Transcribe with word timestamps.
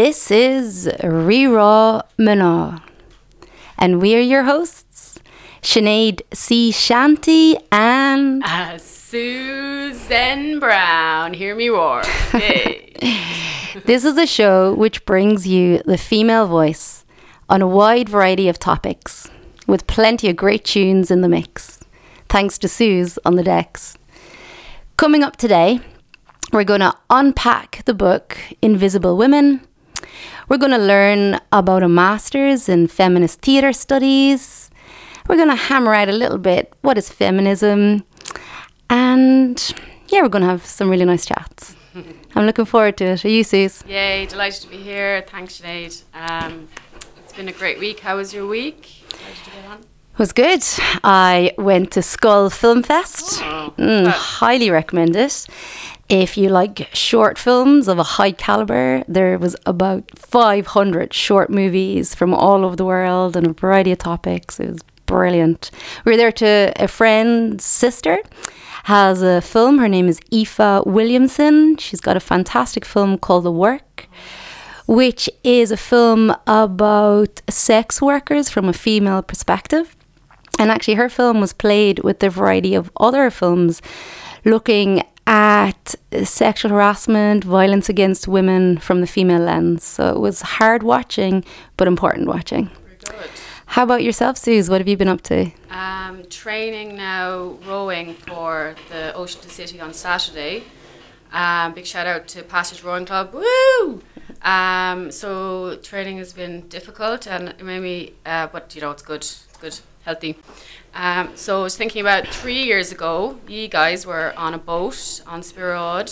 This 0.00 0.30
is 0.30 0.88
Reraw 1.02 2.02
Mana, 2.16 2.84
and 3.76 4.00
we 4.00 4.14
are 4.14 4.20
your 4.20 4.44
hosts, 4.44 5.18
Sinead 5.60 6.20
C. 6.32 6.70
Shanty 6.70 7.56
and 7.72 8.40
uh, 8.44 8.78
Susan 8.78 10.60
Brown. 10.60 11.34
Hear 11.34 11.56
me 11.56 11.68
roar. 11.68 12.04
Hey. 12.30 12.92
this 13.86 14.04
is 14.04 14.16
a 14.16 14.24
show 14.24 14.72
which 14.72 15.04
brings 15.04 15.48
you 15.48 15.82
the 15.84 15.98
female 15.98 16.46
voice 16.46 17.04
on 17.48 17.60
a 17.60 17.66
wide 17.66 18.08
variety 18.08 18.48
of 18.48 18.60
topics, 18.60 19.28
with 19.66 19.88
plenty 19.88 20.30
of 20.30 20.36
great 20.36 20.64
tunes 20.64 21.10
in 21.10 21.22
the 21.22 21.28
mix. 21.28 21.80
Thanks 22.28 22.56
to 22.58 22.68
Suze 22.68 23.18
on 23.24 23.34
the 23.34 23.42
decks. 23.42 23.98
Coming 24.96 25.24
up 25.24 25.34
today, 25.34 25.80
we're 26.52 26.62
going 26.62 26.82
to 26.82 26.94
unpack 27.10 27.82
the 27.84 27.94
book 27.94 28.38
Invisible 28.62 29.16
Women. 29.16 29.67
We're 30.48 30.56
going 30.56 30.72
to 30.72 30.78
learn 30.78 31.38
about 31.52 31.82
a 31.82 31.88
master's 31.88 32.70
in 32.70 32.88
feminist 32.88 33.42
theatre 33.42 33.74
studies. 33.74 34.70
We're 35.28 35.36
going 35.36 35.50
to 35.50 35.54
hammer 35.54 35.92
out 35.92 36.08
a 36.08 36.12
little 36.12 36.38
bit 36.38 36.72
what 36.80 36.96
is 36.96 37.10
feminism. 37.10 38.04
And 38.88 39.74
yeah, 40.08 40.22
we're 40.22 40.30
going 40.30 40.42
to 40.42 40.48
have 40.48 40.64
some 40.64 40.88
really 40.88 41.04
nice 41.04 41.26
chats. 41.26 41.76
I'm 42.34 42.46
looking 42.46 42.64
forward 42.64 42.96
to 42.96 43.04
it. 43.04 43.24
Are 43.26 43.28
you, 43.28 43.44
Suze? 43.44 43.84
Yay, 43.86 44.24
delighted 44.24 44.62
to 44.62 44.68
be 44.68 44.78
here. 44.78 45.22
Thanks, 45.28 45.60
Sinead. 45.60 46.02
Um, 46.14 46.68
it's 47.18 47.34
been 47.34 47.48
a 47.48 47.52
great 47.52 47.78
week. 47.78 48.00
How 48.00 48.16
was 48.16 48.32
your 48.32 48.46
week? 48.46 49.04
How 49.12 49.28
did 49.28 49.36
you 49.46 49.52
get 49.52 49.70
on? 49.70 49.78
It 49.80 50.07
was 50.18 50.32
good. 50.32 50.62
I 51.04 51.52
went 51.56 51.92
to 51.92 52.00
Schull 52.00 52.52
Film 52.52 52.82
Fest. 52.82 53.40
Oh, 53.42 53.72
Mm, 53.78 54.08
highly 54.08 54.70
recommend 54.70 55.14
it. 55.14 55.46
If 56.08 56.36
you 56.36 56.48
like 56.48 56.88
short 56.92 57.38
films 57.38 57.86
of 57.86 57.98
a 57.98 58.02
high 58.02 58.32
caliber, 58.32 59.04
there 59.06 59.38
was 59.38 59.54
about 59.66 60.04
500 60.18 61.12
short 61.12 61.50
movies 61.50 62.14
from 62.14 62.34
all 62.34 62.64
over 62.64 62.74
the 62.74 62.84
world 62.84 63.36
and 63.36 63.46
a 63.46 63.52
variety 63.52 63.92
of 63.92 63.98
topics. 63.98 64.58
It 64.58 64.70
was 64.70 64.82
brilliant. 65.06 65.70
We 66.04 66.12
were 66.12 66.16
there 66.16 66.32
to 66.32 66.72
a 66.76 66.88
friend's 66.88 67.64
sister 67.64 68.18
has 68.84 69.20
a 69.20 69.42
film. 69.42 69.78
Her 69.78 69.88
name 69.88 70.08
is 70.08 70.18
Aoife 70.32 70.86
Williamson. 70.86 71.76
She's 71.76 72.00
got 72.00 72.16
a 72.16 72.20
fantastic 72.20 72.86
film 72.86 73.18
called 73.18 73.44
The 73.44 73.52
Work 73.52 74.08
which 74.86 75.28
is 75.44 75.70
a 75.70 75.76
film 75.76 76.34
about 76.46 77.42
sex 77.50 78.00
workers 78.00 78.48
from 78.48 78.70
a 78.70 78.72
female 78.72 79.20
perspective. 79.20 79.94
And 80.58 80.70
actually, 80.70 80.94
her 80.94 81.08
film 81.08 81.40
was 81.40 81.52
played 81.52 82.00
with 82.00 82.22
a 82.22 82.30
variety 82.30 82.74
of 82.74 82.90
other 82.98 83.30
films 83.30 83.80
looking 84.44 85.02
at 85.26 85.94
sexual 86.24 86.70
harassment, 86.70 87.44
violence 87.44 87.88
against 87.88 88.26
women 88.26 88.78
from 88.78 89.00
the 89.00 89.06
female 89.06 89.42
lens. 89.42 89.84
So 89.84 90.08
it 90.08 90.18
was 90.18 90.40
hard 90.40 90.82
watching, 90.82 91.44
but 91.76 91.86
important 91.86 92.26
watching. 92.26 92.70
Good. 93.04 93.30
How 93.66 93.82
about 93.82 94.02
yourself, 94.02 94.38
Suze? 94.38 94.70
What 94.70 94.80
have 94.80 94.88
you 94.88 94.96
been 94.96 95.08
up 95.08 95.20
to? 95.22 95.50
Um, 95.70 96.24
training 96.30 96.96
now, 96.96 97.58
rowing 97.66 98.14
for 98.14 98.74
the 98.88 99.12
Ocean 99.14 99.42
to 99.42 99.50
City 99.50 99.78
on 99.78 99.92
Saturday. 99.92 100.64
Um, 101.30 101.74
big 101.74 101.84
shout 101.84 102.06
out 102.06 102.26
to 102.28 102.42
Passage 102.42 102.82
Rowing 102.82 103.04
Club. 103.04 103.34
Woo! 103.34 104.02
Um, 104.40 105.10
so 105.10 105.76
training 105.82 106.16
has 106.16 106.32
been 106.32 106.68
difficult 106.68 107.26
and 107.26 107.54
maybe, 107.62 108.14
uh, 108.24 108.46
but 108.46 108.74
you 108.74 108.80
know 108.80 108.90
it's 108.90 109.02
good. 109.02 109.20
It's 109.20 109.56
good, 109.60 109.78
healthy. 110.08 110.36
Um, 110.94 111.36
so 111.36 111.60
I 111.60 111.62
was 111.64 111.76
thinking 111.76 112.00
about 112.00 112.26
three 112.40 112.62
years 112.70 112.90
ago, 112.96 113.38
you 113.46 113.68
guys 113.68 114.06
were 114.06 114.32
on 114.36 114.54
a 114.54 114.58
boat 114.58 115.20
on 115.26 115.42
Spirod, 115.42 116.08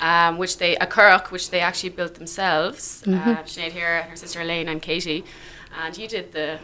um, 0.00 0.38
which 0.38 0.58
they 0.58 0.76
a 0.76 0.86
currach, 0.86 1.26
which 1.34 1.50
they 1.50 1.60
actually 1.60 1.90
built 1.98 2.14
themselves. 2.14 3.02
Uh, 3.06 3.42
Sinead 3.52 3.72
here, 3.72 3.94
and 4.00 4.10
her 4.10 4.16
sister 4.16 4.40
Elaine 4.40 4.68
and 4.68 4.80
Katie, 4.80 5.24
and 5.82 5.92
you 5.98 6.06
did 6.06 6.26
the 6.32 6.60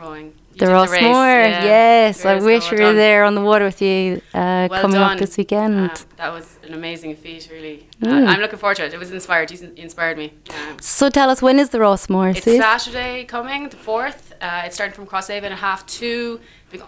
rowing. 0.00 0.32
You 0.54 0.60
The 0.60 0.66
Rossmore, 0.66 1.42
yeah. 1.50 1.64
yes. 1.64 2.24
I 2.24 2.36
wish 2.36 2.70
we 2.70 2.76
were 2.78 2.92
done. 2.92 2.96
there 2.96 3.24
on 3.24 3.34
the 3.34 3.40
water 3.40 3.64
with 3.64 3.82
you 3.82 4.22
uh, 4.32 4.68
Well 4.70 4.82
coming 4.82 5.00
done. 5.00 5.14
up 5.14 5.18
this 5.18 5.36
weekend. 5.36 5.90
Um, 5.90 5.90
that 6.16 6.32
was 6.32 6.58
an 6.62 6.74
amazing 6.74 7.16
feat, 7.16 7.48
really. 7.50 7.88
Mm. 8.00 8.12
Uh, 8.12 8.30
I'm 8.30 8.40
looking 8.40 8.60
forward 8.60 8.76
to 8.76 8.84
it. 8.86 8.94
It 8.94 9.00
was 9.00 9.10
inspired. 9.10 9.50
You 9.50 9.58
inspired 9.76 10.16
me. 10.16 10.32
Um, 10.50 10.78
so 10.80 11.10
tell 11.10 11.28
us, 11.28 11.42
when 11.42 11.58
is 11.58 11.70
the 11.70 11.78
Rossmore, 11.78 12.36
it's 12.36 12.44
Saturday 12.44 13.24
coming, 13.24 13.68
the 13.68 13.76
4th. 13.76 14.33
Uh, 14.44 14.64
it's 14.66 14.74
starting 14.74 14.94
from 14.94 15.06
Crosshaven 15.06 15.44
at 15.44 15.52
half 15.52 15.86
two, 15.86 16.38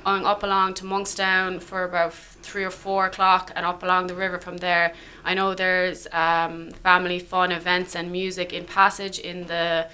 going 0.05 0.27
up 0.27 0.43
along 0.43 0.75
to 0.75 0.85
Monkstown 0.85 1.59
for 1.59 1.85
about 1.85 2.13
three 2.13 2.65
or 2.65 2.71
four 2.71 3.07
o'clock, 3.07 3.51
and 3.57 3.65
up 3.65 3.83
along 3.83 4.09
the 4.09 4.15
river 4.15 4.39
from 4.39 4.59
there. 4.59 4.93
I 5.25 5.33
know 5.33 5.55
there's 5.55 6.07
um, 6.13 6.71
family 6.83 7.19
fun 7.19 7.53
events 7.53 7.97
and 7.97 8.13
music 8.13 8.53
in 8.53 8.67
Passage 8.67 9.19
in 9.19 9.47
the 9.47 9.89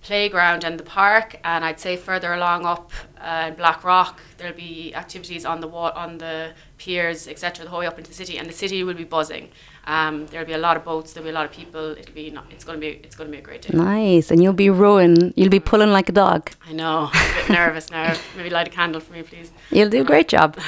playground 0.00 0.64
and 0.64 0.80
the 0.80 0.82
park, 0.84 1.38
and 1.44 1.62
I'd 1.62 1.78
say 1.78 1.98
further 1.98 2.32
along 2.32 2.64
up 2.64 2.90
uh, 3.20 3.50
Blackrock 3.50 4.22
there'll 4.38 4.56
be 4.56 4.94
activities 4.94 5.44
on 5.44 5.60
the 5.60 5.68
wa- 5.68 5.92
on 5.94 6.16
the 6.16 6.52
piers, 6.78 7.28
etc. 7.28 7.66
The 7.66 7.70
whole 7.70 7.80
way 7.80 7.86
up 7.86 7.98
into 7.98 8.08
the 8.08 8.16
city, 8.16 8.38
and 8.38 8.48
the 8.48 8.54
city 8.54 8.82
will 8.82 8.94
be 8.94 9.04
buzzing. 9.04 9.50
Um, 9.86 10.26
there'll 10.26 10.46
be 10.46 10.54
a 10.54 10.58
lot 10.58 10.76
of 10.76 10.84
boats. 10.84 11.12
There'll 11.12 11.24
be 11.24 11.30
a 11.30 11.34
lot 11.34 11.44
of 11.44 11.52
people. 11.52 11.90
It'll 11.92 12.14
be 12.14 12.30
not, 12.30 12.46
it's 12.50 12.64
going 12.64 12.80
to 12.80 12.80
be 12.80 12.92
it's 13.04 13.16
going 13.16 13.28
to 13.30 13.32
be 13.32 13.38
a 13.38 13.42
great 13.42 13.62
day. 13.62 13.76
Nice. 13.76 14.30
And 14.30 14.42
you'll 14.42 14.52
be 14.54 14.70
rowing. 14.70 15.34
You'll 15.36 15.50
be 15.50 15.60
pulling 15.60 15.90
like 15.90 16.08
a 16.08 16.12
dog. 16.12 16.50
I 16.66 16.72
know. 16.72 17.10
I'm 17.12 17.30
a 17.32 17.34
bit 17.42 17.50
nervous 17.50 17.90
now. 17.90 18.14
Maybe 18.36 18.50
light 18.50 18.68
a 18.68 18.70
candle 18.70 19.00
for 19.00 19.12
me, 19.12 19.22
please. 19.22 19.50
You'll 19.70 19.90
do 19.90 20.00
a 20.00 20.04
great 20.04 20.28
job. 20.28 20.58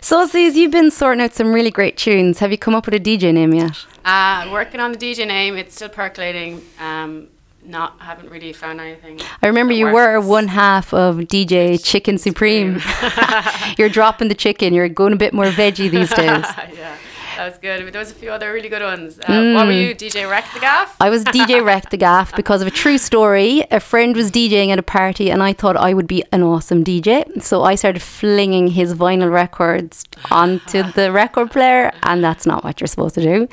So, 0.00 0.26
Suze, 0.26 0.54
you've 0.56 0.70
been 0.70 0.90
sorting 0.90 1.22
out 1.22 1.32
some 1.32 1.52
really 1.52 1.70
great 1.70 1.96
tunes. 1.96 2.40
Have 2.40 2.50
you 2.50 2.58
come 2.58 2.74
up 2.74 2.84
with 2.84 2.94
a 2.94 3.00
DJ 3.00 3.32
name 3.32 3.54
yet? 3.54 3.86
Uh, 4.04 4.50
working 4.52 4.78
on 4.80 4.92
the 4.92 4.98
DJ 4.98 5.26
name. 5.26 5.56
It's 5.56 5.74
still 5.74 5.88
percolating. 5.88 6.60
Um, 6.78 7.28
not 7.64 7.98
haven't 8.00 8.28
really 8.28 8.52
found 8.52 8.80
anything. 8.80 9.18
I 9.42 9.46
remember 9.46 9.72
you 9.72 9.86
were 9.86 10.20
one 10.20 10.48
half 10.48 10.92
of 10.92 11.16
DJ 11.16 11.82
Chicken 11.82 12.18
Supreme. 12.18 12.80
You're 13.78 13.88
dropping 13.88 14.28
the 14.28 14.34
chicken. 14.34 14.74
You're 14.74 14.90
going 14.90 15.14
a 15.14 15.16
bit 15.16 15.32
more 15.32 15.46
veggie 15.46 15.90
these 15.90 16.10
days. 16.14 16.44
yeah, 16.74 16.96
that 17.36 17.48
was 17.50 17.58
good. 17.58 17.84
But 17.84 17.92
there 17.92 18.00
was 18.00 18.10
a 18.10 18.14
few 18.14 18.30
other 18.30 18.52
really 18.52 18.68
good 18.68 18.82
ones. 18.82 19.18
Uh, 19.18 19.54
What 19.54 19.66
were 19.66 19.72
Mm. 19.72 19.88
you, 19.88 19.94
DJ 19.94 20.28
Wreck 20.30 20.44
the 20.54 20.60
Gaff? 20.60 20.96
I 21.00 21.10
was 21.10 21.24
DJ 21.24 21.60
Wreck 21.64 21.90
the 21.94 21.96
Gaff 21.96 22.34
because 22.36 22.60
of 22.62 22.68
a 22.68 22.70
true 22.70 22.98
story. 22.98 23.64
A 23.70 23.80
friend 23.80 24.14
was 24.16 24.30
DJing 24.30 24.68
at 24.70 24.78
a 24.78 24.82
party 24.82 25.30
and 25.30 25.42
I 25.42 25.52
thought 25.52 25.76
I 25.76 25.94
would 25.94 26.06
be 26.06 26.22
an 26.32 26.42
awesome 26.42 26.84
DJ. 26.84 27.24
So 27.42 27.62
I 27.64 27.74
started 27.74 28.02
flinging 28.02 28.68
his 28.68 28.94
vinyl 28.94 29.30
records 29.32 30.04
onto 30.30 30.82
the 30.92 31.10
record 31.12 31.50
player, 31.50 31.92
and 32.02 32.22
that's 32.22 32.46
not 32.46 32.64
what 32.64 32.80
you're 32.80 32.88
supposed 32.88 33.14
to 33.16 33.22
do. 33.22 33.48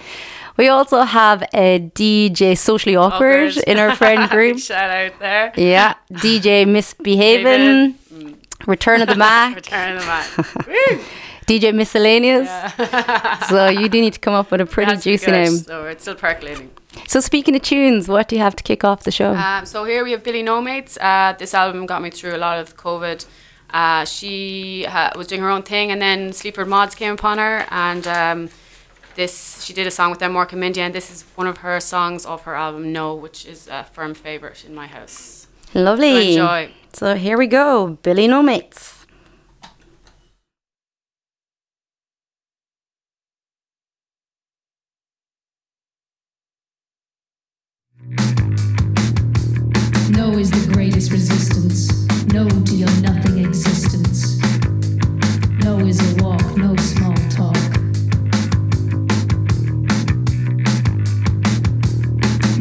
We 0.57 0.68
also 0.68 1.01
have 1.04 1.44
a 1.54 1.80
DJ 1.95 2.56
Socially 2.57 2.95
Awkward, 2.95 3.51
Awkward. 3.51 3.63
in 3.68 3.77
our 3.80 3.95
friend 3.95 4.30
group. 4.36 4.60
Shout 4.60 4.89
out 4.89 5.19
there. 5.19 5.54
Yeah, 5.56 5.95
DJ 6.12 6.66
Misbehaving, 6.68 7.95
Return 8.68 9.01
of 9.01 9.07
the 9.07 9.16
Mac, 9.16 9.56
Return 9.63 9.95
of 9.95 10.01
the 10.01 10.07
Mac. 10.07 11.00
DJ 11.51 11.74
Miscellaneous. 11.74 12.48
Yeah. 12.48 13.45
So 13.50 13.68
you 13.68 13.89
do 13.89 14.00
need 14.00 14.13
to 14.13 14.19
come 14.19 14.33
up 14.33 14.51
with 14.51 14.62
a 14.62 14.65
pretty 14.65 14.95
juicy 14.98 15.25
good, 15.25 15.31
name. 15.31 15.56
So 15.57 15.86
it's 15.86 16.03
still 16.03 16.15
percolating. 16.15 16.71
So 17.07 17.19
speaking 17.19 17.56
of 17.56 17.62
tunes, 17.62 18.07
what 18.07 18.27
do 18.30 18.36
you 18.36 18.42
have 18.42 18.56
to 18.56 18.63
kick 18.63 18.83
off 18.83 19.03
the 19.03 19.12
show? 19.12 19.33
Um, 19.33 19.65
so 19.65 19.83
here 19.83 20.03
we 20.03 20.12
have 20.12 20.24
Billy 20.24 20.44
Nomates. 20.44 20.98
Uh, 21.01 21.33
this 21.38 21.53
album 21.53 21.86
got 21.86 22.01
me 22.01 22.09
through 22.09 22.36
a 22.36 22.38
lot 22.48 22.59
of 22.59 22.77
COVID. 22.77 23.25
Uh, 23.69 24.06
she 24.06 24.83
ha- 24.83 25.12
was 25.15 25.27
doing 25.27 25.42
her 25.42 25.50
own 25.50 25.63
thing, 25.63 25.92
and 25.92 26.01
then 26.01 26.33
Sleaford 26.33 26.68
Mods 26.68 26.94
came 26.95 27.13
upon 27.13 27.38
her, 27.38 27.65
and 27.69 28.06
um, 28.07 28.50
this 29.15 29.63
she 29.63 29.74
did 29.74 29.88
a 29.88 29.92
song 29.92 30.09
with 30.12 30.19
them, 30.19 30.33
Mork 30.33 30.51
and 30.51 30.59
Mindy, 30.62 30.81
and 30.81 30.94
this 30.94 31.09
is 31.12 31.24
one 31.36 31.48
of 31.48 31.57
her 31.59 31.80
songs 31.80 32.25
off 32.25 32.44
her 32.44 32.56
album 32.56 32.92
No, 32.94 33.15
which 33.15 33.45
is 33.45 33.68
a 33.68 33.83
firm 33.92 34.13
favorite 34.13 34.65
in 34.65 34.75
my 34.75 34.88
house. 34.88 35.48
Lovely. 35.74 36.36
So 36.36 36.42
enjoy. 36.44 36.71
So 36.94 37.15
here 37.15 37.38
we 37.38 37.48
go, 37.48 37.98
Billy 38.03 38.27
Nomates. 38.27 39.00
No 50.21 50.38
is 50.38 50.51
the 50.51 50.71
greatest 50.71 51.12
resistance. 51.12 52.06
No 52.31 52.47
to 52.47 52.75
your 52.75 52.91
nothing 53.01 53.44
existence. 53.44 54.38
No 55.63 55.79
is 55.79 56.00
a 56.00 56.23
walk, 56.23 56.45
no 56.56 56.75
small 56.75 57.15
talk. 57.38 57.57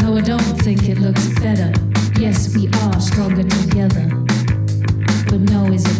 No, 0.00 0.16
I 0.16 0.22
don't 0.22 0.56
think 0.64 0.88
it 0.88 1.00
looks 1.00 1.28
better. 1.38 1.70
Yes, 2.18 2.56
we 2.56 2.68
are 2.80 2.98
stronger 2.98 3.42
together. 3.42 4.08
But 5.28 5.40
no 5.52 5.66
is 5.66 5.84
a 5.84 5.99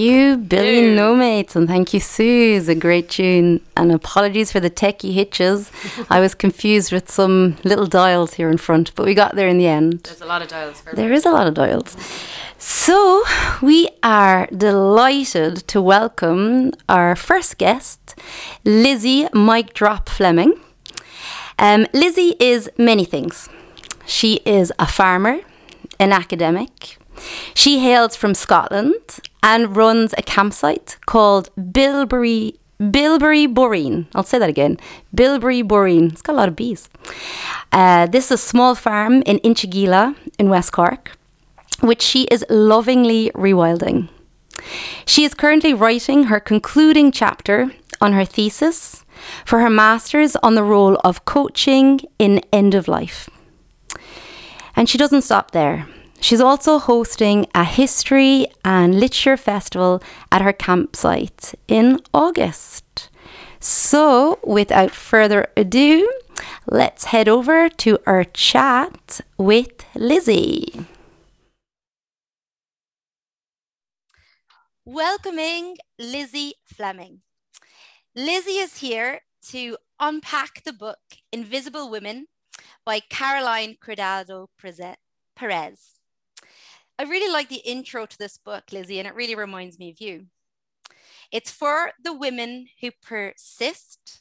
you, 0.00 0.36
Billy 0.36 0.80
Ew. 0.80 0.94
No 0.94 1.14
Mates, 1.14 1.54
and 1.54 1.68
thank 1.68 1.92
you, 1.94 2.00
Sue. 2.00 2.56
It's 2.56 2.68
a 2.68 2.74
great 2.74 3.10
tune. 3.10 3.60
And 3.76 3.92
apologies 3.92 4.50
for 4.50 4.58
the 4.58 4.70
techie 4.70 5.12
hitches. 5.12 5.70
I 6.10 6.20
was 6.20 6.34
confused 6.34 6.90
with 6.92 7.10
some 7.10 7.56
little 7.62 7.86
dials 7.86 8.34
here 8.34 8.48
in 8.48 8.58
front, 8.58 8.94
but 8.94 9.06
we 9.06 9.14
got 9.14 9.36
there 9.36 9.48
in 9.48 9.58
the 9.58 9.66
end. 9.66 10.00
There's 10.04 10.20
a 10.20 10.26
lot 10.26 10.42
of 10.42 10.48
dials 10.48 10.82
There 10.94 11.12
is 11.12 11.26
a 11.26 11.30
lot 11.30 11.46
of 11.46 11.54
dials. 11.54 11.96
So, 12.58 13.24
we 13.62 13.88
are 14.02 14.46
delighted 14.46 15.68
to 15.68 15.80
welcome 15.80 16.72
our 16.88 17.16
first 17.16 17.58
guest, 17.58 18.14
Lizzie 18.64 19.28
Mike 19.32 19.74
Drop 19.74 20.08
Fleming. 20.08 20.58
Um, 21.58 21.86
Lizzie 21.92 22.36
is 22.40 22.70
many 22.78 23.04
things. 23.04 23.48
She 24.06 24.40
is 24.46 24.72
a 24.78 24.86
farmer, 24.86 25.40
an 25.98 26.12
academic. 26.12 26.99
She 27.54 27.80
hails 27.80 28.16
from 28.16 28.34
Scotland 28.34 29.20
and 29.42 29.76
runs 29.76 30.14
a 30.16 30.22
campsite 30.22 30.96
called 31.06 31.50
Bilberry 31.56 32.54
Bilberry 32.80 33.46
Boreen. 33.46 34.06
I'll 34.14 34.24
say 34.24 34.38
that 34.38 34.48
again. 34.48 34.78
Bilberry 35.14 35.62
Boreen. 35.62 36.12
It's 36.12 36.22
got 36.22 36.32
a 36.32 36.36
lot 36.36 36.48
of 36.48 36.56
bees. 36.56 36.88
Uh, 37.72 38.06
this 38.06 38.26
is 38.26 38.30
a 38.32 38.38
small 38.38 38.74
farm 38.74 39.22
in 39.22 39.38
Inchigeelagh 39.40 40.16
in 40.38 40.48
West 40.48 40.72
Cork, 40.72 41.12
which 41.80 42.00
she 42.00 42.24
is 42.24 42.44
lovingly 42.48 43.30
rewilding. 43.34 44.08
She 45.04 45.24
is 45.24 45.34
currently 45.34 45.74
writing 45.74 46.24
her 46.24 46.40
concluding 46.40 47.12
chapter 47.12 47.70
on 48.00 48.14
her 48.14 48.24
thesis 48.24 49.04
for 49.44 49.60
her 49.60 49.70
master's 49.70 50.36
on 50.36 50.54
the 50.54 50.64
role 50.64 50.98
of 51.04 51.24
coaching 51.26 52.00
in 52.18 52.40
end 52.52 52.74
of 52.74 52.88
life. 52.88 53.28
And 54.74 54.88
she 54.88 54.96
doesn't 54.96 55.22
stop 55.22 55.50
there. 55.50 55.86
She's 56.20 56.40
also 56.40 56.78
hosting 56.78 57.46
a 57.54 57.64
history 57.64 58.46
and 58.62 59.00
literature 59.00 59.38
festival 59.38 60.02
at 60.30 60.42
her 60.42 60.52
campsite 60.52 61.54
in 61.66 62.00
August. 62.12 63.08
So, 63.58 64.38
without 64.44 64.90
further 64.90 65.48
ado, 65.56 66.10
let's 66.66 67.04
head 67.04 67.28
over 67.28 67.68
to 67.68 67.98
our 68.06 68.24
chat 68.24 69.22
with 69.38 69.84
Lizzie. 69.94 70.86
Welcoming 74.84 75.76
Lizzie 75.98 76.54
Fleming. 76.64 77.20
Lizzie 78.14 78.58
is 78.58 78.78
here 78.78 79.20
to 79.48 79.76
unpack 79.98 80.64
the 80.64 80.72
book 80.72 80.98
Invisible 81.32 81.90
Women 81.90 82.26
by 82.84 83.00
Caroline 83.00 83.76
Criado 83.80 84.50
Perez. 85.36 85.99
I 87.00 87.04
really 87.04 87.32
like 87.32 87.48
the 87.48 87.62
intro 87.64 88.04
to 88.04 88.18
this 88.18 88.36
book, 88.36 88.64
Lizzie, 88.72 88.98
and 88.98 89.08
it 89.08 89.14
really 89.14 89.34
reminds 89.34 89.78
me 89.78 89.88
of 89.88 90.02
you. 90.02 90.26
It's 91.32 91.50
for 91.50 91.92
the 92.04 92.12
women 92.12 92.66
who 92.82 92.90
persist, 93.02 94.20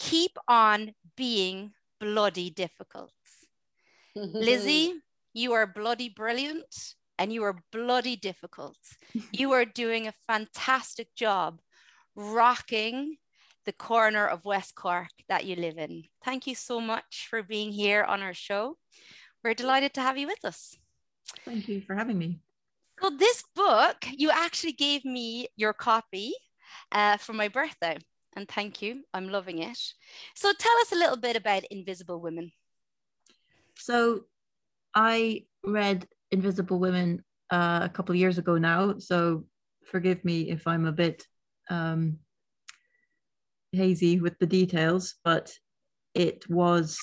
keep 0.00 0.36
on 0.48 0.94
being 1.16 1.74
bloody 2.00 2.50
difficult. 2.50 3.12
Mm-hmm. 4.16 4.36
Lizzie, 4.36 4.94
you 5.32 5.52
are 5.52 5.64
bloody 5.64 6.08
brilliant 6.08 6.96
and 7.20 7.32
you 7.32 7.44
are 7.44 7.62
bloody 7.70 8.16
difficult. 8.16 8.78
you 9.32 9.52
are 9.52 9.64
doing 9.64 10.08
a 10.08 10.14
fantastic 10.26 11.14
job 11.14 11.60
rocking 12.16 13.18
the 13.64 13.72
corner 13.72 14.26
of 14.26 14.44
West 14.44 14.74
Cork 14.74 15.12
that 15.28 15.44
you 15.44 15.54
live 15.54 15.78
in. 15.78 16.02
Thank 16.24 16.48
you 16.48 16.56
so 16.56 16.80
much 16.80 17.28
for 17.30 17.44
being 17.44 17.70
here 17.70 18.02
on 18.02 18.22
our 18.22 18.34
show. 18.34 18.76
We're 19.44 19.54
delighted 19.54 19.94
to 19.94 20.00
have 20.00 20.18
you 20.18 20.26
with 20.26 20.44
us. 20.44 20.76
Thank 21.44 21.68
you 21.68 21.80
for 21.80 21.94
having 21.94 22.18
me. 22.18 22.40
So, 23.00 23.10
this 23.10 23.44
book, 23.54 24.06
you 24.10 24.30
actually 24.30 24.72
gave 24.72 25.04
me 25.04 25.48
your 25.56 25.72
copy 25.72 26.32
uh, 26.92 27.16
for 27.16 27.32
my 27.32 27.48
birthday. 27.48 27.96
And 28.36 28.48
thank 28.48 28.82
you. 28.82 29.02
I'm 29.14 29.28
loving 29.28 29.58
it. 29.58 29.78
So, 30.34 30.52
tell 30.52 30.76
us 30.80 30.92
a 30.92 30.96
little 30.96 31.16
bit 31.16 31.36
about 31.36 31.64
Invisible 31.70 32.20
Women. 32.20 32.52
So, 33.76 34.24
I 34.94 35.44
read 35.64 36.06
Invisible 36.30 36.78
Women 36.78 37.24
uh, 37.50 37.80
a 37.84 37.88
couple 37.88 38.14
of 38.14 38.18
years 38.18 38.38
ago 38.38 38.58
now. 38.58 38.98
So, 38.98 39.44
forgive 39.84 40.24
me 40.24 40.50
if 40.50 40.66
I'm 40.66 40.86
a 40.86 40.92
bit 40.92 41.24
um, 41.70 42.18
hazy 43.72 44.20
with 44.20 44.38
the 44.38 44.46
details, 44.46 45.14
but 45.24 45.52
it 46.14 46.48
was 46.48 46.98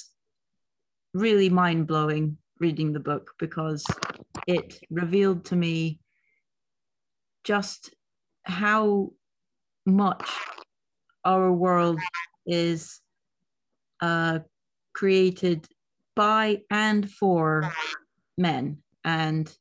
really 1.13 1.49
mind 1.49 1.87
blowing 1.87 2.37
reading 2.59 2.93
the 2.93 2.99
book 2.99 3.31
because 3.39 3.83
it 4.47 4.79
revealed 4.89 5.45
to 5.45 5.55
me 5.55 5.99
just 7.43 7.93
how 8.43 9.11
much 9.85 10.29
our 11.23 11.51
world 11.51 11.99
is 12.45 13.01
uh, 14.01 14.39
created 14.93 15.67
by 16.15 16.61
and 16.71 17.09
for 17.11 17.71
men 18.37 18.77
and 19.03 19.55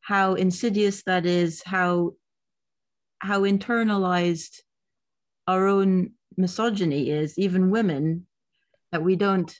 how 0.00 0.34
insidious 0.34 1.02
that 1.04 1.26
is 1.26 1.62
how 1.64 2.12
how 3.18 3.42
internalized 3.42 4.60
our 5.46 5.66
own 5.66 6.12
misogyny 6.36 7.10
is 7.10 7.38
even 7.38 7.70
women 7.70 8.26
that 8.92 9.02
we 9.02 9.16
don't 9.16 9.58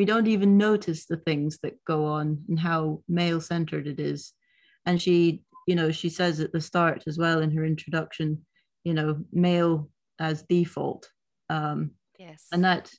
we 0.00 0.06
don't 0.06 0.28
even 0.28 0.56
notice 0.56 1.04
the 1.04 1.18
things 1.18 1.58
that 1.62 1.84
go 1.84 2.06
on 2.06 2.42
and 2.48 2.58
how 2.58 3.02
male 3.06 3.38
centered 3.38 3.86
it 3.86 4.00
is. 4.00 4.32
And 4.86 4.96
she 5.00 5.42
you 5.66 5.74
know 5.76 5.90
she 5.92 6.08
says 6.08 6.40
at 6.40 6.52
the 6.52 6.60
start 6.70 7.04
as 7.06 7.18
well 7.18 7.42
in 7.42 7.50
her 7.54 7.66
introduction 7.66 8.46
you 8.82 8.94
know 8.94 9.10
male 9.30 9.90
as 10.18 10.42
default 10.44 11.10
um 11.50 11.90
Yes. 12.18 12.46
and 12.50 12.64
that 12.64 12.90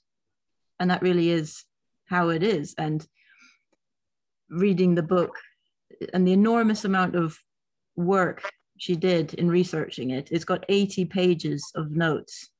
and 0.79 0.91
that 0.91 1.01
really 1.01 1.31
is 1.31 1.63
how 2.05 2.29
it 2.29 2.43
is. 2.43 2.75
And 2.77 3.03
reading 4.51 4.93
the 4.93 5.10
book 5.15 5.34
and 6.13 6.27
the 6.27 6.34
enormous 6.34 6.86
amount 6.86 7.15
of 7.15 7.36
work 7.96 8.48
she 8.77 8.96
did 8.96 9.34
in 9.34 9.50
researching 9.50 10.12
it 10.12 10.29
it's 10.31 10.46
got 10.46 10.65
80 10.70 11.05
pages 11.05 11.72
of 11.74 11.89
notes. 11.89 12.51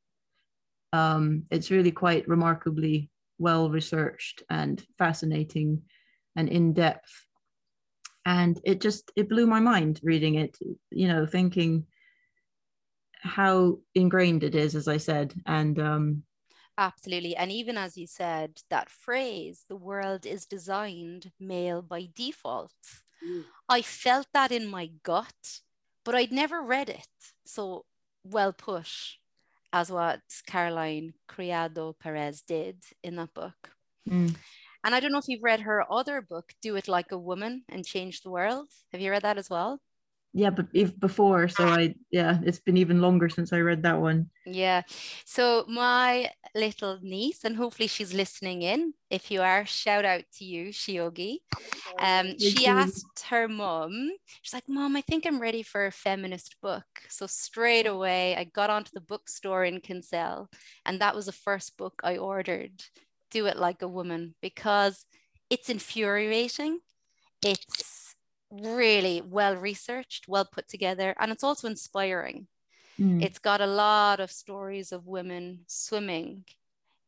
Um, 0.93 1.43
it's 1.51 1.69
really 1.69 1.91
quite 1.91 2.27
remarkably 2.27 3.12
well 3.41 3.69
researched 3.69 4.43
and 4.50 4.83
fascinating 4.98 5.81
and 6.36 6.48
in 6.48 6.74
depth 6.74 7.25
and 8.25 8.62
it 8.63 8.79
just 8.79 9.12
it 9.15 9.27
blew 9.27 9.48
my 9.48 9.60
mind 9.60 10.00
reading 10.03 10.36
it 10.36 10.57
you 10.91 11.07
know 11.07 11.25
thinking 11.25 11.86
how 13.21 13.79
ingrained 13.95 14.43
it 14.43 14.55
is 14.55 14.75
as 14.75 14.88
i 14.88 14.98
said 14.98 15.33
and 15.45 15.79
um 15.79 16.24
absolutely. 16.77 17.36
And 17.36 17.51
even 17.51 17.77
as 17.77 17.95
you 17.95 18.07
said, 18.07 18.62
that 18.69 18.89
phrase, 18.89 19.65
the 19.69 19.75
world 19.75 20.25
is 20.25 20.48
designed 20.48 21.31
male 21.39 21.81
by 21.81 22.10
default. 22.15 22.74
Mm. 23.24 23.43
I 23.69 23.81
felt 23.83 24.27
that 24.33 24.51
in 24.51 24.67
my 24.67 24.89
gut, 25.03 25.62
but 26.03 26.15
I'd 26.15 26.31
never 26.31 26.62
read 26.62 26.89
it. 26.89 27.07
So 27.45 27.86
well 28.24 28.53
put 28.53 28.88
as 29.73 29.91
what 29.91 30.21
Caroline 30.45 31.13
Criado 31.27 31.95
Perez 31.99 32.41
did 32.41 32.77
in 33.03 33.15
that 33.15 33.33
book. 33.33 33.71
Mm. 34.09 34.35
And 34.83 34.95
I 34.95 34.99
don't 34.99 35.11
know 35.11 35.19
if 35.19 35.27
you've 35.27 35.43
read 35.43 35.61
her 35.61 35.85
other 35.91 36.21
book, 36.21 36.53
Do 36.61 36.75
It 36.75 36.87
Like 36.87 37.11
a 37.11 37.17
Woman 37.17 37.63
and 37.69 37.85
Change 37.85 38.21
the 38.21 38.31
World. 38.31 38.67
Have 38.91 39.01
you 39.01 39.11
read 39.11 39.21
that 39.21 39.37
as 39.37 39.49
well? 39.49 39.79
Yeah 40.33 40.50
but 40.50 40.67
if 40.73 40.97
before 41.00 41.47
so 41.47 41.65
i 41.65 41.93
yeah 42.11 42.39
it's 42.43 42.59
been 42.59 42.77
even 42.77 43.01
longer 43.01 43.27
since 43.29 43.51
i 43.53 43.59
read 43.59 43.83
that 43.83 44.00
one. 44.00 44.29
Yeah. 44.45 44.81
So 45.25 45.65
my 45.67 46.31
little 46.55 46.97
niece 47.01 47.43
and 47.43 47.55
hopefully 47.55 47.88
she's 47.88 48.13
listening 48.13 48.63
in 48.63 48.93
if 49.09 49.29
you 49.29 49.41
are 49.41 49.65
shout 49.65 50.03
out 50.03 50.23
to 50.38 50.45
you 50.45 50.69
shiogi. 50.69 51.38
Um 52.00 52.39
she 52.39 52.65
asked 52.65 53.25
her 53.29 53.47
mom 53.47 54.09
she's 54.41 54.53
like 54.53 54.67
mom 54.67 54.95
i 54.95 55.01
think 55.01 55.25
i'm 55.25 55.39
ready 55.39 55.63
for 55.63 55.85
a 55.85 55.91
feminist 55.91 56.55
book. 56.61 56.85
So 57.09 57.27
straight 57.27 57.88
away 57.88 58.35
i 58.35 58.45
got 58.45 58.69
onto 58.69 58.91
the 58.93 59.01
bookstore 59.01 59.65
in 59.65 59.81
kinsale 59.81 60.50
and 60.85 61.00
that 61.01 61.15
was 61.15 61.25
the 61.25 61.31
first 61.31 61.77
book 61.77 62.01
i 62.03 62.17
ordered 62.17 62.81
do 63.31 63.45
it 63.47 63.57
like 63.57 63.81
a 63.81 63.88
woman 63.88 64.35
because 64.41 65.05
it's 65.50 65.69
infuriating. 65.69 66.79
It's 67.43 68.00
really 68.51 69.22
well 69.22 69.55
researched, 69.55 70.27
well 70.27 70.46
put 70.46 70.67
together, 70.67 71.15
and 71.20 71.31
it's 71.31 71.43
also 71.43 71.67
inspiring. 71.67 72.48
Mm. 73.00 73.24
It's 73.24 73.39
got 73.39 73.62
a 73.62 73.67
lot 73.67 74.20
of 74.20 74.31
stories 74.31 74.91
of 74.91 75.08
women 75.08 75.62
swimming 75.67 76.46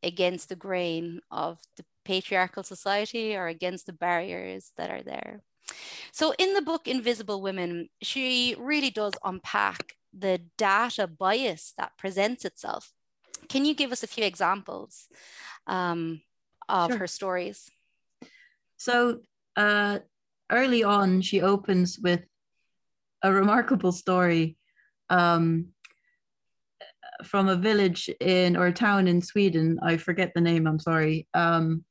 against 0.02 0.50
the 0.50 0.56
grain 0.56 1.22
of 1.32 1.60
the 1.78 1.86
patriarchal 2.04 2.64
society 2.64 3.36
or 3.36 3.48
against 3.48 3.86
the 3.86 3.94
barriers 3.94 4.72
that 4.78 4.90
are 4.90 5.04
there. 5.04 5.42
So, 6.12 6.34
in 6.38 6.54
the 6.54 6.62
book 6.62 6.88
Invisible 6.88 7.42
Women, 7.42 7.90
she 8.02 8.56
really 8.60 8.90
does 8.90 9.14
unpack 9.24 9.96
the 10.14 10.42
data 10.58 11.08
bias 11.08 11.74
that 11.78 11.98
presents 11.98 12.46
itself. 12.46 12.92
Can 13.50 13.66
you 13.66 13.74
give 13.74 13.92
us 13.92 14.04
a 14.04 14.08
few 14.08 14.24
examples 14.24 15.08
um, 15.68 16.22
of 16.70 16.92
sure. 16.92 17.00
her 17.00 17.08
stories? 17.08 17.72
So, 18.78 19.22
uh, 19.56 20.00
early 20.54 20.84
on, 20.84 21.22
she 21.22 21.42
opens 21.42 22.00
with 22.00 22.22
a 23.24 23.34
remarkable 23.34 23.92
story 23.92 24.58
um, 25.10 25.68
from 27.24 27.48
a 27.50 27.56
village 27.56 28.10
in 28.20 28.56
or 28.56 28.68
a 28.68 28.74
town 28.74 29.08
in 29.08 29.22
Sweden. 29.22 29.80
I 29.82 29.98
forget 29.98 30.34
the 30.34 30.42
name. 30.42 30.68
I'm 30.68 30.80
sorry. 30.80 31.28
Um, 31.34 31.84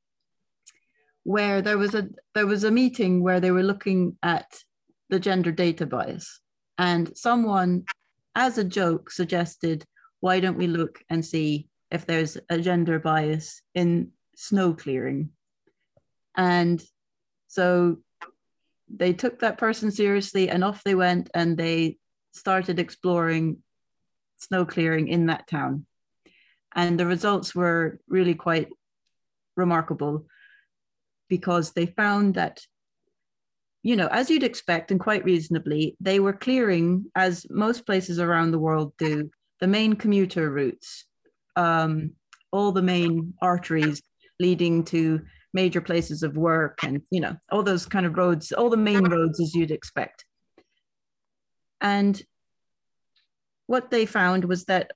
where 1.25 1.63
there 1.63 1.79
was 1.79 1.95
a 1.95 2.09
there 2.35 2.47
was 2.47 2.65
a 2.65 2.71
meeting 2.71 3.23
where 3.23 3.41
they 3.41 3.51
were 3.51 3.63
looking 3.63 4.17
at 4.23 4.65
the 5.09 5.21
gender 5.21 5.53
data 5.53 5.87
bias, 5.87 6.41
and 6.79 7.17
someone, 7.17 7.85
as 8.35 8.59
a 8.59 8.65
joke, 8.65 9.11
suggested, 9.11 9.85
"Why 10.21 10.41
don't 10.41 10.59
we 10.59 10.67
look 10.67 10.99
and 11.09 11.25
see 11.25 11.69
if 11.91 12.07
there's 12.07 12.39
a 12.49 12.59
gender 12.59 12.99
bias 12.99 13.63
in 13.75 14.11
snow 14.35 14.75
clearing?" 14.75 15.31
And 16.37 16.83
so 17.47 17.99
they 18.95 19.13
took 19.13 19.41
that 19.41 19.59
person 19.59 19.91
seriously 19.91 20.49
and 20.49 20.63
off 20.63 20.85
they 20.85 20.95
went 20.95 21.31
and 21.35 21.57
they 21.57 21.97
started 22.33 22.79
exploring 22.79 23.63
snow 24.37 24.65
clearing 24.65 25.09
in 25.09 25.27
that 25.27 25.47
town. 25.47 25.87
And 26.75 26.99
the 26.99 27.07
results 27.07 27.55
were 27.55 27.99
really 28.09 28.35
quite 28.35 28.69
remarkable 29.57 30.27
because 31.29 31.73
they 31.73 31.87
found 31.87 32.35
that, 32.35 32.61
you 33.83 33.97
know, 33.97 34.09
as 34.09 34.31
you'd 34.31 34.43
expect 34.43 34.91
and 34.91 35.01
quite 35.01 35.25
reasonably, 35.25 35.97
they 36.01 36.19
were 36.21 36.33
clearing, 36.33 37.07
as 37.15 37.47
most 37.51 37.87
places 37.87 38.19
around 38.19 38.51
the 38.51 38.59
world 38.59 38.93
do, 38.99 39.31
the 39.61 39.67
main 39.67 39.95
commuter 39.95 40.51
routes, 40.51 41.05
um, 41.57 42.13
all 42.51 42.73
the 42.73 42.83
main 42.83 43.35
arteries 43.41 44.03
leading 44.41 44.85
to 44.85 45.23
major 45.53 45.81
places 45.81 46.23
of 46.23 46.37
work 46.37 46.79
and 46.83 47.03
you 47.11 47.21
know 47.21 47.37
all 47.51 47.63
those 47.63 47.85
kind 47.87 48.07
of 48.07 48.17
roads 48.17 48.53
all 48.53 48.71
the 48.71 48.77
main 48.77 49.07
uh-huh. 49.07 49.17
roads 49.17 49.41
as 49.41 49.55
you'd 49.55 49.71
expect. 49.71 50.25
And 51.81 52.21
what 53.67 53.91
they 53.91 54.07
found 54.07 54.45
was 54.45 54.65
that 54.67 54.93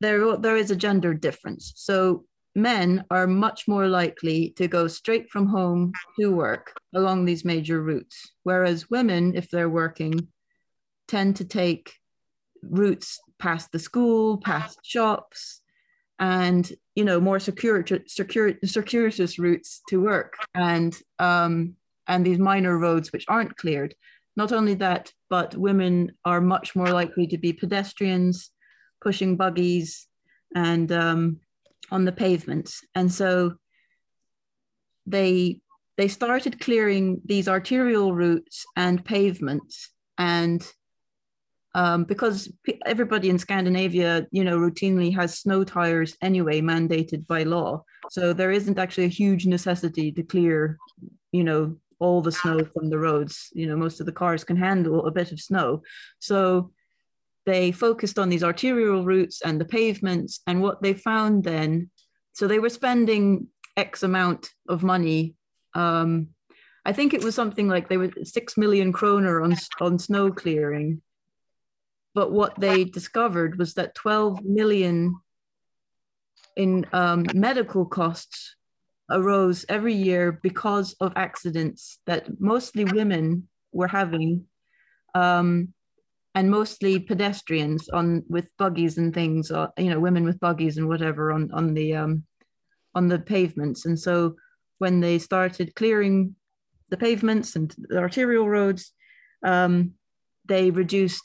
there 0.00 0.36
there 0.36 0.56
is 0.56 0.70
a 0.70 0.76
gender 0.76 1.14
difference. 1.14 1.72
So 1.76 2.24
men 2.54 3.04
are 3.10 3.26
much 3.26 3.66
more 3.66 3.88
likely 3.88 4.50
to 4.50 4.68
go 4.68 4.86
straight 4.86 5.30
from 5.30 5.46
home 5.46 5.92
to 6.18 6.30
work 6.30 6.72
along 6.94 7.24
these 7.24 7.44
major 7.44 7.82
routes 7.82 8.32
whereas 8.44 8.90
women 8.90 9.34
if 9.34 9.50
they're 9.50 9.68
working 9.68 10.28
tend 11.08 11.36
to 11.36 11.44
take 11.44 11.94
routes 12.62 13.18
past 13.38 13.72
the 13.72 13.78
school 13.78 14.38
past 14.38 14.78
shops 14.84 15.62
and 16.18 16.70
you 16.94 17.04
know 17.04 17.20
more 17.20 17.40
secure, 17.40 17.84
secure 18.06 18.54
circuitous 18.64 19.38
routes 19.38 19.82
to 19.88 20.00
work. 20.00 20.34
And 20.54 20.96
um, 21.18 21.74
and 22.06 22.24
these 22.24 22.38
minor 22.38 22.78
roads 22.78 23.12
which 23.12 23.24
aren't 23.28 23.56
cleared 23.56 23.94
not 24.36 24.52
only 24.52 24.74
that 24.74 25.12
but 25.30 25.56
women 25.56 26.12
are 26.24 26.40
much 26.40 26.76
more 26.76 26.90
likely 26.90 27.26
to 27.26 27.38
be 27.38 27.52
pedestrians 27.52 28.50
pushing 29.04 29.36
buggies 29.36 30.08
and 30.54 30.90
um, 30.90 31.40
on 31.90 32.04
the 32.04 32.12
pavements. 32.12 32.80
And 32.94 33.12
so 33.12 33.54
they 35.06 35.60
they 35.96 36.08
started 36.08 36.58
clearing 36.58 37.20
these 37.24 37.46
arterial 37.46 38.14
routes 38.14 38.64
and 38.76 39.04
pavements 39.04 39.90
and 40.18 40.66
um, 41.74 42.04
because 42.04 42.52
everybody 42.86 43.30
in 43.30 43.38
Scandinavia, 43.38 44.26
you 44.30 44.44
know, 44.44 44.58
routinely 44.58 45.14
has 45.14 45.38
snow 45.38 45.64
tires 45.64 46.16
anyway, 46.22 46.60
mandated 46.60 47.26
by 47.26 47.42
law. 47.42 47.84
So 48.10 48.32
there 48.32 48.52
isn't 48.52 48.78
actually 48.78 49.04
a 49.04 49.08
huge 49.08 49.46
necessity 49.46 50.12
to 50.12 50.22
clear, 50.22 50.78
you 51.32 51.42
know, 51.42 51.76
all 51.98 52.20
the 52.20 52.32
snow 52.32 52.64
from 52.64 52.90
the 52.90 52.98
roads. 52.98 53.48
You 53.54 53.66
know, 53.66 53.76
most 53.76 53.98
of 53.98 54.06
the 54.06 54.12
cars 54.12 54.44
can 54.44 54.56
handle 54.56 55.06
a 55.06 55.10
bit 55.10 55.32
of 55.32 55.40
snow. 55.40 55.82
So 56.20 56.70
they 57.44 57.72
focused 57.72 58.18
on 58.18 58.28
these 58.28 58.44
arterial 58.44 59.04
routes 59.04 59.42
and 59.42 59.60
the 59.60 59.64
pavements. 59.64 60.40
And 60.46 60.62
what 60.62 60.80
they 60.80 60.94
found 60.94 61.42
then, 61.42 61.90
so 62.34 62.46
they 62.46 62.60
were 62.60 62.70
spending 62.70 63.48
X 63.76 64.04
amount 64.04 64.50
of 64.68 64.84
money. 64.84 65.34
Um, 65.74 66.28
I 66.84 66.92
think 66.92 67.14
it 67.14 67.24
was 67.24 67.34
something 67.34 67.66
like 67.66 67.88
they 67.88 67.96
were 67.96 68.12
six 68.22 68.56
million 68.56 68.92
kroner 68.92 69.42
on 69.42 69.56
on 69.80 69.98
snow 69.98 70.30
clearing 70.30 71.02
but 72.14 72.32
what 72.32 72.58
they 72.58 72.84
discovered 72.84 73.58
was 73.58 73.74
that 73.74 73.94
12 73.94 74.44
million 74.44 75.16
in 76.56 76.86
um, 76.92 77.26
medical 77.34 77.84
costs 77.84 78.54
arose 79.10 79.64
every 79.68 79.94
year 79.94 80.32
because 80.42 80.94
of 81.00 81.12
accidents 81.16 81.98
that 82.06 82.40
mostly 82.40 82.84
women 82.84 83.48
were 83.72 83.88
having 83.88 84.46
um, 85.14 85.74
and 86.34 86.50
mostly 86.50 86.98
pedestrians 86.98 87.88
on 87.88 88.24
with 88.28 88.48
buggies 88.58 88.98
and 88.98 89.12
things 89.12 89.50
or, 89.50 89.70
you 89.76 89.90
know 89.90 90.00
women 90.00 90.24
with 90.24 90.40
buggies 90.40 90.78
and 90.78 90.88
whatever 90.88 91.32
on 91.32 91.50
on 91.52 91.74
the 91.74 91.94
um, 91.94 92.24
on 92.94 93.08
the 93.08 93.18
pavements. 93.18 93.86
And 93.86 93.98
so 93.98 94.36
when 94.78 95.00
they 95.00 95.18
started 95.18 95.74
clearing 95.74 96.34
the 96.90 96.96
pavements 96.96 97.56
and 97.56 97.74
the 97.88 97.98
arterial 97.98 98.48
roads 98.48 98.92
um, 99.44 99.94
they 100.46 100.70
reduced 100.70 101.24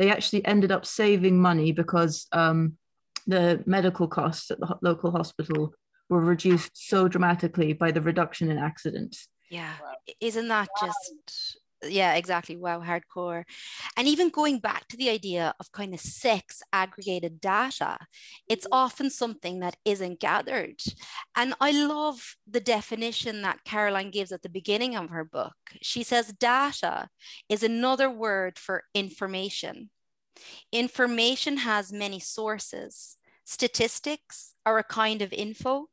they 0.00 0.10
actually 0.10 0.42
ended 0.46 0.72
up 0.72 0.86
saving 0.86 1.38
money 1.38 1.72
because 1.72 2.26
um, 2.32 2.78
the 3.26 3.62
medical 3.66 4.08
costs 4.08 4.50
at 4.50 4.58
the 4.58 4.78
local 4.80 5.10
hospital 5.10 5.74
were 6.08 6.20
reduced 6.20 6.70
so 6.74 7.06
dramatically 7.06 7.74
by 7.74 7.90
the 7.90 8.00
reduction 8.00 8.50
in 8.50 8.56
accidents. 8.56 9.28
Yeah, 9.50 9.74
isn't 10.18 10.48
that 10.48 10.70
just 10.80 11.49
yeah 11.82 12.14
exactly. 12.14 12.56
Wow 12.56 12.80
hardcore. 12.80 13.44
And 13.96 14.08
even 14.08 14.28
going 14.28 14.58
back 14.58 14.88
to 14.88 14.96
the 14.96 15.10
idea 15.10 15.54
of 15.60 15.72
kind 15.72 15.94
of 15.94 16.00
sex 16.00 16.62
aggregated 16.72 17.40
data 17.40 17.98
it's 18.48 18.64
mm-hmm. 18.66 18.74
often 18.74 19.10
something 19.10 19.60
that 19.60 19.76
isn't 19.84 20.20
gathered. 20.20 20.80
And 21.36 21.54
i 21.60 21.70
love 21.70 22.36
the 22.48 22.60
definition 22.60 23.42
that 23.42 23.64
caroline 23.64 24.10
gives 24.10 24.32
at 24.32 24.42
the 24.42 24.48
beginning 24.48 24.96
of 24.96 25.10
her 25.10 25.24
book. 25.24 25.54
She 25.82 26.02
says 26.02 26.34
data 26.38 27.08
is 27.48 27.62
another 27.62 28.10
word 28.10 28.58
for 28.58 28.84
information. 28.94 29.90
Information 30.72 31.58
has 31.58 31.92
many 31.92 32.20
sources. 32.20 33.16
Statistics 33.44 34.54
are 34.64 34.78
a 34.78 34.84
kind 34.84 35.22
of 35.22 35.32
info 35.32 35.88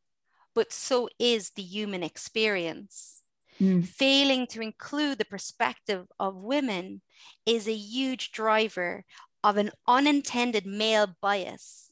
but 0.58 0.74
so 0.74 1.08
is 1.20 1.51
the 1.51 1.62
human 1.62 2.01
experience 2.01 3.22
Mm. 3.62 3.88
Failing 3.88 4.48
to 4.48 4.62
include 4.62 5.18
the 5.18 5.26
perspective 5.26 6.08
of 6.20 6.36
women 6.36 7.02
is 7.46 7.68
a 7.68 7.74
huge 7.76 8.32
driver 8.32 9.06
of 9.44 9.58
an 9.58 9.72
unintended 9.88 10.66
male 10.66 11.08
bias 11.22 11.92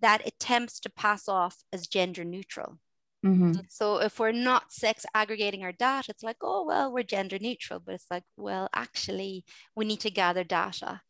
that 0.00 0.26
attempts 0.26 0.80
to 0.80 0.90
pass 0.90 1.28
off 1.28 1.62
as 1.72 1.86
gender 1.86 2.24
neutral. 2.24 2.78
Mhm. 3.24 3.62
So 3.68 3.98
if 4.00 4.18
we're 4.18 4.32
not 4.32 4.72
sex 4.72 5.06
aggregating 5.14 5.62
our 5.64 5.72
data, 5.72 6.10
it's 6.10 6.22
like, 6.22 6.38
oh, 6.42 6.64
well, 6.66 6.92
we're 6.92 7.04
gender 7.04 7.38
neutral. 7.40 7.80
But 7.80 7.96
it's 7.96 8.10
like, 8.10 8.24
well, 8.36 8.68
actually, 8.74 9.44
we 9.76 9.84
need 9.84 10.00
to 10.00 10.10
gather 10.10 10.44
data 10.44 11.02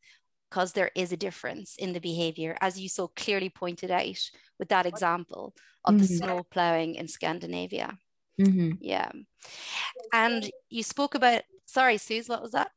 because 0.50 0.72
there 0.74 0.90
is 0.94 1.12
a 1.12 1.16
difference 1.16 1.76
in 1.76 1.92
the 1.94 2.00
behavior, 2.00 2.56
as 2.60 2.80
you 2.80 2.88
so 2.88 3.08
clearly 3.08 3.50
pointed 3.50 3.90
out 3.90 4.30
with 4.58 4.68
that 4.70 4.86
example 4.86 5.54
of 5.84 5.98
the 5.98 6.04
Mhm. 6.04 6.08
snow 6.08 6.44
plowing 6.44 6.94
in 6.96 7.08
Scandinavia. 7.08 7.98
Mhm. 8.40 8.78
Yeah. 8.80 9.10
And 10.12 10.50
you 10.70 10.82
spoke 10.82 11.14
about, 11.14 11.42
sorry, 11.66 11.98
Suze, 11.98 12.28
what 12.28 12.42
was 12.42 12.52
that? 12.52 12.70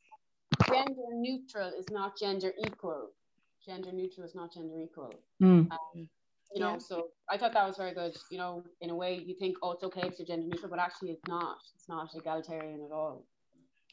Gender 0.67 1.13
neutral 1.13 1.71
is 1.77 1.85
not 1.89 2.17
gender 2.17 2.53
equal. 2.65 3.11
Gender 3.65 3.91
neutral 3.91 4.25
is 4.25 4.35
not 4.35 4.53
gender 4.53 4.79
equal. 4.79 5.13
Mm. 5.41 5.69
You 6.53 6.61
know, 6.61 6.73
Yeah. 6.73 6.77
so 6.77 7.09
I 7.29 7.37
thought 7.37 7.53
that 7.53 7.67
was 7.67 7.77
very 7.77 7.93
good. 7.93 8.15
You 8.29 8.37
know, 8.37 8.63
in 8.81 8.89
a 8.89 8.95
way, 8.95 9.17
you 9.17 9.35
think, 9.35 9.57
oh, 9.61 9.71
it's 9.71 9.83
okay 9.83 10.07
if 10.07 10.19
you're 10.19 10.25
gender 10.27 10.47
neutral, 10.47 10.69
but 10.69 10.79
actually, 10.79 11.11
it's 11.11 11.27
not. 11.27 11.57
It's 11.73 11.89
not 11.89 12.13
egalitarian 12.15 12.83
at 12.85 12.91
all. 12.91 13.25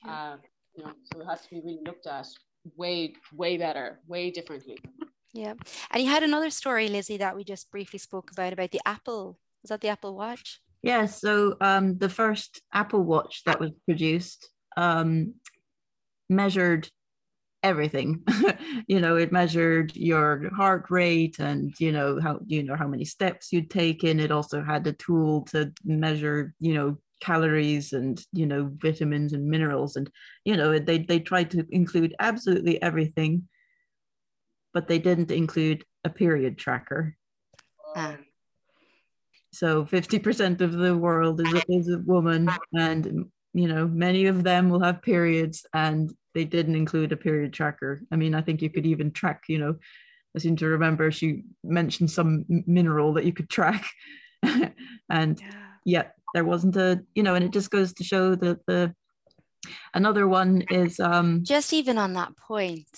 Uh, 0.07 0.37
you 0.77 0.85
know, 0.85 0.93
so 1.13 1.21
it 1.21 1.27
has 1.27 1.43
to 1.43 1.51
be 1.51 1.61
really 1.61 1.81
looked 1.85 2.07
at 2.07 2.27
way, 2.77 3.15
way 3.35 3.57
better, 3.57 4.01
way 4.07 4.31
differently. 4.31 4.79
Yeah. 5.33 5.55
And 5.91 6.03
you 6.03 6.11
had 6.11 6.23
another 6.23 6.51
story, 6.51 6.89
Lizzie, 6.89 7.17
that 7.17 7.35
we 7.35 7.43
just 7.45 7.71
briefly 7.71 7.99
spoke 7.99 8.31
about, 8.31 8.53
about 8.53 8.71
the 8.71 8.81
Apple. 8.87 9.39
Was 9.63 9.71
that 9.71 9.81
the 9.81 9.89
Apple 9.89 10.15
Watch? 10.15 10.61
Yeah, 10.83 11.07
so 11.07 11.57
um, 11.61 11.99
the 11.99 12.09
first 12.09 12.61
Apple 12.73 13.05
Watch 13.05 13.45
that 13.45 13.61
was 13.61 13.71
produced 13.87 14.49
um, 14.77 15.35
measured 16.29 16.89
everything. 17.63 18.25
you 18.89 19.01
know, 19.01 19.17
it 19.17 19.31
measured 19.31 19.95
your 19.95 20.51
heart 20.55 20.87
rate 20.91 21.39
and 21.39 21.73
you 21.79 21.93
know 21.93 22.21
how 22.21 22.41
you 22.47 22.65
know 22.65 22.75
how 22.75 22.89
many 22.89 23.05
steps 23.05 23.53
you'd 23.53 23.71
taken. 23.71 24.19
It 24.19 24.33
also 24.33 24.63
had 24.63 24.87
a 24.87 24.93
tool 24.93 25.43
to 25.53 25.73
measure, 25.85 26.53
you 26.59 26.75
know, 26.75 26.99
calories 27.21 27.93
and 27.93 28.21
you 28.33 28.47
know 28.47 28.71
vitamins 28.83 29.33
and 29.33 29.47
minerals 29.47 29.95
and 29.95 30.11
you 30.45 30.57
know 30.57 30.77
they 30.77 30.99
they 30.99 31.21
tried 31.21 31.53
to 31.53 31.65
include 31.71 32.15
absolutely 32.19 32.83
everything, 32.83 33.49
but 34.75 34.89
they 34.89 34.99
didn't 34.99 35.31
include 35.31 35.85
a 36.05 36.11
period 36.11 36.59
tracker. 36.59 37.17
Ah. 37.95 38.17
So 39.53 39.85
50% 39.85 40.61
of 40.61 40.73
the 40.73 40.97
world 40.97 41.41
is 41.41 41.53
a, 41.55 41.63
is 41.69 41.89
a 41.89 41.99
woman, 41.99 42.57
and 42.73 43.31
you 43.55 43.69
know, 43.69 43.87
many 43.87 44.27
of 44.27 44.45
them 44.45 44.71
will 44.71 44.81
have 44.83 45.03
periods, 45.03 45.67
and 45.75 46.11
they 46.35 46.45
didn't 46.45 46.77
include 46.77 47.13
a 47.13 47.17
period 47.17 47.53
tracker. 47.53 48.03
I 48.11 48.17
mean, 48.17 48.35
I 48.35 48.41
think 48.41 48.63
you 48.63 48.71
could 48.71 48.87
even 48.87 49.11
track, 49.13 49.43
you 49.49 49.59
know, 49.59 49.77
I 50.35 50.39
seem 50.39 50.57
to 50.57 50.67
remember 50.67 51.11
she 51.11 51.43
mentioned 51.63 52.11
some 52.11 52.45
mineral 52.49 53.13
that 53.15 53.25
you 53.25 53.33
could 53.33 53.51
track. 53.51 53.85
and 54.43 55.41
Yeah. 55.41 55.67
yeah, 55.85 56.05
there 56.33 56.45
wasn't 56.45 56.77
a, 56.77 57.03
you 57.15 57.23
know, 57.23 57.35
and 57.35 57.45
it 57.45 57.53
just 57.53 57.71
goes 57.71 57.93
to 57.95 58.05
show 58.05 58.35
that 58.37 58.65
the 58.67 58.95
another 59.95 60.27
one 60.27 60.63
is 60.71 60.99
um 60.99 61.45
Just 61.45 61.73
even 61.73 61.99
on 61.99 62.15
that 62.15 62.37
point, 62.37 62.89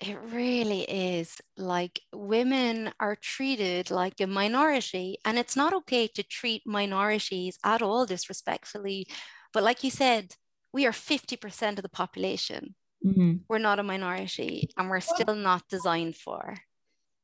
it 0.00 0.18
really 0.22 0.82
is 0.82 1.36
like 1.56 2.00
women 2.12 2.92
are 3.00 3.16
treated 3.16 3.90
like 3.90 4.20
a 4.20 4.26
minority, 4.26 5.18
and 5.24 5.38
it's 5.38 5.56
not 5.56 5.72
okay 5.74 6.06
to 6.08 6.22
treat 6.22 6.62
minorities 6.66 7.58
at 7.64 7.82
all 7.82 8.06
disrespectfully. 8.06 9.06
But 9.52 9.62
like 9.62 9.84
you 9.84 9.90
said, 9.90 10.36
we 10.72 10.86
are 10.86 10.92
50% 10.92 11.78
of 11.78 11.82
the 11.82 11.88
population. 11.90 12.74
mhm, 13.04 13.40
We're 13.48 13.58
not 13.58 13.78
a 13.78 13.82
minority, 13.82 14.70
and 14.76 14.88
we're 14.90 15.00
still 15.00 15.34
not 15.34 15.68
designed 15.68 16.16
for 16.16 16.56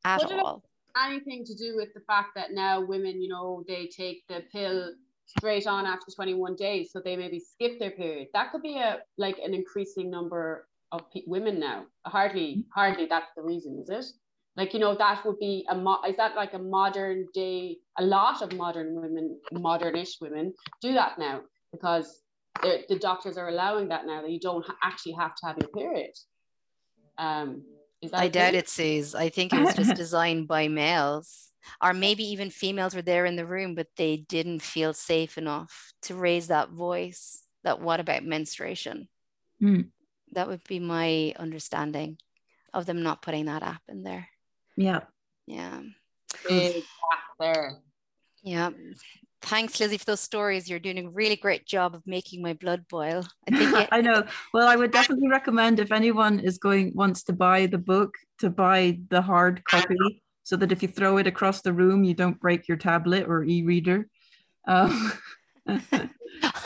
at 0.05 0.23
What 0.23 0.33
all. 0.33 0.65
anything 0.97 1.45
to 1.45 1.55
do 1.55 1.77
with 1.77 1.93
the 1.95 2.01
fact 2.01 2.35
that 2.35 2.53
now 2.53 2.81
women, 2.81 3.21
you 3.23 3.29
know, 3.29 3.65
they 3.69 3.87
take 3.87 4.27
the 4.29 4.43
pill 4.53 4.95
straight 5.27 5.67
on 5.67 5.87
after 5.87 6.11
21 6.15 6.57
days, 6.57 6.91
so 6.93 7.01
they 7.01 7.17
maybe 7.17 7.41
skip 7.41 7.79
their 7.79 7.91
period. 7.91 8.29
That 8.33 8.53
could 8.53 8.63
be 8.63 8.77
a 8.79 9.03
like 9.19 9.39
an 9.39 9.55
increasing 9.55 10.11
number 10.11 10.69
of 10.93 11.11
pe- 11.13 11.23
women 11.27 11.59
now. 11.59 11.87
Hardly, 12.07 12.65
hardly 12.75 13.07
that's 13.07 13.31
the 13.37 13.43
reason, 13.43 13.79
is 13.83 13.89
it? 13.91 14.05
Like 14.57 14.73
you 14.73 14.81
know, 14.81 14.95
that 14.97 15.25
would 15.25 15.39
be 15.39 15.67
a 15.69 15.75
mo- 15.75 16.03
is 16.09 16.17
that 16.17 16.35
like 16.35 16.55
a 16.55 16.59
modern 16.59 17.27
day? 17.35 17.79
A 17.99 18.05
lot 18.05 18.43
of 18.43 18.53
modern 18.53 18.95
women, 18.95 19.41
modernish 19.53 20.21
women, 20.21 20.55
do 20.81 20.95
that 20.95 21.19
now 21.19 21.43
because 21.73 22.23
the 22.63 22.85
the 22.89 22.99
doctors 22.99 23.37
are 23.37 23.49
allowing 23.49 23.89
that 23.89 24.07
now 24.07 24.23
that 24.23 24.31
you 24.31 24.41
don't 24.41 24.65
ha- 24.67 24.77
actually 24.83 25.13
have 25.13 25.35
to 25.37 25.47
have 25.47 25.59
your 25.59 25.69
period. 25.69 26.13
Um, 27.19 27.65
is 28.03 28.11
that 28.13 28.23
I 28.23 28.25
a 28.27 28.31
doubt 28.31 28.51
thing? 28.53 28.61
it, 28.61 28.69
Suze. 28.69 29.15
I 29.15 29.29
think 29.29 29.53
it 29.53 29.59
was 29.61 29.75
just 29.75 29.95
designed 29.97 30.49
by 30.49 30.69
males, 30.69 31.53
or 31.83 31.93
maybe 31.93 32.25
even 32.25 32.51
females 32.51 32.95
were 32.95 33.03
there 33.03 33.27
in 33.27 33.37
the 33.37 33.47
room, 33.47 33.75
but 33.75 33.89
they 33.97 34.19
didn't 34.19 34.63
feel 34.63 34.95
safe 34.95 35.37
enough 35.37 35.93
to 36.03 36.15
raise 36.15 36.49
that 36.49 36.71
voice. 36.71 37.43
That 37.65 37.81
what 37.81 38.01
about 38.01 38.25
menstruation? 38.25 39.09
mm, 39.61 39.91
That 40.37 40.49
would 40.49 40.63
be 40.69 40.79
my 40.79 41.35
understanding 41.39 42.19
of 42.73 42.85
them 42.85 43.03
not 43.03 43.23
putting 43.23 43.47
that 43.47 43.63
app 43.63 43.83
in 43.89 44.03
there. 44.05 44.29
yeah. 44.77 45.01
Yeah. 45.47 45.81
Big 46.47 46.75
gap 46.75 46.83
there. 47.41 47.79
Yeah. 48.43 48.71
Thanks, 49.43 49.81
Lizzie, 49.81 49.97
for 49.97 50.05
those 50.05 50.21
stories. 50.21 50.69
You're 50.69 50.79
doing 50.79 50.99
a 50.99 51.09
really 51.09 51.37
great 51.37 51.67
job 51.67 51.95
of 51.95 52.07
making 52.07 52.43
my 52.43 52.53
blood 52.53 52.85
boil. 52.91 53.25
I 53.49 53.57
think 53.57 53.77
it, 53.81 53.89
I 53.93 54.01
know. 54.03 54.25
Well, 54.53 54.69
I 54.69 54.77
would 54.77 54.91
definitely 54.91 55.29
recommend 55.29 55.81
if 55.81 55.91
anyone 55.91 56.41
is 56.41 56.59
going 56.59 56.93
wants 56.95 57.23
to 57.25 57.33
buy 57.33 57.67
the 57.67 57.79
book 57.79 58.15
to 58.41 58.51
buy 58.51 58.99
the 59.09 59.23
hard 59.23 59.65
copy, 59.65 60.23
so 60.43 60.57
that 60.57 60.73
if 60.73 60.83
you 60.83 60.89
throw 60.89 61.17
it 61.17 61.27
across 61.27 61.63
the 61.63 61.73
room, 61.73 62.05
you 62.05 62.13
don't 62.13 62.41
break 62.41 62.69
your 62.69 62.77
tablet 62.77 63.27
or 63.27 63.43
e-reader. 63.45 64.09
Um, 64.69 65.13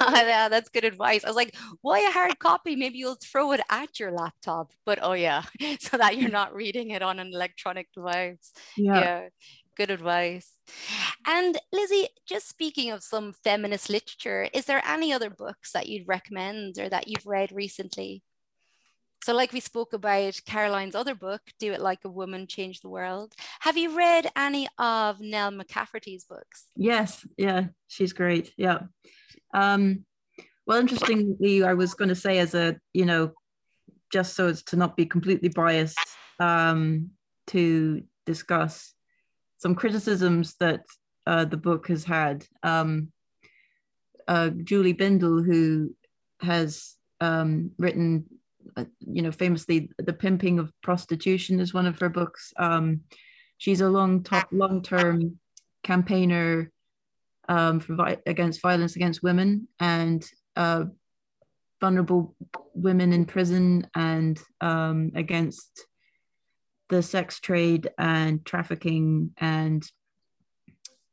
yeah, 0.01 0.49
that's 0.49 0.69
good 0.69 0.85
advice. 0.85 1.25
I 1.25 1.29
was 1.29 1.37
like, 1.37 1.55
why 1.83 2.01
a 2.01 2.11
hard 2.11 2.39
copy? 2.39 2.77
Maybe 2.77 2.99
you'll 2.99 3.19
throw 3.23 3.53
it 3.53 3.61
at 3.71 3.99
your 3.99 4.13
laptop. 4.13 4.73
But 4.85 4.99
oh 5.03 5.13
yeah, 5.13 5.43
so 5.81 5.97
that 5.97 6.17
you're 6.17 6.31
not 6.31 6.55
reading 6.55 6.91
it 6.91 7.03
on 7.03 7.19
an 7.19 7.33
electronic 7.33 7.93
device. 7.93 8.53
yeah. 8.77 9.01
Yeah, 9.01 9.29
good 9.77 9.91
advice. 9.91 10.55
And 11.27 11.59
Lizzie, 11.73 12.09
just 12.29 12.49
speaking 12.49 12.91
of 12.91 13.03
some 13.03 13.33
feminist 13.45 13.89
literature, 13.91 14.49
is 14.53 14.67
there 14.67 14.83
any 14.87 15.13
other 15.13 15.31
books 15.31 15.73
that 15.73 15.89
you'd 15.89 16.09
recommend 16.09 16.79
or 16.79 16.89
that 16.89 17.09
you've 17.09 17.27
read 17.27 17.53
recently? 17.53 18.23
So, 19.23 19.35
like 19.35 19.53
we 19.53 19.61
spoke 19.61 19.93
about 19.93 20.41
Caroline's 20.47 20.95
other 20.95 21.15
book, 21.15 21.43
Do 21.59 21.73
It 21.73 21.81
Like 21.81 22.01
a 22.05 22.09
Woman, 22.09 22.47
Change 22.47 22.81
the 22.81 22.89
World. 22.89 23.35
Have 23.61 23.77
you 23.77 23.97
read 23.97 24.31
any 24.37 24.67
of 24.79 25.21
Nell 25.21 25.51
McCafferty's 25.51 26.25
books? 26.25 26.69
Yes, 26.75 27.27
yeah, 27.37 27.67
she's 27.89 28.15
great. 28.15 28.53
Yeah. 28.57 28.81
Um, 29.53 30.05
well, 30.67 30.79
interestingly, 30.79 31.63
I 31.65 31.75
was 31.75 31.95
going 31.95 32.09
to 32.09 32.15
say, 32.15 32.39
as 32.39 32.55
a, 32.55 32.77
you 32.95 33.05
know, 33.05 33.33
just 34.11 34.35
so 34.35 34.49
as 34.49 34.63
to 34.65 34.77
not 34.77 34.97
be 34.97 35.05
completely 35.05 35.51
biased, 35.51 35.99
um, 36.39 37.11
to 37.49 38.03
discuss 38.25 38.95
some 39.59 39.75
criticisms 39.75 40.55
that 40.61 40.85
uh, 41.27 41.45
the 41.45 41.57
book 41.57 41.89
has 41.89 42.05
had. 42.05 42.47
Um, 42.63 43.13
uh, 44.27 44.51
Julie 44.51 44.95
Bindel, 44.95 45.45
who 45.45 45.95
has 46.41 46.97
um, 47.21 47.73
written, 47.77 48.25
uh, 48.77 48.85
you 49.01 49.23
know, 49.23 49.33
famously, 49.33 49.91
"The 49.99 50.13
Pimping 50.13 50.59
of 50.59 50.73
Prostitution" 50.83 51.61
is 51.61 51.75
one 51.75 51.87
of 51.87 51.99
her 52.01 52.09
books. 52.09 52.53
Um, 52.57 53.03
she's 53.59 53.81
a 53.81 53.89
long, 53.89 54.25
long-term 54.53 55.39
campaigner 55.83 56.71
um, 57.49 57.81
for 57.81 57.95
vi- 57.95 58.19
against 58.27 58.63
violence 58.63 58.97
against 58.97 59.23
women 59.23 59.69
and 59.79 60.25
uh, 60.57 60.85
vulnerable 61.81 62.35
women 62.75 63.13
in 63.13 63.25
prison 63.25 63.87
and 63.95 64.41
um, 64.61 65.13
against 65.15 65.87
the 66.91 67.03
sex 67.03 67.41
trade 67.41 67.89
and 67.99 68.45
trafficking 68.45 69.31
and 69.39 69.85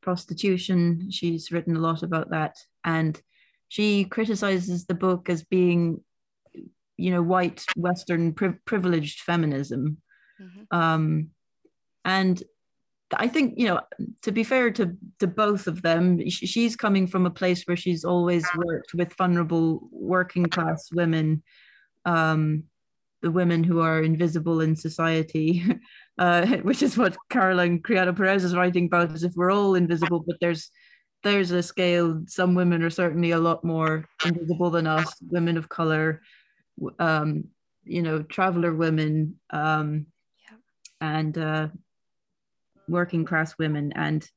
prostitution. 0.01 1.09
She's 1.11 1.51
written 1.51 1.75
a 1.75 1.79
lot 1.79 2.03
about 2.03 2.31
that. 2.31 2.55
And 2.83 3.19
she 3.67 4.05
criticizes 4.05 4.85
the 4.85 4.95
book 4.95 5.29
as 5.29 5.43
being, 5.43 6.01
you 6.97 7.11
know, 7.11 7.21
white, 7.21 7.63
Western, 7.75 8.33
pri- 8.33 8.57
privileged 8.65 9.21
feminism. 9.21 9.97
Mhm. 10.41 10.77
Um, 10.77 11.29
and 12.03 12.41
I 13.15 13.27
think, 13.27 13.53
you 13.57 13.67
know, 13.67 13.81
to 14.23 14.31
be 14.31 14.43
fair 14.43 14.71
to, 14.71 14.97
to 15.19 15.27
both 15.27 15.67
of 15.67 15.81
them, 15.81 16.27
sh- 16.29 16.47
she's 16.47 16.75
coming 16.75 17.07
from 17.07 17.25
a 17.25 17.31
place 17.31 17.63
where 17.63 17.77
she's 17.77 18.03
always 18.03 18.45
worked 18.57 18.93
with 18.93 19.13
vulnerable 19.15 19.87
working 19.91 20.45
class 20.47 20.89
women, 20.91 21.43
um, 22.05 22.63
the 23.21 23.31
women 23.31 23.63
who 23.63 23.79
are 23.79 24.01
invisible 24.01 24.61
in 24.61 24.75
society, 24.75 25.63
uh, 26.17 26.45
which 26.57 26.83
is 26.83 26.97
what 26.97 27.17
Caroline 27.29 27.81
Criado 27.81 28.13
Perez 28.13 28.43
is 28.43 28.55
writing 28.55 28.85
about, 28.85 29.11
as 29.13 29.23
if 29.23 29.33
we're 29.35 29.51
all 29.51 29.75
invisible, 29.75 30.23
but 30.25 30.37
there's 30.41 30.71
there's 31.23 31.51
a 31.51 31.63
scale. 31.63 32.23
Some 32.27 32.53
women 32.53 32.83
are 32.83 32.91
certainly 32.91 33.31
a 33.31 33.39
lot 33.39 33.63
more 33.63 34.05
invisible 34.23 34.69
than 34.69 34.85
us, 34.85 35.11
women 35.29 35.57
of 35.57 35.67
color, 35.67 36.21
um, 36.99 37.45
you 37.83 38.01
know, 38.01 38.23
traveler 38.23 38.73
women, 38.73 39.39
um, 39.49 40.07
Yeah. 40.43 40.57
and 41.01 41.37
uh, 41.37 41.67
working 42.87 43.25
class 43.25 43.57
women, 43.57 43.93
and 43.95 44.27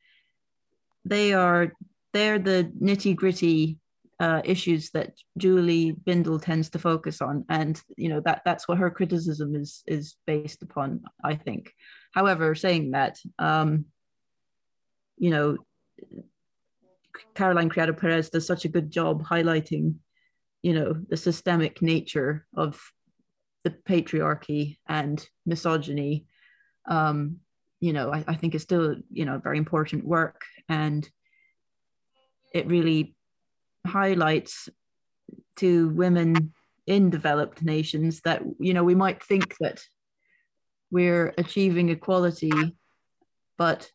they 1.05 1.33
are 1.33 1.72
they're 2.12 2.38
the 2.38 2.72
nitty 2.81 3.14
gritty 3.16 3.79
uh, 4.18 4.42
issues 4.44 4.90
that 4.90 5.14
Julie 5.38 5.92
Bindel 5.92 6.42
tends 6.42 6.70
to 6.70 6.79
focus 6.79 7.22
on, 7.22 7.44
and 7.48 7.81
you 7.96 8.09
know 8.09 8.20
that 8.20 8.42
that's 8.44 8.68
what 8.68 8.79
her 8.79 8.90
criticism 8.90 9.57
is 9.57 9.83
is 9.87 10.16
based 10.26 10.62
upon. 10.62 11.03
I 11.24 11.37
think. 11.37 11.72
However, 12.12 12.55
saying 12.55 12.90
that, 12.90 13.18
um, 13.38 13.87
you 15.16 15.31
know, 15.31 15.57
Caroline 17.35 17.68
Criado 17.68 17.92
Perez 17.92 18.31
does 18.31 18.46
such 18.46 18.64
a 18.64 18.68
good 18.68 18.90
job 18.90 19.24
highlighting, 19.24 19.94
you 20.62 20.75
know, 20.75 20.94
the 21.09 21.16
systemic 21.16 21.81
nature 21.83 22.46
of 22.57 22.81
the 23.64 23.70
patriarchy 23.70 24.79
and 24.88 25.27
misogyny. 25.46 26.27
Um, 26.88 27.38
you 27.81 27.92
know, 27.92 28.12
I, 28.12 28.25
I 28.27 28.35
think 28.35 28.55
it's 28.55 28.64
still, 28.64 28.96
you 29.11 29.25
know, 29.25 29.38
very 29.38 29.59
important 29.59 30.05
work. 30.05 30.42
And 30.68 31.09
it 32.53 32.66
really 32.66 33.14
highlights 33.87 34.68
to 35.57 35.88
women 35.90 36.53
in 36.87 37.11
developed 37.11 37.62
nations 37.62 38.20
that, 38.23 38.42
you 38.59 38.75
know, 38.75 38.85
we 38.85 38.94
might 38.94 39.23
think 39.23 39.55
that 39.61 39.83
we're 40.90 41.33
achieving 41.38 41.88
equality, 41.88 42.77
but 43.57 43.90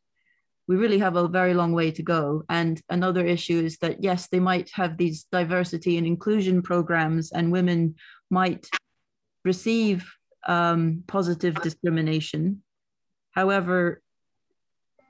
we 0.68 0.76
really 0.76 1.00
have 1.00 1.16
a 1.16 1.28
very 1.28 1.54
long 1.54 1.74
way 1.74 1.92
to 1.92 2.04
go. 2.04 2.44
And 2.50 2.82
another 2.90 3.26
issue 3.26 3.60
is 3.60 3.78
that, 3.80 4.04
yes, 4.04 4.28
they 4.28 4.40
might 4.40 4.70
have 4.72 4.98
these 4.98 5.26
diversity 5.32 5.98
and 5.98 6.08
inclusion 6.08 6.62
programs, 6.62 7.32
and 7.32 7.52
women 7.52 7.96
might 8.30 8.68
receive 9.44 10.12
um, 10.48 11.04
positive 11.08 11.56
discrimination. 11.62 12.64
However, 13.32 14.02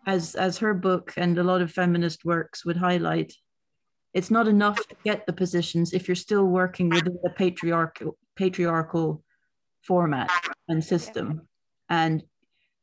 as, 0.06 0.36
as 0.36 0.58
her 0.58 0.74
book 0.74 1.14
and 1.18 1.38
a 1.38 1.44
lot 1.44 1.62
of 1.62 1.72
feminist 1.72 2.26
works 2.26 2.66
would 2.66 2.78
highlight, 2.78 3.34
it's 4.14 4.32
not 4.32 4.48
enough 4.48 4.78
to 4.88 4.96
get 5.04 5.26
the 5.26 5.34
positions 5.34 5.94
if 5.94 6.08
you're 6.08 6.16
still 6.16 6.46
working 6.46 6.90
within 6.90 7.18
the 7.24 7.30
patriarchal, 7.30 8.18
patriarchal 8.36 9.24
format 9.84 10.30
and 10.68 10.84
system. 10.84 11.48
And 11.90 12.24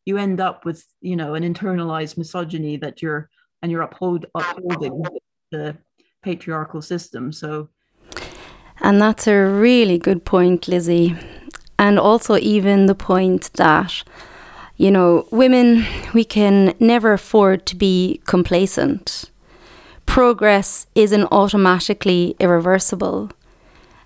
you 0.05 0.19
end 0.19 0.41
up 0.41 0.65
with 0.65 0.85
you 1.01 1.17
know 1.17 1.35
an 1.35 1.43
internalized 1.43 2.17
misogyny 2.17 2.77
that 2.77 3.03
you're 3.03 3.29
and 3.63 3.71
you're 3.71 3.83
uphold, 3.83 4.27
upholding 4.35 5.05
the 5.51 5.77
patriarchal 6.23 6.83
system. 6.83 7.33
So 7.33 7.69
and 8.81 9.01
that's 9.01 9.27
a 9.27 9.37
really 9.37 9.99
good 9.99 10.25
point 10.25 10.67
lizzie. 10.67 11.17
And 11.79 11.99
also 11.99 12.37
even 12.37 12.87
the 12.87 12.95
point 12.95 13.53
that 13.55 14.03
you 14.77 14.91
know 14.91 15.27
women 15.31 15.87
we 16.13 16.25
can 16.25 16.75
never 16.81 17.13
afford 17.13 17.67
to 17.67 17.77
be 17.77 18.21
complacent. 18.27 19.31
Progress 20.05 20.87
isn't 20.95 21.29
automatically 21.31 22.35
irreversible. 22.41 23.31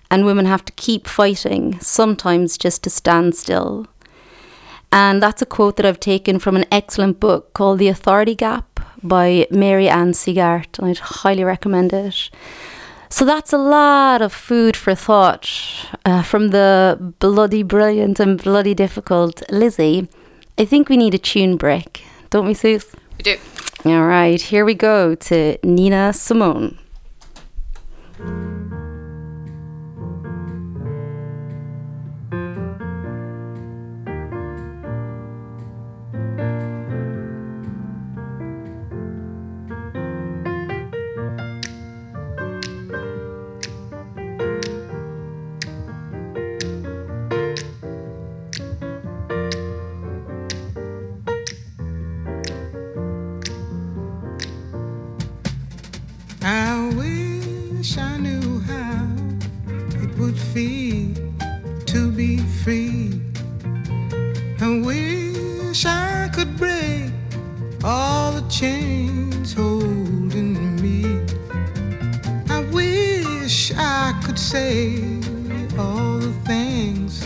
And 0.09 0.25
women 0.25 0.45
have 0.45 0.63
to 0.63 0.71
keep 0.73 1.05
fighting 1.05 1.77
sometimes 1.81 2.57
just 2.57 2.81
to 2.83 2.89
stand 2.89 3.35
still 3.35 3.87
and 4.91 5.21
that's 5.21 5.41
a 5.41 5.45
quote 5.45 5.77
that 5.77 5.85
I've 5.85 5.99
taken 5.99 6.39
from 6.39 6.55
an 6.55 6.65
excellent 6.71 7.19
book 7.19 7.53
called 7.53 7.79
The 7.79 7.87
Authority 7.87 8.35
Gap 8.35 8.79
by 9.03 9.47
Mary 9.51 9.87
Ann 9.89 10.11
Sieghart. 10.11 10.81
I'd 10.83 10.97
highly 10.97 11.43
recommend 11.43 11.93
it. 11.93 12.29
So 13.09 13.23
that's 13.23 13.53
a 13.53 13.57
lot 13.57 14.21
of 14.21 14.33
food 14.33 14.75
for 14.75 14.93
thought 14.93 15.49
uh, 16.05 16.23
from 16.23 16.49
the 16.49 17.13
bloody 17.19 17.63
brilliant 17.63 18.19
and 18.19 18.41
bloody 18.41 18.73
difficult 18.73 19.43
Lizzie. 19.49 20.09
I 20.57 20.65
think 20.65 20.89
we 20.89 20.97
need 20.97 21.13
a 21.13 21.19
tune 21.19 21.55
break, 21.55 22.03
don't 22.29 22.47
we, 22.47 22.53
Suze? 22.53 22.93
We 23.17 23.23
do. 23.23 23.37
All 23.85 24.05
right, 24.05 24.41
here 24.41 24.65
we 24.65 24.73
go 24.73 25.15
to 25.15 25.57
Nina 25.63 26.11
Simone. 26.11 26.77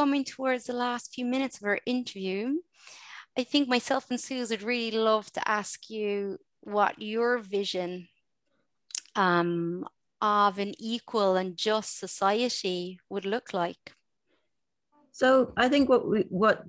coming 0.00 0.24
towards 0.24 0.64
the 0.64 0.72
last 0.72 1.12
few 1.14 1.26
minutes 1.26 1.58
of 1.58 1.64
our 1.64 1.78
interview. 1.84 2.54
I 3.36 3.44
think 3.44 3.68
myself 3.68 4.06
and 4.08 4.18
Suze 4.18 4.48
would 4.48 4.62
really 4.62 4.96
love 4.96 5.30
to 5.32 5.46
ask 5.46 5.90
you 5.90 6.38
what 6.62 7.02
your 7.02 7.38
vision 7.38 8.08
um, 9.14 9.86
of 10.22 10.58
an 10.58 10.72
equal 10.78 11.36
and 11.36 11.54
just 11.54 11.98
society 11.98 12.98
would 13.10 13.26
look 13.26 13.52
like. 13.52 13.92
So 15.12 15.52
I 15.58 15.68
think 15.68 15.90
what 15.90 16.08
we, 16.08 16.20
what 16.30 16.64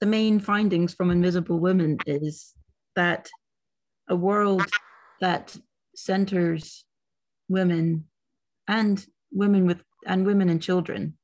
the 0.00 0.06
main 0.06 0.38
findings 0.38 0.92
from 0.92 1.10
Invisible 1.10 1.58
Women 1.58 1.96
is 2.06 2.52
that 2.96 3.30
a 4.10 4.16
world 4.16 4.66
that 5.22 5.56
centers 5.96 6.84
women 7.48 8.04
and 8.68 9.06
women 9.32 9.64
with 9.64 9.80
and 10.06 10.26
women 10.26 10.50
and 10.50 10.60
children 10.60 11.16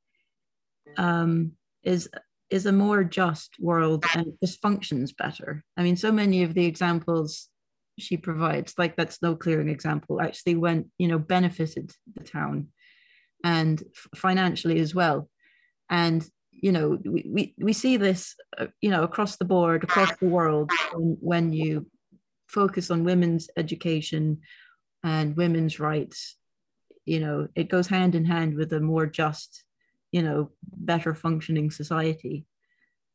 um, 0.97 1.53
is 1.83 2.09
is 2.51 2.67
a 2.67 2.73
more 2.73 3.05
just 3.05 3.55
world 3.61 4.05
and 4.15 4.33
just 4.43 4.61
functions 4.61 5.13
better. 5.13 5.65
I 5.77 5.85
mean, 5.85 5.97
so 5.97 6.11
many 6.11 6.43
of 6.43 6.55
the 6.55 6.67
examples 6.67 7.49
she 7.97 8.17
provides, 8.17 8.75
like 8.77 8.97
that 8.97 9.13
snow 9.13 9.37
clearing 9.37 9.69
example, 9.69 10.21
actually 10.21 10.57
went, 10.57 10.89
you 10.99 11.07
know, 11.07 11.19
benefited 11.19 11.93
the 12.17 12.25
town 12.25 12.69
and 13.45 13.83
financially 14.17 14.81
as 14.81 14.95
well. 14.95 15.29
And 15.89 16.29
you 16.53 16.73
know, 16.73 16.99
we, 17.05 17.25
we, 17.27 17.55
we 17.59 17.73
see 17.73 17.97
this, 17.97 18.35
uh, 18.59 18.67
you 18.81 18.91
know, 18.91 19.03
across 19.03 19.37
the 19.37 19.45
board, 19.45 19.85
across 19.85 20.15
the 20.17 20.29
world, 20.29 20.71
when, 20.93 21.17
when 21.21 21.53
you 21.53 21.87
focus 22.49 22.91
on 22.91 23.05
women's 23.05 23.49
education 23.57 24.41
and 25.03 25.37
women's 25.37 25.81
rights, 25.81 26.37
you 27.05 27.21
know, 27.21 27.49
it 27.55 27.69
goes 27.69 27.87
hand 27.87 28.15
in 28.15 28.25
hand 28.25 28.57
with 28.57 28.73
a 28.73 28.81
more 28.81 29.07
just 29.07 29.65
you 30.13 30.23
know 30.23 30.51
better 30.63 31.15
functioning 31.15 31.71
society 31.71 32.45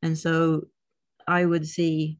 and 0.01 0.17
so 0.17 0.63
i 1.27 1.45
would 1.45 1.67
see 1.67 2.17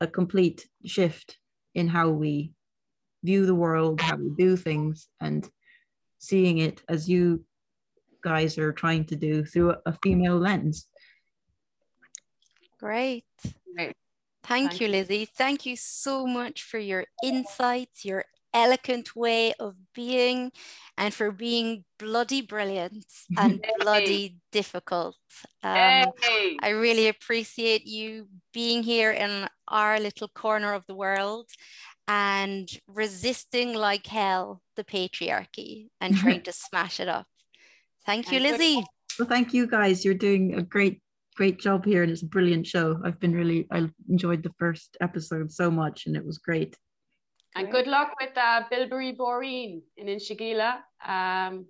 a 0.00 0.06
complete 0.06 0.68
shift 0.84 1.38
in 1.74 1.88
how 1.88 2.08
we 2.08 2.52
view 3.22 3.46
the 3.46 3.54
world 3.54 4.00
how 4.00 4.16
we 4.16 4.30
do 4.38 4.56
things 4.56 5.08
and 5.20 5.50
seeing 6.18 6.58
it 6.58 6.82
as 6.88 7.08
you 7.08 7.44
guys 8.22 8.58
are 8.58 8.72
trying 8.72 9.04
to 9.04 9.16
do 9.16 9.44
through 9.44 9.74
a 9.86 9.92
female 10.02 10.38
lens 10.38 10.86
great 12.78 13.24
Great. 13.74 13.96
Thank, 14.42 14.70
Thank 14.70 14.80
you, 14.80 14.88
Lizzie. 14.88 15.24
Thank 15.26 15.66
you 15.66 15.76
so 15.76 16.26
much 16.26 16.62
for 16.62 16.78
your 16.78 17.04
insights, 17.22 18.04
your 18.04 18.24
elegant 18.52 19.14
way 19.14 19.52
of 19.60 19.76
being 19.94 20.52
and 20.96 21.14
for 21.14 21.30
being 21.30 21.84
bloody 21.98 22.42
brilliant 22.42 23.06
and 23.38 23.64
bloody 23.80 24.36
difficult. 24.52 25.16
Um, 25.62 26.12
I 26.62 26.70
really 26.70 27.08
appreciate 27.08 27.86
you 27.86 28.28
being 28.52 28.82
here 28.82 29.10
in 29.10 29.48
our 29.68 29.98
little 30.00 30.28
corner 30.28 30.72
of 30.72 30.84
the 30.86 30.94
world 30.94 31.48
and 32.08 32.68
resisting 32.88 33.72
like 33.72 34.06
hell 34.06 34.62
the 34.76 34.84
patriarchy 34.84 35.88
and 36.00 36.16
trying 36.22 36.42
to 36.42 36.52
smash 36.52 37.00
it 37.00 37.08
up. 37.08 37.26
Thank 38.04 38.32
you, 38.32 38.40
Lizzie. 38.40 38.84
Well, 39.18 39.28
thank 39.28 39.54
you 39.54 39.66
guys. 39.66 40.04
You're 40.04 40.14
doing 40.14 40.54
a 40.54 40.62
great, 40.62 41.00
great 41.36 41.60
job 41.60 41.84
here, 41.84 42.02
and 42.02 42.10
it's 42.10 42.22
a 42.22 42.26
brilliant 42.26 42.66
show. 42.66 43.00
I've 43.04 43.20
been 43.20 43.34
really, 43.34 43.66
I 43.70 43.88
enjoyed 44.08 44.42
the 44.42 44.52
first 44.58 44.96
episode 45.00 45.52
so 45.52 45.70
much, 45.70 46.06
and 46.06 46.16
it 46.16 46.24
was 46.24 46.38
great. 46.38 46.76
And 47.56 47.70
good 47.70 47.86
luck 47.86 48.14
with 48.20 48.36
uh, 48.36 48.62
Bilberry 48.70 49.16
Boreen 49.16 49.82
in 49.96 50.06
Inchigeelagh. 50.06 50.78
Um, 51.04 51.66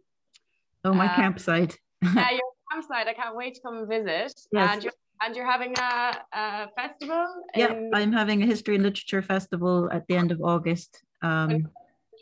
oh, 0.84 0.92
my 0.92 1.06
uh, 1.06 1.16
campsite. 1.16 1.78
yeah, 2.02 2.30
your 2.32 2.40
campsite. 2.70 3.08
I 3.08 3.14
can't 3.14 3.34
wait 3.34 3.54
to 3.54 3.60
come 3.62 3.78
and 3.78 3.88
visit. 3.88 4.32
Yes. 4.52 4.74
And 4.74 4.84
you're, 4.84 4.92
and 5.22 5.36
you're 5.36 5.50
having 5.50 5.74
a, 5.78 6.16
a 6.32 6.68
festival? 6.76 7.26
Yeah, 7.54 7.80
I'm 7.94 8.12
having 8.12 8.42
a 8.42 8.46
history 8.46 8.74
and 8.74 8.84
literature 8.84 9.22
festival 9.22 9.88
at 9.90 10.06
the 10.06 10.16
end 10.16 10.32
of 10.32 10.40
August. 10.42 11.02
Um, 11.22 11.68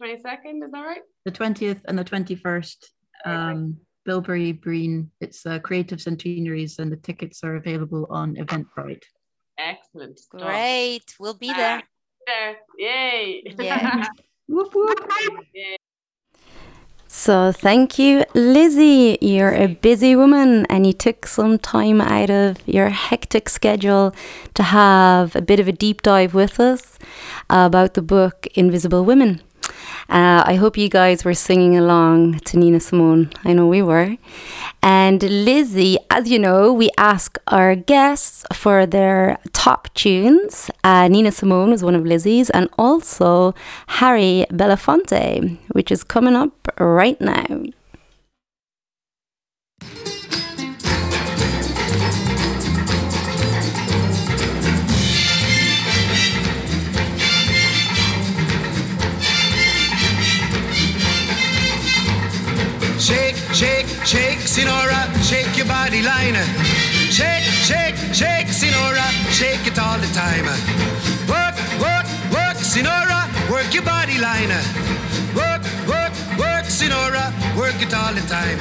22nd, 0.01 0.65
is 0.65 0.71
that 0.71 0.81
right? 0.81 1.03
The 1.25 1.33
20th 1.33 1.81
and 1.87 1.99
the 1.99 2.05
21st. 2.05 2.77
Um, 3.25 3.79
Bilberry 4.05 4.55
Boreen. 4.55 5.09
It's 5.21 5.45
uh, 5.45 5.59
Creative 5.59 6.01
Centenaries, 6.01 6.79
and 6.79 6.91
the 6.91 6.97
tickets 6.97 7.45
are 7.45 7.57
available 7.57 8.07
on 8.09 8.37
Eventbrite. 8.37 9.03
Excellent. 9.59 10.21
Great. 10.31 11.15
We'll 11.19 11.35
be 11.35 11.53
there 11.53 11.83
there. 12.29 12.57
Yay. 12.79 13.43
Yeah. 13.59 14.07
whoop, 14.47 14.75
whoop. 14.75 14.99
So, 17.11 17.53
thank 17.53 17.99
you, 17.99 18.25
Lizzie. 18.35 19.17
You're 19.23 19.55
a 19.55 19.67
busy 19.67 20.15
woman 20.15 20.67
and 20.67 20.87
you 20.87 20.93
took 20.93 21.27
some 21.27 21.59
time 21.59 22.01
out 22.03 22.31
of 22.31 22.59
your 22.67 22.91
hectic 22.91 23.49
schedule 23.49 24.15
to 24.55 24.63
have 24.63 25.35
a 25.35 25.41
bit 25.41 25.59
of 25.59 25.69
a 25.69 25.73
deep 25.73 26.03
dive 26.03 26.35
with 26.35 26.61
us 26.61 26.99
about 27.49 27.95
the 27.95 28.03
book 28.03 28.47
Invisible 28.55 29.05
Women. 29.05 29.41
Uh, 30.09 30.43
I 30.47 30.55
hope 30.55 30.77
you 30.77 30.89
guys 30.89 31.25
were 31.25 31.35
singing 31.35 31.77
along 31.77 32.39
to 32.41 32.59
Nina 32.59 32.81
Simone. 32.81 33.31
I 33.45 33.53
know 33.53 33.67
we 33.67 33.83
were. 33.83 34.17
And 34.83 35.23
Lizzie, 35.23 35.99
as 36.11 36.31
you 36.31 36.39
know, 36.39 36.73
we 36.73 36.91
ask 36.97 37.39
our 37.49 37.75
guests 37.75 38.45
for 38.53 38.87
their 38.87 39.39
top 39.53 39.93
tunes. 39.95 40.71
Uh, 40.83 41.09
Nina 41.09 41.33
Simone 41.33 41.71
was 41.71 41.83
one 41.83 41.95
of 41.95 42.05
Lizzie's, 42.07 42.51
and 42.51 42.69
also 42.79 43.55
Harry 43.87 44.47
Belafonte, 44.51 45.59
which 45.73 45.91
is 45.91 46.05
coming 46.05 46.37
up 46.37 46.53
right 46.79 47.21
now. 47.21 47.65
Shake, 64.09 64.39
Sinora, 64.39 65.05
shake 65.23 65.55
your 65.59 65.67
body 65.67 66.01
line. 66.01 66.33
Shake, 67.13 67.45
shake, 67.45 67.95
shake, 68.15 68.47
Sinora, 68.47 69.05
shake 69.31 69.67
it 69.67 69.79
all 69.79 69.99
the 69.99 70.07
time. 70.17 70.47
Work, 71.29 71.55
work, 71.77 72.09
work, 72.33 72.57
Sinora, 72.57 73.29
work 73.51 73.75
your 73.75 73.83
body 73.83 74.17
line. 74.17 74.49
Work, 75.37 75.61
work, 75.87 76.13
work, 76.41 76.65
Sinora, 76.65 77.29
work 77.55 77.77
it 77.83 77.93
all 77.93 78.15
the 78.15 78.23
time. 78.23 78.59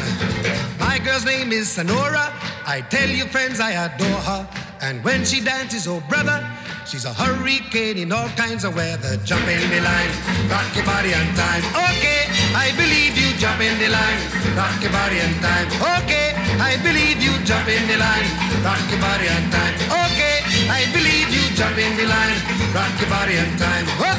My 0.79 0.99
girl's 0.99 1.23
name 1.23 1.53
is 1.53 1.69
Sonora. 1.69 2.33
I 2.65 2.81
tell 2.89 3.07
you, 3.07 3.23
friends, 3.27 3.61
I 3.61 3.71
adore 3.71 4.19
her. 4.27 4.49
And 4.81 5.01
when 5.01 5.23
she 5.23 5.39
dances, 5.39 5.87
oh 5.87 6.03
brother, 6.09 6.45
She's 6.87 7.03
a 7.03 7.13
hurricane 7.13 7.97
in 7.97 8.13
all 8.13 8.29
kinds 8.29 8.63
of 8.63 8.73
weather. 8.73 9.17
Jump 9.25 9.45
in 9.49 9.59
the 9.69 9.81
line, 9.81 10.09
rock 10.49 10.73
your 10.73 10.85
body 10.85 11.13
on 11.13 11.27
time. 11.35 11.61
Okay, 11.75 12.23
I 12.55 12.71
believe 12.77 13.17
you. 13.17 13.26
Jump 13.37 13.61
in 13.61 13.77
the 13.77 13.89
line, 13.89 14.17
rock 14.57 14.81
your 14.81 14.91
body 14.91 15.21
on 15.21 15.29
time. 15.45 15.69
Okay, 16.01 16.33
I 16.57 16.73
believe 16.81 17.21
you. 17.21 17.37
Jump 17.45 17.69
in 17.69 17.85
the 17.85 17.97
line, 18.01 18.25
rock 18.65 18.81
your 18.89 18.97
body 18.97 19.29
on 19.29 19.45
time. 19.53 19.77
Okay, 20.09 20.41
I 20.65 20.89
believe 20.89 21.29
you. 21.29 21.45
Jump 21.53 21.77
in 21.77 21.93
the 22.01 22.09
line, 22.09 22.37
rock 22.73 22.89
your 22.97 23.09
body 23.13 23.37
on 23.37 23.49
time. 23.61 23.85
Whoa. 24.01 24.17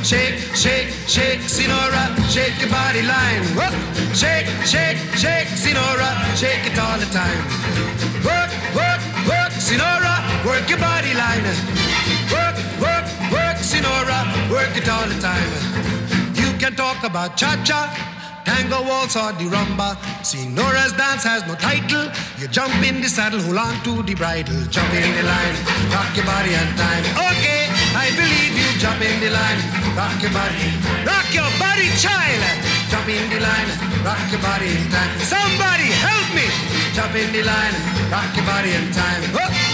Shake, 0.00 0.40
shake, 0.56 0.88
shake, 1.04 1.44
Sinora, 1.44 2.08
shake 2.32 2.56
your 2.56 2.72
body 2.72 3.02
line. 3.04 3.44
Whoa. 3.52 3.68
Shake, 4.16 4.48
shake, 4.64 4.96
shake, 5.20 5.52
Sinora, 5.52 6.08
shake 6.40 6.64
it 6.64 6.78
all 6.80 6.96
the 6.96 7.10
time. 7.12 7.36
Work, 8.24 8.48
work, 8.72 9.00
work, 9.28 9.52
Sinora, 9.60 10.24
work 10.48 10.64
your 10.72 10.80
body 10.80 11.12
line. 11.12 11.44
Work, 12.32 12.56
work, 12.80 13.06
work, 13.28 13.60
Sinora, 13.60 14.24
work 14.48 14.72
it 14.72 14.88
all 14.88 15.04
the 15.04 15.20
time. 15.20 16.03
Can 16.64 16.76
talk 16.76 17.04
about 17.04 17.36
cha-cha, 17.36 17.92
tango 18.46 18.80
waltz 18.88 19.20
or 19.20 19.36
the 19.36 19.44
rumba. 19.52 20.00
Sinora's 20.24 20.96
dance 20.96 21.20
has 21.20 21.44
no 21.44 21.52
title. 21.60 22.08
You 22.40 22.48
jump 22.48 22.72
in 22.80 23.04
the 23.04 23.08
saddle, 23.12 23.36
hold 23.44 23.60
on 23.60 23.76
to 23.84 24.00
the 24.00 24.14
bridle, 24.16 24.64
jump 24.72 24.88
in 24.96 25.12
the 25.12 25.24
line, 25.28 25.56
rock 25.92 26.08
your 26.16 26.24
body 26.24 26.56
and 26.56 26.72
time. 26.80 27.04
Okay, 27.20 27.68
I 27.92 28.08
believe 28.16 28.56
you. 28.56 28.80
Jump 28.80 28.96
in 29.04 29.12
the 29.20 29.28
line, 29.28 29.60
rock 29.92 30.16
your 30.24 30.32
body, 30.32 30.64
rock 31.04 31.28
your 31.36 31.52
body, 31.60 31.92
child. 32.00 32.40
Jump 32.88 33.12
in 33.12 33.28
the 33.28 33.44
line, 33.44 33.68
rock 34.00 34.24
your 34.32 34.40
body 34.40 34.72
in 34.72 34.88
time. 34.88 35.12
Somebody 35.20 35.92
help 36.00 36.28
me. 36.32 36.48
Jump 36.96 37.12
in 37.12 37.28
the 37.28 37.44
line, 37.44 37.76
rock 38.08 38.32
your 38.32 38.48
body 38.48 38.72
in 38.72 38.88
time. 38.88 39.20
Whoop. 39.36 39.52
Oh. 39.52 39.73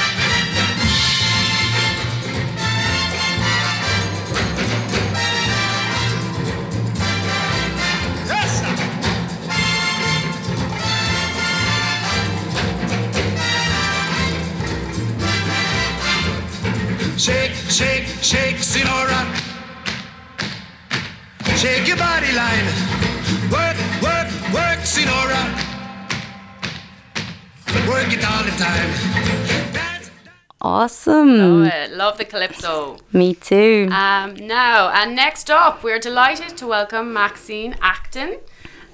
Awesome. 30.71 31.63
Love. 31.65 31.91
Love 31.91 32.17
the 32.17 32.23
calypso. 32.23 32.97
Me 33.11 33.33
too. 33.33 33.89
Um, 33.91 34.35
now, 34.35 34.89
and 34.89 35.13
next 35.13 35.51
up, 35.51 35.83
we're 35.83 35.99
delighted 35.99 36.55
to 36.55 36.65
welcome 36.65 37.11
Maxine 37.11 37.75
Acton. 37.81 38.39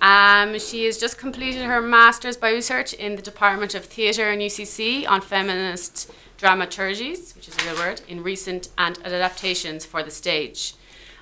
Um, 0.01 0.57
she 0.57 0.85
has 0.85 0.97
just 0.97 1.19
completed 1.19 1.61
her 1.65 1.79
Master's 1.79 2.35
by 2.35 2.49
Research 2.49 2.93
in 2.93 3.15
the 3.15 3.21
Department 3.21 3.75
of 3.75 3.85
Theatre 3.85 4.27
and 4.27 4.41
UCC 4.41 5.07
on 5.07 5.21
feminist 5.21 6.11
dramaturgies, 6.39 7.35
which 7.35 7.47
is 7.47 7.55
a 7.59 7.65
real 7.65 7.75
word, 7.75 8.01
in 8.07 8.23
recent 8.23 8.69
and 8.79 8.97
adaptations 9.05 9.85
for 9.85 10.01
the 10.01 10.11
stage. 10.11 10.73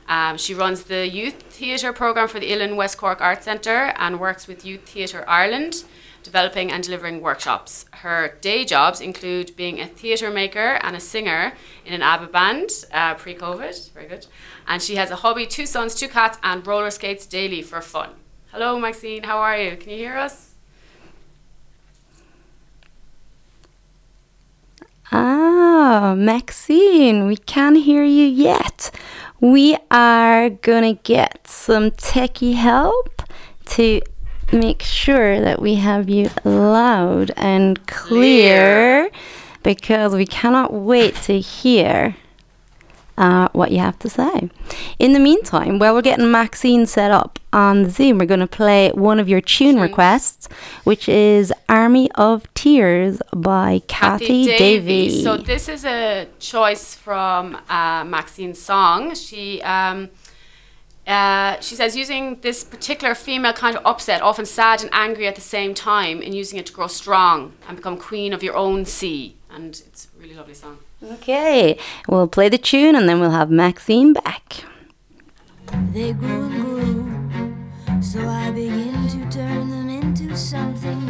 Um, 0.08 0.38
she 0.38 0.54
runs 0.54 0.84
the 0.84 1.06
youth 1.06 1.42
theatre 1.50 1.92
programme 1.92 2.30
for 2.30 2.40
the 2.40 2.50
Uillinn 2.50 2.78
West 2.78 2.98
Cork 2.98 3.20
Arts 3.20 3.44
Centre 3.44 3.94
and 3.98 4.22
works 4.22 4.48
with 4.48 4.66
Youth 4.66 4.88
Theatre 4.88 5.26
Ireland, 5.28 5.84
developing 6.26 6.72
and 6.72 6.84
delivering 6.84 7.22
workshops. 7.22 7.86
Her 8.04 8.38
day 8.42 8.66
jobs 8.66 9.00
include 9.00 9.56
being 9.56 9.80
a 9.80 9.88
theatre 9.88 10.32
maker 10.32 10.80
and 10.82 10.96
a 10.96 11.00
singer 11.00 11.54
in 11.86 11.94
an 11.94 12.02
ABBA 12.02 12.28
band 12.28 12.70
uh, 12.92 13.14
pre 13.14 13.36
COVID. 13.36 13.92
Very 13.92 14.08
good. 14.08 14.28
And 14.68 14.82
she 14.82 14.96
has 14.96 15.12
a 15.12 15.18
hobby, 15.18 15.46
two 15.46 15.66
sons, 15.66 15.96
two 15.96 16.10
cats, 16.10 16.38
and 16.44 16.66
roller 16.66 16.92
skates 16.92 17.26
daily 17.26 17.62
for 17.62 17.80
fun. 17.80 18.10
Hello, 18.52 18.80
Maxine. 18.80 19.24
How 19.24 19.38
are 19.38 19.58
you? 19.58 19.78
Can 19.78 19.92
you 19.92 19.98
hear 19.98 20.18
us? 20.18 20.56
Ah, 25.12 26.16
Maxine, 26.18 27.28
we 27.28 27.38
can't 27.38 27.78
hear 27.78 28.04
you 28.04 28.26
yet. 28.26 28.92
We 29.40 29.78
are 29.92 30.50
gonna 30.50 30.96
get 30.96 31.48
some 31.48 31.92
techie 31.92 32.56
help 32.56 33.22
to 33.66 34.02
make 34.52 34.82
sure 34.82 35.40
that 35.42 35.62
we 35.62 35.76
have 35.76 36.10
you 36.10 36.30
loud 36.44 37.32
and 37.36 37.86
clear, 37.88 39.10
Clear. 39.10 39.12
because 39.64 40.14
we 40.16 40.26
cannot 40.26 40.74
wait 40.74 41.16
to 41.24 41.40
hear 41.40 42.16
uh, 43.18 43.48
what 43.54 43.72
you 43.72 43.80
have 43.80 43.98
to 44.00 44.10
say. 44.10 44.50
In 45.00 45.14
the 45.14 45.20
meantime, 45.20 45.80
while 45.80 45.94
we're 45.94 46.02
getting 46.02 46.30
Maxine 46.32 46.86
set 46.86 47.12
up 47.12 47.40
on 47.54 47.90
Zoom, 47.90 48.18
we're 48.18 48.26
going 48.26 48.42
to 48.42 48.48
play 48.48 48.92
one 48.92 49.20
of 49.20 49.30
your 49.30 49.42
tune 49.42 49.80
requests, 49.80 50.50
which 50.84 51.08
is 51.08 51.54
Army 51.70 52.12
of 52.16 52.54
Tears 52.54 53.22
by 53.34 53.82
Cathy, 53.88 54.46
Davey. 54.46 55.24
So 55.24 55.38
this 55.38 55.70
is 55.70 55.86
a 55.86 56.28
choice 56.40 56.94
from 56.94 57.56
uh, 57.70 58.04
Maxine's 58.04 58.62
song. 58.62 59.16
She 59.16 59.62
um, 59.62 60.10
uh, 61.08 61.60
she 61.60 61.76
says 61.76 61.96
using 61.96 62.40
this 62.42 62.64
particular 62.64 63.14
female 63.14 63.54
kind 63.54 63.78
of 63.78 63.86
upset, 63.86 64.22
often 64.22 64.46
sad 64.46 64.82
and 64.82 64.90
angry 64.94 65.28
at 65.28 65.36
the 65.36 65.42
same 65.42 65.74
time, 65.74 66.22
and 66.22 66.34
using 66.34 66.58
it 66.58 66.66
to 66.66 66.74
grow 66.74 66.88
strong 66.88 67.54
and 67.68 67.78
become 67.78 67.98
queen 67.98 68.34
of 68.34 68.42
your 68.42 68.56
own 68.56 68.86
sea. 68.86 69.36
And 69.50 69.82
it's 69.88 70.08
a 70.16 70.22
really 70.22 70.36
lovely 70.36 70.56
song. 70.56 70.80
Okay, 71.04 71.78
we'll 72.08 72.28
play 72.28 72.50
the 72.50 72.58
tune 72.58 72.96
and 72.96 73.08
then 73.08 73.20
we'll 73.20 73.32
have 73.32 73.52
Maxine 73.52 74.14
back. 74.14 74.64
They 75.94 76.14
grew 76.14 76.46
and 76.46 76.62
grew, 76.62 78.02
so 78.02 78.28
I 78.28 78.52
began 78.52 79.08
to 79.10 79.30
turn 79.30 79.70
them 79.70 79.90
into 79.90 80.36
something 80.36 81.05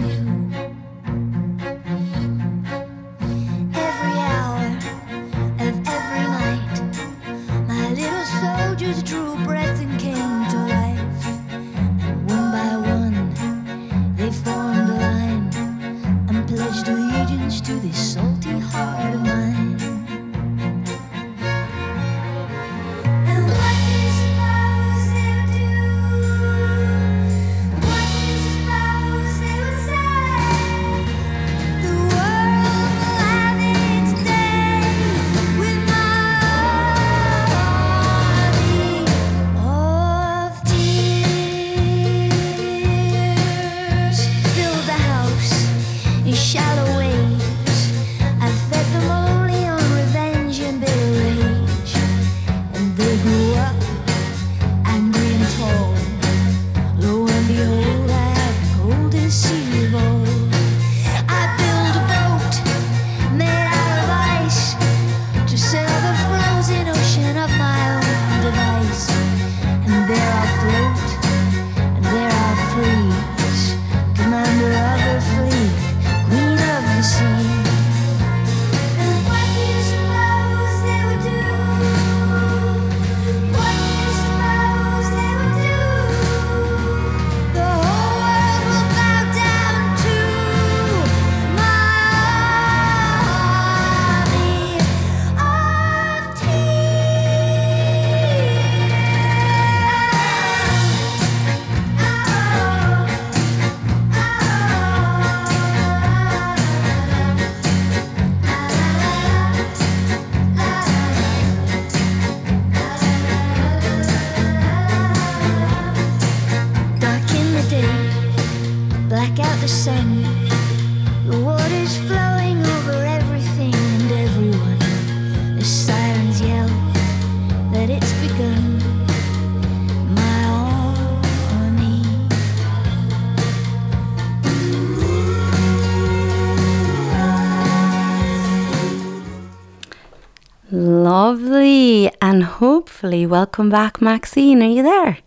hopefully 142.85 143.25
welcome 143.25 143.67
back, 143.67 143.99
Maxine. 143.99 144.61
Are 144.61 144.69
you 144.69 144.83
there? 144.83 145.17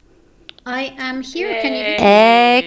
I 0.65 0.95
am 0.97 1.23
here. 1.23 1.61
Can 1.61 1.73
you 1.73 1.83
hear 1.83 1.99
me? 1.99 2.05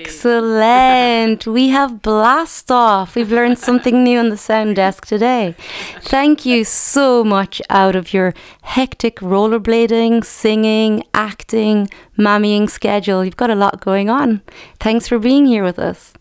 Excellent. 0.02 1.48
we 1.48 1.70
have 1.70 2.02
blast 2.02 2.70
off. 2.70 3.16
We've 3.16 3.32
learned 3.32 3.58
something 3.68 4.04
new 4.04 4.20
on 4.20 4.28
the 4.28 4.36
sound 4.36 4.76
desk 4.76 5.06
today. 5.06 5.56
Thank 6.02 6.46
you 6.46 6.66
so 6.66 7.24
much 7.24 7.62
out 7.70 7.96
of 7.96 8.14
your 8.14 8.34
hectic 8.64 9.20
rollerblading, 9.22 10.26
singing, 10.26 11.06
acting, 11.14 11.90
mammying 12.18 12.70
schedule. 12.70 13.24
You've 13.24 13.38
got 13.38 13.50
a 13.50 13.56
lot 13.56 13.80
going 13.80 14.10
on. 14.10 14.42
Thanks 14.82 15.08
for 15.08 15.20
being 15.20 15.46
here 15.46 15.64
with 15.64 15.80
us. 15.80 16.12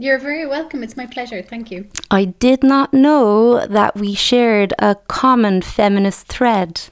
You're 0.00 0.20
very 0.20 0.46
welcome. 0.46 0.84
It's 0.84 0.96
my 0.96 1.06
pleasure. 1.06 1.42
Thank 1.42 1.72
you. 1.72 1.88
I 2.08 2.26
did 2.26 2.62
not 2.62 2.94
know 2.94 3.66
that 3.66 3.96
we 3.96 4.14
shared 4.14 4.72
a 4.78 4.94
common 5.08 5.60
feminist 5.60 6.28
thread. 6.28 6.82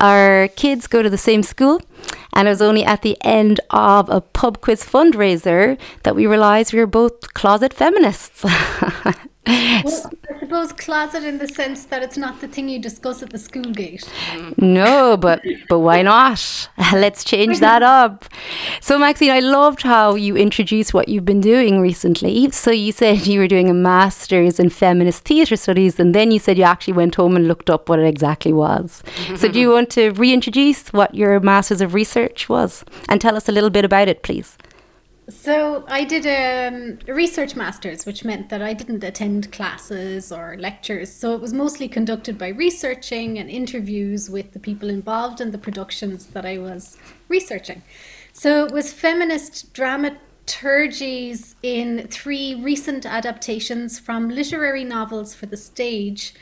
Our 0.00 0.48
kids 0.56 0.86
go 0.86 1.02
to 1.02 1.10
the 1.10 1.18
same 1.18 1.42
school, 1.42 1.82
and 2.32 2.48
it 2.48 2.50
was 2.50 2.62
only 2.62 2.84
at 2.84 3.02
the 3.02 3.16
end 3.22 3.60
of 3.70 4.08
a 4.08 4.20
pub 4.20 4.60
quiz 4.60 4.82
fundraiser 4.82 5.78
that 6.02 6.14
we 6.14 6.26
realised 6.26 6.72
we 6.72 6.78
were 6.78 6.86
both 6.86 7.34
closet 7.34 7.72
feminists. 7.72 8.44
Well, 9.46 10.10
I 10.34 10.40
suppose 10.40 10.72
closet 10.72 11.22
in 11.22 11.38
the 11.38 11.46
sense 11.46 11.84
that 11.86 12.02
it's 12.02 12.16
not 12.16 12.40
the 12.40 12.48
thing 12.48 12.68
you 12.68 12.80
discuss 12.80 13.22
at 13.22 13.30
the 13.30 13.38
school 13.38 13.70
gate. 13.72 14.08
No, 14.56 15.16
but 15.16 15.40
but 15.68 15.78
why 15.80 16.02
not? 16.02 16.68
Let's 16.92 17.22
change 17.22 17.60
that 17.60 17.82
up. 18.00 18.24
So 18.80 18.98
Maxine, 18.98 19.30
I 19.30 19.38
loved 19.38 19.82
how 19.82 20.16
you 20.16 20.36
introduced 20.36 20.92
what 20.92 21.08
you've 21.08 21.24
been 21.24 21.40
doing 21.40 21.80
recently. 21.80 22.50
So 22.50 22.72
you 22.72 22.90
said 22.90 23.26
you 23.26 23.38
were 23.38 23.46
doing 23.46 23.70
a 23.70 23.74
master's 23.74 24.58
in 24.58 24.70
feminist 24.70 25.24
theatre 25.24 25.56
studies, 25.56 26.00
and 26.00 26.12
then 26.12 26.32
you 26.32 26.40
said 26.40 26.58
you 26.58 26.64
actually 26.64 26.94
went 26.94 27.14
home 27.14 27.36
and 27.36 27.46
looked 27.46 27.70
up 27.70 27.88
what 27.88 28.00
it 28.00 28.06
exactly 28.06 28.52
was. 28.52 29.04
so 29.36 29.46
do 29.46 29.60
you 29.60 29.70
want 29.70 29.90
to 29.90 30.10
reintroduce 30.10 30.88
what 30.92 31.14
your 31.14 31.38
master's 31.38 31.80
of 31.80 31.94
research 32.02 32.48
was 32.48 32.84
and 33.08 33.20
tell 33.20 33.36
us 33.36 33.48
a 33.48 33.52
little 33.52 33.70
bit 33.70 33.84
about 33.84 34.08
it, 34.08 34.22
please? 34.22 34.56
So 35.28 35.84
I 35.88 36.04
did 36.04 36.24
um, 36.24 36.98
a 37.08 37.12
research 37.12 37.56
master's, 37.56 38.06
which 38.06 38.24
meant 38.24 38.48
that 38.50 38.62
I 38.62 38.74
didn't 38.74 39.02
attend 39.02 39.50
classes 39.50 40.30
or 40.30 40.56
lectures. 40.56 41.10
So 41.10 41.34
it 41.34 41.40
was 41.40 41.52
mostly 41.52 41.88
conducted 41.88 42.38
by 42.38 42.48
researching 42.48 43.38
and 43.40 43.50
interviews 43.50 44.30
with 44.30 44.52
the 44.52 44.60
people 44.60 44.88
involved 44.88 45.40
in 45.40 45.50
the 45.50 45.58
productions 45.58 46.26
that 46.26 46.46
I 46.46 46.58
was 46.58 46.96
researching. 47.28 47.82
So 48.32 48.66
it 48.66 48.72
was 48.72 48.92
feminist 48.92 49.74
dramaturgies 49.74 51.56
in 51.62 52.06
three 52.08 52.54
recent 52.54 53.04
adaptations 53.04 53.98
from 53.98 54.28
literary 54.28 54.84
novels 54.84 55.34
for 55.34 55.46
the 55.46 55.56
stage. 55.56 56.34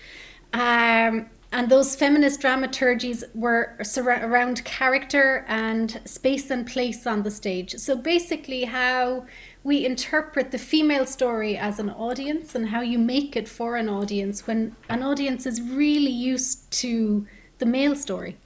Um, 0.53 1.31
and 1.55 1.69
those 1.69 1.95
feminist 1.95 2.41
dramaturgies 2.41 3.23
were 3.33 3.77
around 4.09 4.65
character 4.65 5.45
and 5.47 6.01
space 6.05 6.51
and 6.51 6.67
place 6.67 7.07
on 7.07 7.23
the 7.23 7.31
stage. 7.31 7.77
So 7.77 7.97
basically, 7.97 8.65
how 8.65 9.25
we 9.63 9.87
interpret 9.87 10.51
the 10.51 10.59
female 10.59 11.07
story 11.07 11.57
as 11.57 11.79
an 11.79 11.91
audience 11.91 12.57
and 12.57 12.69
how 12.69 12.81
you 12.81 12.99
make 12.99 13.37
it 13.37 13.49
for 13.49 13.77
an 13.77 13.89
audience 13.89 14.49
when 14.49 14.75
an 14.89 15.05
audience 15.05 15.47
is 15.47 15.63
really 15.63 16.11
used 16.11 16.73
to 16.83 17.25
the 17.59 17.67
male 17.67 17.95
story. 17.95 18.37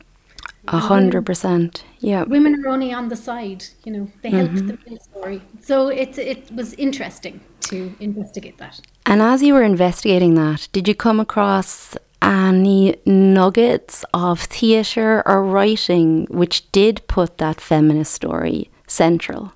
A 0.68 0.78
hundred 0.78 1.24
percent. 1.24 1.84
Yeah. 2.00 2.24
Women 2.24 2.62
are 2.62 2.68
only 2.68 2.92
on 2.92 3.08
the 3.08 3.16
side, 3.16 3.64
you 3.84 3.92
know, 3.92 4.10
they 4.20 4.28
help 4.28 4.50
mm-hmm. 4.50 4.66
the 4.66 4.78
male 4.86 5.00
story. 5.00 5.42
So 5.62 5.88
it 5.88 6.18
it 6.18 6.52
was 6.52 6.74
interesting 6.74 7.40
to 7.70 7.94
investigate 8.00 8.58
that. 8.58 8.80
And 9.06 9.22
as 9.22 9.42
you 9.42 9.54
were 9.54 9.62
investigating 9.62 10.34
that, 10.34 10.68
did 10.72 10.86
you 10.86 10.94
come 10.94 11.20
across 11.20 11.96
any 12.28 12.96
nuggets 13.06 14.04
of 14.12 14.40
theatre 14.42 15.22
or 15.26 15.42
writing 15.42 16.26
which 16.30 16.70
did 16.72 17.06
put 17.08 17.38
that 17.38 17.60
feminist 17.60 18.12
story 18.12 18.70
central? 18.86 19.52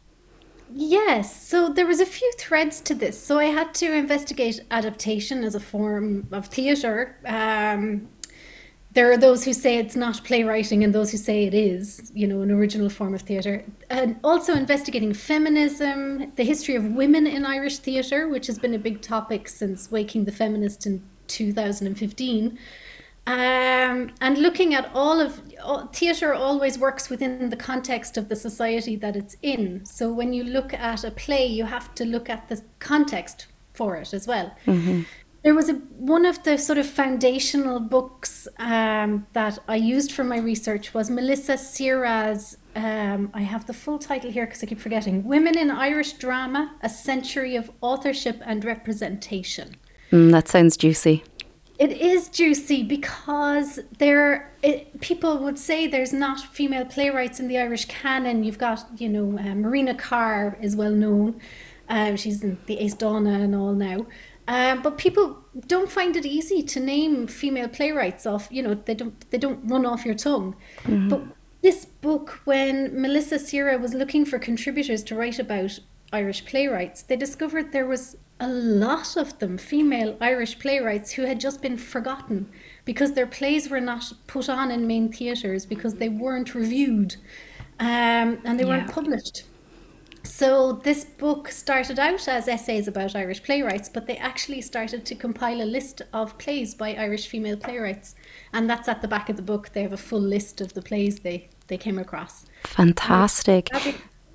Yes, 0.74 1.46
so 1.46 1.68
there 1.68 1.86
was 1.86 2.00
a 2.00 2.06
few 2.06 2.32
threads 2.38 2.80
to 2.82 2.94
this. 2.94 3.22
So 3.22 3.38
I 3.38 3.46
had 3.46 3.74
to 3.74 3.92
investigate 3.92 4.60
adaptation 4.70 5.44
as 5.44 5.54
a 5.54 5.60
form 5.60 6.26
of 6.32 6.46
theatre. 6.46 7.18
Um, 7.26 8.08
there 8.94 9.10
are 9.10 9.16
those 9.16 9.44
who 9.44 9.52
say 9.52 9.78
it's 9.78 9.96
not 9.96 10.22
playwriting 10.24 10.84
and 10.84 10.94
those 10.94 11.10
who 11.10 11.16
say 11.16 11.44
it 11.44 11.54
is, 11.54 12.10
you 12.14 12.26
know, 12.26 12.42
an 12.42 12.50
original 12.50 12.90
form 12.90 13.14
of 13.14 13.22
theatre. 13.22 13.64
And 13.88 14.18
also 14.22 14.54
investigating 14.54 15.14
feminism, 15.14 16.32
the 16.36 16.44
history 16.44 16.74
of 16.74 16.84
women 16.84 17.26
in 17.26 17.44
Irish 17.44 17.78
theatre, 17.78 18.28
which 18.28 18.46
has 18.46 18.58
been 18.58 18.74
a 18.74 18.78
big 18.78 19.00
topic 19.00 19.48
since 19.48 19.90
Waking 19.90 20.24
the 20.24 20.32
Feminist 20.32 20.86
in 20.86 21.02
2015. 21.32 22.58
Um, 23.24 24.10
and 24.20 24.38
looking 24.38 24.74
at 24.74 24.90
all 24.94 25.20
of 25.20 25.40
theatre 25.92 26.34
always 26.34 26.76
works 26.76 27.08
within 27.08 27.50
the 27.50 27.56
context 27.56 28.16
of 28.16 28.28
the 28.28 28.34
society 28.34 28.96
that 28.96 29.14
it's 29.14 29.36
in. 29.42 29.84
So 29.86 30.12
when 30.12 30.32
you 30.32 30.42
look 30.42 30.74
at 30.74 31.04
a 31.04 31.10
play, 31.12 31.46
you 31.46 31.64
have 31.64 31.94
to 31.94 32.04
look 32.04 32.28
at 32.28 32.48
the 32.48 32.60
context 32.80 33.46
for 33.74 33.96
it 33.96 34.12
as 34.12 34.26
well. 34.26 34.52
Mm-hmm. 34.66 35.02
There 35.44 35.54
was 35.54 35.68
a 35.68 35.74
one 35.98 36.24
of 36.24 36.42
the 36.44 36.56
sort 36.56 36.78
of 36.78 36.86
foundational 36.86 37.80
books 37.80 38.46
um, 38.58 39.26
that 39.32 39.58
I 39.66 39.76
used 39.76 40.12
for 40.12 40.24
my 40.24 40.38
research 40.38 40.94
was 40.94 41.10
Melissa 41.10 41.54
Sihra's. 41.54 42.58
Um, 42.76 43.30
I 43.34 43.42
have 43.42 43.66
the 43.66 43.72
full 43.72 43.98
title 43.98 44.30
here 44.30 44.46
because 44.46 44.62
I 44.62 44.66
keep 44.66 44.80
forgetting. 44.80 45.24
Women 45.24 45.58
in 45.58 45.70
Irish 45.70 46.12
Drama: 46.14 46.76
A 46.82 46.88
Century 46.88 47.56
of 47.56 47.70
Authorship 47.80 48.40
and 48.44 48.64
Representation. 48.64 49.76
Mm, 50.12 50.30
that 50.30 50.46
sounds 50.46 50.76
juicy. 50.76 51.24
It 51.78 51.90
is 51.92 52.28
juicy 52.28 52.84
because 52.84 53.80
there 53.98 54.54
it, 54.62 55.00
people 55.00 55.38
would 55.38 55.58
say 55.58 55.88
there's 55.88 56.12
not 56.12 56.38
female 56.38 56.84
playwrights 56.84 57.40
in 57.40 57.48
the 57.48 57.58
Irish 57.58 57.86
canon. 57.86 58.44
You've 58.44 58.58
got 58.58 58.86
you 59.00 59.08
know 59.08 59.38
uh, 59.38 59.54
Marina 59.54 59.94
Carr 59.94 60.56
is 60.60 60.76
well 60.76 60.92
known. 60.92 61.40
Um, 61.88 62.16
she's 62.16 62.44
in 62.44 62.58
the 62.66 62.76
Aosdána 62.76 63.42
and 63.42 63.54
all 63.56 63.72
now. 63.72 64.06
Um, 64.46 64.82
but 64.82 64.98
people 64.98 65.38
don't 65.66 65.90
find 65.90 66.14
it 66.16 66.26
easy 66.26 66.62
to 66.62 66.78
name 66.78 67.26
female 67.26 67.68
playwrights 67.68 68.26
off. 68.26 68.48
You 68.50 68.62
know 68.62 68.74
they 68.74 68.94
don't 68.94 69.30
they 69.30 69.38
don't 69.38 69.66
run 69.66 69.86
off 69.86 70.04
your 70.04 70.14
tongue. 70.14 70.54
Mm-hmm. 70.84 71.08
But 71.08 71.22
this 71.62 71.86
book, 71.86 72.40
when 72.44 73.00
Melissa 73.00 73.36
Sihra 73.36 73.80
was 73.80 73.94
looking 73.94 74.24
for 74.24 74.38
contributors 74.38 75.02
to 75.04 75.14
write 75.14 75.38
about 75.38 75.78
Irish 76.12 76.44
playwrights, 76.44 77.02
they 77.02 77.16
discovered 77.16 77.72
there 77.72 77.86
was 77.86 78.16
a 78.40 78.48
lot 78.48 79.16
of 79.16 79.38
them 79.38 79.56
female 79.56 80.16
Irish 80.20 80.58
playwrights 80.58 81.12
who 81.12 81.22
had 81.22 81.38
just 81.38 81.62
been 81.62 81.76
forgotten 81.76 82.50
because 82.84 83.12
their 83.12 83.26
plays 83.26 83.70
were 83.70 83.80
not 83.80 84.12
put 84.26 84.48
on 84.48 84.70
in 84.70 84.86
main 84.86 85.12
theatres 85.12 85.64
because 85.64 85.94
they 85.94 86.08
weren't 86.08 86.54
reviewed 86.54 87.14
um, 87.78 88.38
and 88.44 88.58
they 88.58 88.64
yeah. 88.64 88.70
weren't 88.70 88.90
published. 88.90 89.44
So 90.24 90.72
this 90.72 91.04
book 91.04 91.48
started 91.48 91.98
out 91.98 92.28
as 92.28 92.46
essays 92.46 92.86
about 92.86 93.16
Irish 93.16 93.42
playwrights, 93.42 93.88
but 93.88 94.06
they 94.06 94.16
actually 94.16 94.60
started 94.60 95.04
to 95.06 95.14
compile 95.14 95.60
a 95.60 95.64
list 95.64 96.02
of 96.12 96.38
plays 96.38 96.74
by 96.74 96.94
Irish 96.94 97.26
female 97.26 97.56
playwrights, 97.56 98.14
and 98.52 98.70
that's 98.70 98.88
at 98.88 99.02
the 99.02 99.08
back 99.08 99.28
of 99.28 99.36
the 99.36 99.42
book. 99.42 99.70
They 99.72 99.82
have 99.82 99.92
a 99.92 99.96
full 99.96 100.20
list 100.20 100.60
of 100.60 100.74
the 100.74 100.82
plays 100.82 101.20
they 101.20 101.48
they 101.66 101.78
came 101.78 101.98
across. 101.98 102.46
Fantastic. 102.64 103.68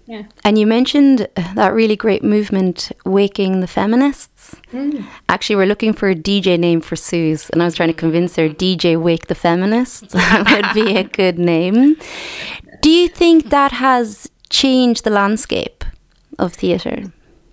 Yeah. 0.08 0.24
And 0.46 0.58
you 0.58 0.66
mentioned 0.66 1.28
that 1.36 1.74
really 1.74 1.98
great 1.98 2.24
movement, 2.24 2.94
Waking 3.06 3.60
the 3.60 3.68
Feminists. 3.68 4.56
Mm. 4.72 5.06
Actually, 5.28 5.58
we're 5.58 5.66
looking 5.66 5.92
for 5.92 6.10
a 6.10 6.16
DJ 6.16 6.58
name 6.58 6.80
for 6.80 6.96
Suze, 6.96 7.50
and 7.50 7.62
I 7.62 7.66
was 7.66 7.76
trying 7.76 7.90
to 7.90 7.94
convince 7.94 8.38
her 8.38 8.48
DJ 8.48 9.00
Wake 9.00 9.28
the 9.28 9.36
Feminists 9.36 10.14
would 10.50 10.74
be 10.74 10.96
a 10.96 11.04
good 11.04 11.38
name. 11.38 11.98
Do 12.82 12.90
you 12.90 13.10
think 13.10 13.50
that 13.50 13.74
has 13.74 14.30
changed 14.50 15.04
the 15.04 15.10
landscape 15.10 15.84
of 16.40 16.54
theatre? 16.54 17.12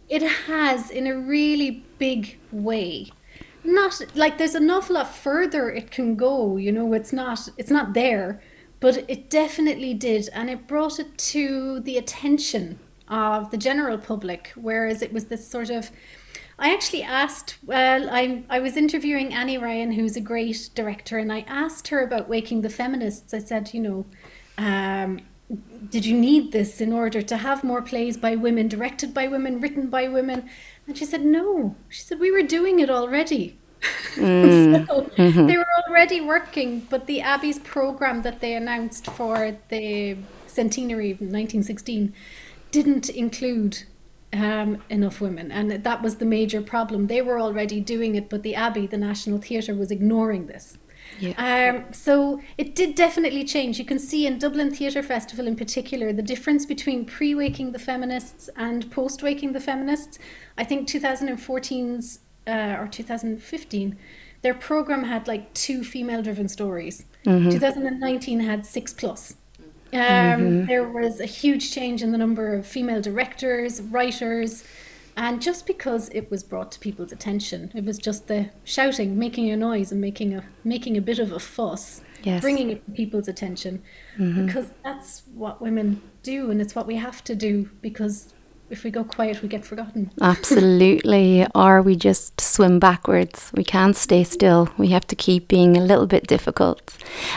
It 0.09 0.23
has 0.23 0.91
in 0.91 1.09
a 1.09 1.19
really 1.19 1.83
big 1.99 2.39
way. 2.53 3.11
Not 3.65 4.01
like 4.15 4.39
there's 4.39 4.55
an 4.55 4.71
awful 4.71 4.95
lot 4.95 5.13
further 5.13 5.71
it 5.71 5.91
can 5.91 6.15
go, 6.15 6.57
you 6.57 6.71
know, 6.71 6.93
it's 6.93 7.13
not 7.13 7.49
it's 7.57 7.71
not 7.71 7.95
there 7.95 8.41
but 8.81 9.05
it 9.09 9.31
definitely 9.31 9.95
did, 9.95 10.29
and 10.33 10.51
it 10.51 10.67
brought 10.67 10.99
it 10.99 11.17
to 11.19 11.81
the 11.81 11.97
attention 11.97 12.79
of 13.09 13.51
the 13.51 13.57
general 13.57 13.99
public, 13.99 14.53
whereas 14.55 15.03
it 15.03 15.13
was 15.13 15.27
this 15.27 15.47
sort 15.47 15.71
of 15.71 15.91
I 16.59 16.73
actually 16.73 17.03
asked, 17.03 17.57
well, 17.67 18.09
I, 18.11 18.45
I 18.49 18.61
was 18.61 18.77
interviewing 18.77 19.35
Annie 19.35 19.59
Ryan, 19.59 19.91
who's 19.91 20.17
a 20.17 20.21
great 20.21 20.71
director, 20.75 21.19
and 21.19 21.33
I 21.33 21.41
asked 21.49 21.89
her 21.89 22.03
about 22.03 22.29
Waking 22.29 22.61
the 22.61 22.71
Feminists. 22.71 23.35
I 23.35 23.41
said, 23.41 23.75
you 23.75 23.81
know, 23.81 24.07
um, 24.57 25.21
did 25.91 26.07
you 26.07 26.17
need 26.17 26.53
this 26.53 26.81
in 26.81 26.93
order 26.93 27.23
to 27.23 27.37
have 27.37 27.65
more 27.65 27.83
plays 27.83 28.17
by 28.17 28.37
women, 28.37 28.69
directed 28.69 29.13
by 29.13 29.27
women, 29.27 29.61
written 29.61 29.89
by 29.89 30.07
women? 30.07 30.49
And 30.87 30.97
she 30.97 31.05
said, 31.05 31.25
no. 31.25 31.75
She 31.89 32.03
said, 32.03 32.21
we 32.21 32.31
were 32.31 32.43
doing 32.43 32.79
it 32.79 32.89
already. 32.89 33.59
Mm. 34.15 34.87
so 34.89 35.03
mm-hmm. 35.03 35.47
they 35.47 35.57
were 35.57 35.67
already 35.89 36.21
working, 36.21 36.81
but 36.91 37.07
the 37.07 37.21
Abbey's 37.21 37.59
program 37.59 38.23
that 38.23 38.41
they 38.41 38.55
announced 38.55 39.07
for 39.07 39.57
the 39.69 40.17
centenary 40.47 41.11
of 41.11 41.21
1916 41.21 42.13
didn't 42.71 43.09
include 43.09 43.85
um, 44.33 44.83
enough 44.91 45.21
women, 45.21 45.53
and 45.53 45.71
that 45.71 46.03
was 46.03 46.17
the 46.17 46.25
major 46.25 46.61
problem. 46.61 47.07
They 47.07 47.23
were 47.23 47.41
already 47.41 47.81
doing 47.81 48.15
it, 48.17 48.29
but 48.29 48.43
the 48.43 48.55
Abbey, 48.55 48.87
the 48.87 48.97
National 48.97 49.39
Theatre, 49.39 49.75
was 49.75 49.91
ignoring 49.91 50.47
this. 50.47 50.79
Yeah. 51.19 51.85
Um, 51.85 51.93
so 51.93 52.41
it 52.59 52.75
did 52.75 52.95
definitely 52.95 53.45
change. 53.45 53.79
You 53.79 53.85
can 53.85 53.99
see 53.99 54.27
in 54.27 54.39
Dublin 54.39 54.75
Theatre 54.75 55.03
Festival 55.03 55.47
in 55.47 55.55
particular 55.55 56.13
the 56.13 56.23
difference 56.23 56.67
between 56.67 57.05
pre 57.05 57.35
Waking 57.35 57.73
the 57.73 57.79
Feminists 57.79 58.51
and 58.57 58.91
post 58.91 59.23
Waking 59.23 59.53
the 59.53 59.61
Feminists. 59.61 60.19
I 60.59 60.65
think 60.65 60.89
2014's 60.89 62.21
uh, 62.47 62.77
or 62.79 62.89
2015, 62.89 63.97
their 64.43 64.55
program 64.55 65.05
had 65.05 65.27
like 65.27 65.53
two 65.55 65.83
female 65.83 66.23
driven 66.23 66.49
stories. 66.49 67.05
Mm-hmm. 67.25 67.51
2019 67.51 68.41
had 68.41 68.67
six 68.67 68.93
plus. 68.93 69.37
Um, 69.93 70.01
mm-hmm. 70.01 70.67
There 70.67 70.89
was 70.89 71.21
a 71.21 71.27
huge 71.27 71.73
change 71.73 72.03
in 72.03 72.11
the 72.13 72.19
number 72.19 72.55
of 72.55 72.67
female 72.67 73.01
directors, 73.01 73.81
writers, 73.81 74.65
and 75.17 75.41
just 75.41 75.67
because 75.67 76.09
it 76.11 76.31
was 76.31 76.43
brought 76.43 76.73
to 76.73 76.81
people's 76.81 77.13
attention, 77.13 77.71
it 77.75 77.85
was 77.85 77.99
just 77.99 78.27
the 78.27 78.51
shouting, 78.65 79.17
making 79.17 79.51
a 79.51 79.57
noise, 79.57 79.93
and 79.93 80.01
making 80.01 80.35
a 80.35 80.45
making 80.65 80.97
a 80.97 81.01
bit 81.01 81.21
of 81.21 81.31
a 81.31 81.39
fuss, 81.39 82.01
yes. 82.25 82.41
bringing 82.41 82.71
it 82.71 82.85
to 82.85 82.93
people's 82.93 83.29
attention, 83.29 83.83
mm-hmm. 84.19 84.47
because 84.47 84.67
that's 84.83 85.23
what 85.35 85.63
women 85.63 86.03
do, 86.25 86.51
and 86.51 86.61
it's 86.61 86.75
what 86.75 86.89
we 86.89 86.97
have 86.97 87.23
to 87.25 87.37
do. 87.37 87.71
Because 87.81 88.35
if 88.75 88.85
we 88.85 88.91
go 88.91 89.05
quiet, 89.05 89.41
we 89.43 89.49
get 89.49 89.65
forgotten. 89.65 90.11
Absolutely, 90.21 91.47
or 91.55 91.81
we 91.81 91.95
just 91.97 92.41
swim 92.41 92.79
backwards. 92.79 93.51
We 93.55 93.65
can't 93.65 93.97
stay 93.97 94.25
still. 94.25 94.69
We 94.77 94.89
have 94.89 95.07
to 95.07 95.17
keep 95.17 95.49
being 95.49 95.77
a 95.77 95.87
little 95.91 96.09
bit 96.15 96.27
difficult, 96.27 96.81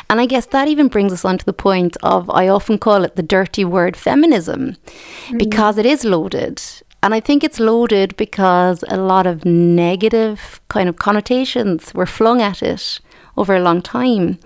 and 0.09 0.19
I 0.19 0.25
guess 0.25 0.47
that 0.47 0.67
even 0.67 0.87
brings 0.87 1.13
us 1.13 1.23
on 1.23 1.37
to 1.37 1.45
the 1.45 1.61
point 1.67 1.95
of 2.03 2.29
I 2.41 2.47
often 2.47 2.77
call 2.77 3.03
it 3.05 3.15
the 3.15 3.29
dirty 3.37 3.63
word 3.63 3.95
feminism, 3.95 4.61
mm-hmm. 4.61 5.37
because 5.37 5.77
it 5.77 5.85
is 5.85 6.03
loaded 6.03 6.61
and 7.03 7.13
I 7.13 7.19
think 7.19 7.43
it's 7.43 7.59
loaded 7.59 8.17
because 8.17 8.83
a 8.87 8.97
lot 8.97 9.27
of 9.27 9.45
negative 9.45 10.59
kind 10.67 10.89
of 10.89 10.97
connotations 10.97 11.93
were 11.93 12.07
flung 12.07 12.41
at 12.41 12.63
it 12.63 12.99
over 13.37 13.55
a 13.55 13.61
long 13.61 13.81
time. 13.81 14.39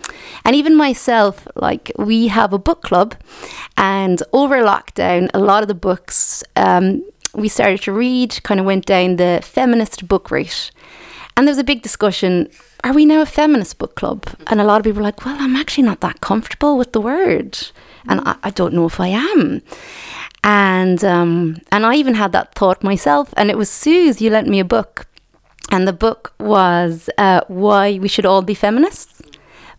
And 0.45 0.55
even 0.55 0.75
myself, 0.75 1.47
like 1.55 1.91
we 1.97 2.27
have 2.27 2.53
a 2.53 2.59
book 2.59 2.81
club, 2.81 3.15
and 3.77 4.21
over 4.33 4.57
lockdown, 4.57 5.29
a 5.33 5.39
lot 5.39 5.63
of 5.63 5.67
the 5.67 5.73
books 5.73 6.43
um, 6.55 7.03
we 7.33 7.47
started 7.47 7.81
to 7.83 7.93
read 7.93 8.41
kind 8.43 8.59
of 8.59 8.65
went 8.65 8.85
down 8.85 9.15
the 9.15 9.39
feminist 9.43 10.07
book 10.07 10.29
route. 10.29 10.71
And 11.37 11.47
there 11.47 11.51
was 11.51 11.59
a 11.59 11.63
big 11.63 11.81
discussion 11.81 12.49
are 12.83 12.93
we 12.93 13.05
now 13.05 13.21
a 13.21 13.27
feminist 13.27 13.77
book 13.77 13.95
club? 13.95 14.25
And 14.47 14.59
a 14.59 14.63
lot 14.63 14.79
of 14.79 14.83
people 14.85 14.97
were 14.97 15.03
like, 15.03 15.23
well, 15.23 15.37
I'm 15.39 15.55
actually 15.55 15.83
not 15.83 16.01
that 16.01 16.19
comfortable 16.19 16.79
with 16.79 16.93
the 16.93 17.01
word. 17.01 17.59
And 18.07 18.21
I, 18.25 18.35
I 18.41 18.49
don't 18.49 18.73
know 18.73 18.87
if 18.87 18.99
I 18.99 19.09
am 19.09 19.61
and 20.43 21.03
um, 21.03 21.61
and 21.71 21.85
I 21.85 21.95
even 21.95 22.15
had 22.15 22.31
that 22.31 22.55
thought 22.55 22.83
myself. 22.83 23.33
And 23.37 23.49
it 23.49 23.57
was 23.57 23.69
Suze, 23.69 24.21
you 24.21 24.29
lent 24.29 24.47
me 24.47 24.59
a 24.59 24.65
book, 24.65 25.07
and 25.71 25.87
the 25.87 25.93
book 25.93 26.33
was 26.39 27.09
uh, 27.17 27.41
"Why 27.47 27.97
We 27.97 28.07
Should 28.07 28.25
All 28.25 28.41
Be 28.41 28.53
Feminists" 28.53 29.21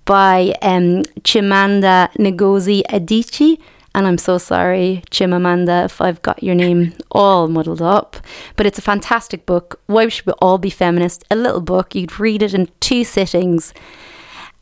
by 0.04 0.54
um, 0.62 1.02
Chimamanda 1.22 2.12
Ngozi 2.14 2.82
Adichie. 2.90 3.60
And 3.94 4.06
I'm 4.06 4.16
so 4.16 4.38
sorry, 4.38 5.02
Chimamanda, 5.10 5.84
if 5.84 6.00
I've 6.00 6.22
got 6.22 6.42
your 6.42 6.54
name 6.54 6.94
all 7.10 7.46
muddled 7.46 7.82
up. 7.82 8.16
But 8.56 8.64
it's 8.64 8.78
a 8.78 8.82
fantastic 8.82 9.44
book. 9.44 9.80
Why 9.86 10.06
we 10.06 10.10
should 10.10 10.30
all 10.40 10.56
be 10.56 10.70
feminists. 10.70 11.24
A 11.30 11.36
little 11.36 11.60
book. 11.60 11.94
You'd 11.94 12.18
read 12.18 12.42
it 12.42 12.54
in 12.54 12.70
two 12.80 13.04
sittings. 13.04 13.74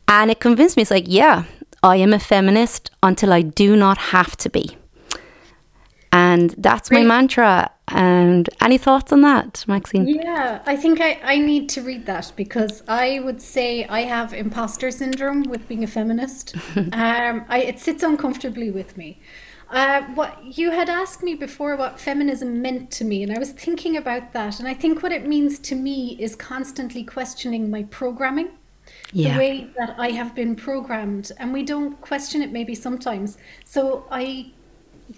And 0.09 0.29
it 0.29 0.41
convinced 0.41 0.75
me, 0.75 0.81
it's 0.81 0.91
like, 0.91 1.05
yeah, 1.07 1.45
I 1.81 1.95
am 1.95 2.13
a 2.13 2.19
feminist 2.19 2.91
until 3.01 3.31
I 3.31 3.41
do 3.41 3.77
not 3.77 3.97
have 3.97 4.35
to 4.37 4.49
be. 4.49 4.77
And 6.11 6.53
that's 6.57 6.91
my 6.91 7.03
mantra. 7.03 7.71
And 7.87 8.49
any 8.61 8.77
thoughts 8.77 9.11
on 9.11 9.21
that, 9.21 9.63
Maxine? 9.67 10.07
Yeah, 10.07 10.61
I 10.65 10.75
think 10.75 10.99
I, 11.01 11.19
I 11.23 11.37
need 11.37 11.69
to 11.69 11.81
read 11.81 12.05
that 12.05 12.31
because 12.35 12.83
I 12.87 13.19
would 13.19 13.41
say 13.41 13.85
I 13.85 14.01
have 14.01 14.33
imposter 14.33 14.91
syndrome 14.91 15.43
with 15.43 15.67
being 15.67 15.83
a 15.83 15.87
feminist. 15.87 16.55
um, 16.75 17.45
I, 17.49 17.63
it 17.65 17.79
sits 17.79 18.03
uncomfortably 18.03 18.71
with 18.71 18.97
me. 18.97 19.19
Uh, 19.69 20.01
what 20.15 20.57
you 20.57 20.69
had 20.69 20.89
asked 20.89 21.23
me 21.23 21.33
before 21.33 21.77
what 21.77 21.97
feminism 21.97 22.61
meant 22.61 22.91
to 22.91 23.05
me, 23.05 23.23
and 23.23 23.33
I 23.33 23.39
was 23.39 23.51
thinking 23.51 23.95
about 23.95 24.33
that. 24.33 24.59
And 24.59 24.67
I 24.67 24.73
think 24.73 25.01
what 25.01 25.13
it 25.13 25.25
means 25.25 25.59
to 25.59 25.75
me 25.75 26.17
is 26.19 26.35
constantly 26.35 27.05
questioning 27.05 27.69
my 27.69 27.83
programming, 27.83 28.49
yeah. 29.13 29.31
the 29.31 29.39
way 29.39 29.69
that 29.77 29.95
I 29.97 30.09
have 30.09 30.35
been 30.35 30.57
programmed, 30.57 31.31
and 31.39 31.53
we 31.53 31.63
don't 31.63 31.99
question 32.01 32.41
it 32.41 32.51
maybe 32.51 32.75
sometimes. 32.75 33.37
So 33.63 34.05
I 34.11 34.51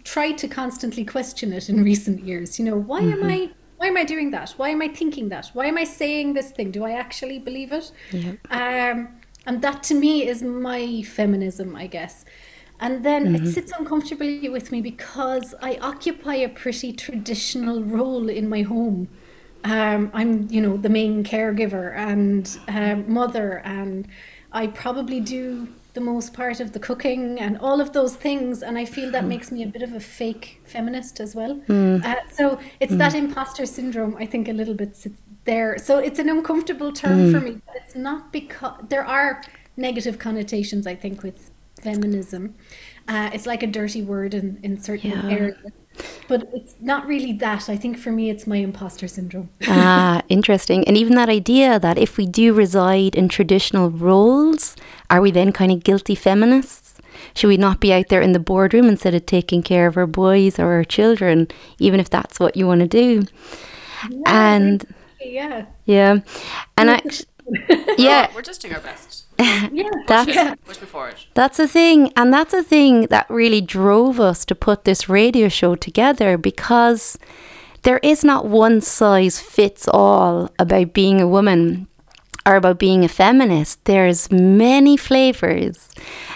tried 0.04 0.38
to 0.40 0.48
constantly 0.48 1.06
question 1.06 1.54
it 1.54 1.70
in 1.70 1.84
recent 1.92 2.24
years. 2.24 2.60
You 2.60 2.66
know, 2.66 2.78
why 2.78 3.02
mm-hmm. 3.02 3.24
am 3.24 3.30
I 3.30 3.52
why 3.78 3.88
am 3.88 3.98
I 3.98 4.06
doing 4.06 4.32
that? 4.32 4.52
Why 4.52 4.70
am 4.70 4.82
I 4.82 4.88
thinking 4.88 5.28
that? 5.30 5.50
Why 5.54 5.66
am 5.66 5.78
I 5.78 5.84
saying 5.84 6.34
this 6.34 6.52
thing? 6.52 6.72
Do 6.72 6.86
I 6.86 6.92
actually 6.92 7.40
believe 7.40 7.74
it? 7.74 7.92
Yep. 8.12 8.38
Um, 8.50 9.10
and 9.46 9.62
that 9.62 9.84
to 9.84 9.94
me 9.94 10.26
is 10.26 10.42
my 10.42 11.02
feminism, 11.02 11.76
I 11.76 11.88
guess. 11.88 12.24
And 12.80 13.04
then 13.04 13.26
mm-hmm. 13.26 13.46
it 13.46 13.54
sits 13.54 13.74
uncomfortably 13.78 14.48
with 14.48 14.72
me 14.72 14.82
because 14.82 15.54
I 15.62 15.78
occupy 15.82 16.36
a 16.36 16.50
pretty 16.50 16.94
traditional 16.94 17.84
role 17.84 18.30
in 18.30 18.48
my 18.48 18.62
home. 18.62 19.10
Um, 19.66 20.12
I'm, 20.14 20.48
you 20.50 20.62
know, 20.62 20.78
the 20.78 20.90
main 20.90 21.24
caregiver 21.24 21.96
and 21.96 22.58
uh, 22.68 22.96
mother, 23.10 23.62
and 23.66 24.08
I 24.52 24.68
probably 24.68 25.20
do 25.20 25.68
the 25.94 26.02
most 26.02 26.34
part 26.34 26.60
of 26.60 26.72
the 26.72 26.80
cooking 26.80 27.40
and 27.40 27.58
all 27.60 27.80
of 27.80 27.94
those 27.94 28.16
things. 28.16 28.64
And 28.64 28.78
I 28.78 28.86
feel 28.86 29.12
that 29.12 29.26
makes 29.26 29.52
me 29.52 29.64
a 29.64 29.68
bit 29.68 29.84
of 29.84 29.94
a 29.94 30.00
fake 30.00 30.62
feminist 30.66 31.20
as 31.20 31.36
well. 31.36 31.56
Mm. 31.68 32.04
Uh, 32.04 32.16
so 32.32 32.60
it's 32.80 32.94
mm. 32.94 32.98
that 32.98 33.14
imposter 33.14 33.66
syndrome, 33.66 34.16
I 34.18 34.26
think, 34.26 34.48
a 34.48 34.54
little 34.54 34.74
bit 34.74 34.98
there. 35.46 35.78
So 35.78 36.00
it's 36.00 36.20
an 36.20 36.30
uncomfortable 36.30 36.92
term 36.92 37.20
mm. 37.20 37.32
for 37.32 37.40
me, 37.40 37.62
but 37.66 37.76
it's 37.76 37.96
not 37.96 38.32
because 38.32 38.84
there 38.90 39.06
are 39.06 39.44
negative 39.78 40.18
connotations, 40.18 40.88
I 40.88 40.96
think, 40.96 41.22
with 41.22 41.52
feminism. 41.82 42.56
Uh, 43.08 43.30
it's 43.34 43.46
like 43.46 43.62
a 43.62 43.68
dirty 43.68 44.02
word 44.02 44.34
in, 44.34 44.60
in 44.64 44.82
certain 44.82 45.12
yeah. 45.12 45.30
areas. 45.30 45.58
But 46.28 46.50
it's 46.54 46.76
not 46.80 47.06
really 47.08 47.34
that. 47.34 47.70
I 47.70 47.76
think 47.78 47.98
for 47.98 48.12
me, 48.12 48.30
it's 48.30 48.48
my 48.48 48.58
imposter 48.58 49.08
syndrome. 49.08 49.50
ah, 49.68 50.22
interesting. 50.30 50.88
And 50.88 50.98
even 50.98 51.16
that 51.16 51.30
idea 51.30 51.80
that 51.80 51.98
if 51.98 52.18
we 52.18 52.26
do 52.26 52.54
reside 52.54 53.16
in 53.16 53.30
traditional 53.30 53.90
roles, 53.90 54.76
are 55.10 55.22
we 55.22 55.32
then 55.32 55.52
kind 55.52 55.72
of 55.72 55.84
guilty 55.84 56.16
feminists? 56.16 56.96
Should 57.36 57.48
we 57.48 57.58
not 57.58 57.80
be 57.80 57.94
out 57.94 58.10
there 58.10 58.22
in 58.22 58.34
the 58.34 58.40
boardroom 58.40 58.88
instead 58.88 59.14
of 59.14 59.26
taking 59.26 59.64
care 59.64 59.88
of 59.88 59.98
our 59.98 60.08
boys 60.08 60.60
or 60.60 60.74
our 60.74 60.84
children, 60.84 61.48
even 61.80 62.00
if 62.00 62.10
that's 62.10 62.40
what 62.40 62.56
you 62.56 62.68
want 62.68 62.82
to 62.82 62.88
do? 62.88 63.26
Yeah, 64.10 64.22
and 64.26 64.96
yeah, 65.22 65.66
yeah, 65.86 66.20
and 66.78 66.90
actually, 66.90 67.28
yeah, 67.98 68.32
we're 68.36 68.42
just 68.42 68.62
doing 68.62 68.74
our 68.74 68.82
best. 68.82 69.23
Yeah, 69.40 69.90
that's 70.08 70.36
yeah. 70.36 70.56
pushing 70.66 70.88
forward. 70.88 71.16
That's 71.34 71.60
a 71.60 71.68
thing, 71.68 72.12
and 72.16 72.34
that's 72.34 72.54
a 72.54 72.64
thing 72.64 73.08
that 73.08 73.30
really 73.30 73.62
drove 73.62 74.20
us 74.20 74.46
to 74.46 74.56
put 74.56 74.84
this 74.84 75.10
radio 75.10 75.50
show 75.50 75.76
together 75.76 76.38
because 76.38 77.18
there 77.84 78.00
is 78.00 78.24
not 78.24 78.46
one 78.46 78.82
size 78.82 79.40
fits 79.40 79.88
all 79.88 80.50
about 80.58 80.94
being 80.94 81.22
a 81.22 81.28
woman 81.28 81.88
or 82.46 82.56
about 82.56 82.80
being 82.80 83.04
a 83.04 83.08
feminist. 83.08 83.84
There's 83.86 84.32
many 84.32 84.98
flavors. 84.98 85.90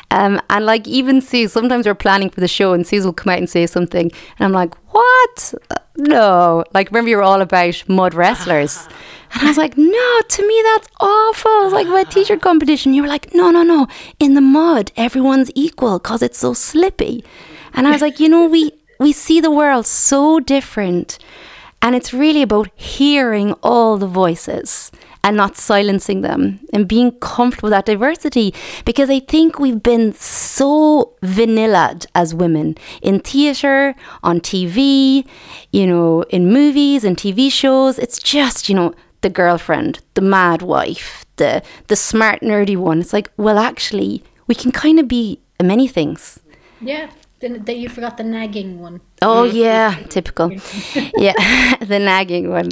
Um, 0.10 0.42
and 0.50 0.66
like 0.66 0.88
even 0.88 1.22
Sue, 1.22 1.48
sometimes 1.48 1.86
we're 1.86 1.96
planning 1.96 2.30
for 2.30 2.40
the 2.40 2.48
show 2.48 2.74
and 2.74 2.88
Sue 2.88 3.04
will 3.04 3.14
come 3.14 3.32
out 3.32 3.40
and 3.40 3.50
say 3.50 3.66
something 3.66 4.12
and 4.40 4.46
I'm 4.46 4.54
like, 4.54 4.74
what? 4.98 5.54
No. 5.98 6.64
Like 6.74 6.90
remember 6.90 7.10
you 7.10 7.18
were 7.18 7.24
all 7.24 7.42
about 7.42 7.84
mud 7.88 8.14
wrestlers. 8.14 8.88
And 9.34 9.44
I 9.44 9.48
was 9.50 9.58
like, 9.58 9.78
no, 9.78 10.22
to 10.30 10.48
me 10.48 10.62
that's 10.64 10.88
awful. 11.02 11.66
It's 11.66 11.74
like 11.74 11.88
my 11.88 12.06
teacher 12.06 12.38
competition. 12.38 12.94
You 12.94 13.02
were 13.02 13.10
like, 13.10 13.34
no, 13.34 13.52
no, 13.52 13.62
no. 13.62 13.86
In 14.22 14.36
the 14.36 14.42
mud, 14.42 14.94
everyone's 14.96 15.52
equal 15.54 16.00
because 16.00 16.22
it's 16.22 16.38
so 16.38 16.54
slippy. 16.54 17.26
And 17.74 17.90
I 17.90 17.92
was 17.92 18.02
like, 18.02 18.22
you 18.22 18.30
know, 18.30 18.46
we 18.46 18.72
we 19.02 19.12
see 19.12 19.42
the 19.42 19.52
world 19.52 19.86
so 19.86 20.40
different. 20.40 21.20
And 21.82 21.94
it's 21.94 22.14
really 22.14 22.42
about 22.42 22.70
hearing 22.76 23.52
all 23.62 23.98
the 23.98 24.08
voices 24.08 24.92
and 25.28 25.36
not 25.36 25.58
silencing 25.58 26.22
them 26.22 26.58
and 26.72 26.88
being 26.88 27.12
comfortable 27.20 27.68
with 27.68 27.72
that 27.72 27.86
diversity 27.86 28.54
because 28.86 29.10
I 29.10 29.20
think 29.20 29.60
we've 29.60 29.84
been 29.84 30.14
so 30.14 31.16
vanilla 31.22 32.00
as 32.16 32.34
women 32.34 32.78
in 33.02 33.20
theatre, 33.20 33.94
on 34.24 34.40
TV, 34.40 35.28
you 35.74 35.86
know, 35.86 36.22
in 36.30 36.54
movies 36.54 37.04
and 37.04 37.18
TV 37.18 37.52
shows. 37.52 38.00
It's 38.00 38.20
just, 38.20 38.70
you 38.70 38.76
know, 38.76 38.96
the 39.20 39.30
girlfriend, 39.30 40.00
the 40.14 40.22
mad 40.22 40.62
wife, 40.62 41.26
the 41.36 41.62
the 41.88 41.98
smart 41.98 42.40
nerdy 42.40 42.78
one. 42.78 43.02
It's 43.02 43.12
like, 43.12 43.30
well, 43.36 43.60
actually, 43.60 44.24
we 44.48 44.56
can 44.56 44.72
kind 44.72 44.98
of 44.98 45.10
be 45.10 45.42
many 45.62 45.90
things. 45.90 46.40
Yeah. 46.80 47.10
Then 47.40 47.64
you 47.68 47.88
forgot 47.88 48.18
the 48.18 48.24
nagging 48.24 48.80
one. 48.80 49.02
Oh 49.22 49.44
yeah, 49.44 49.96
typical. 50.10 50.52
yeah, 51.18 51.76
the 51.82 52.00
nagging 52.00 52.50
one, 52.50 52.70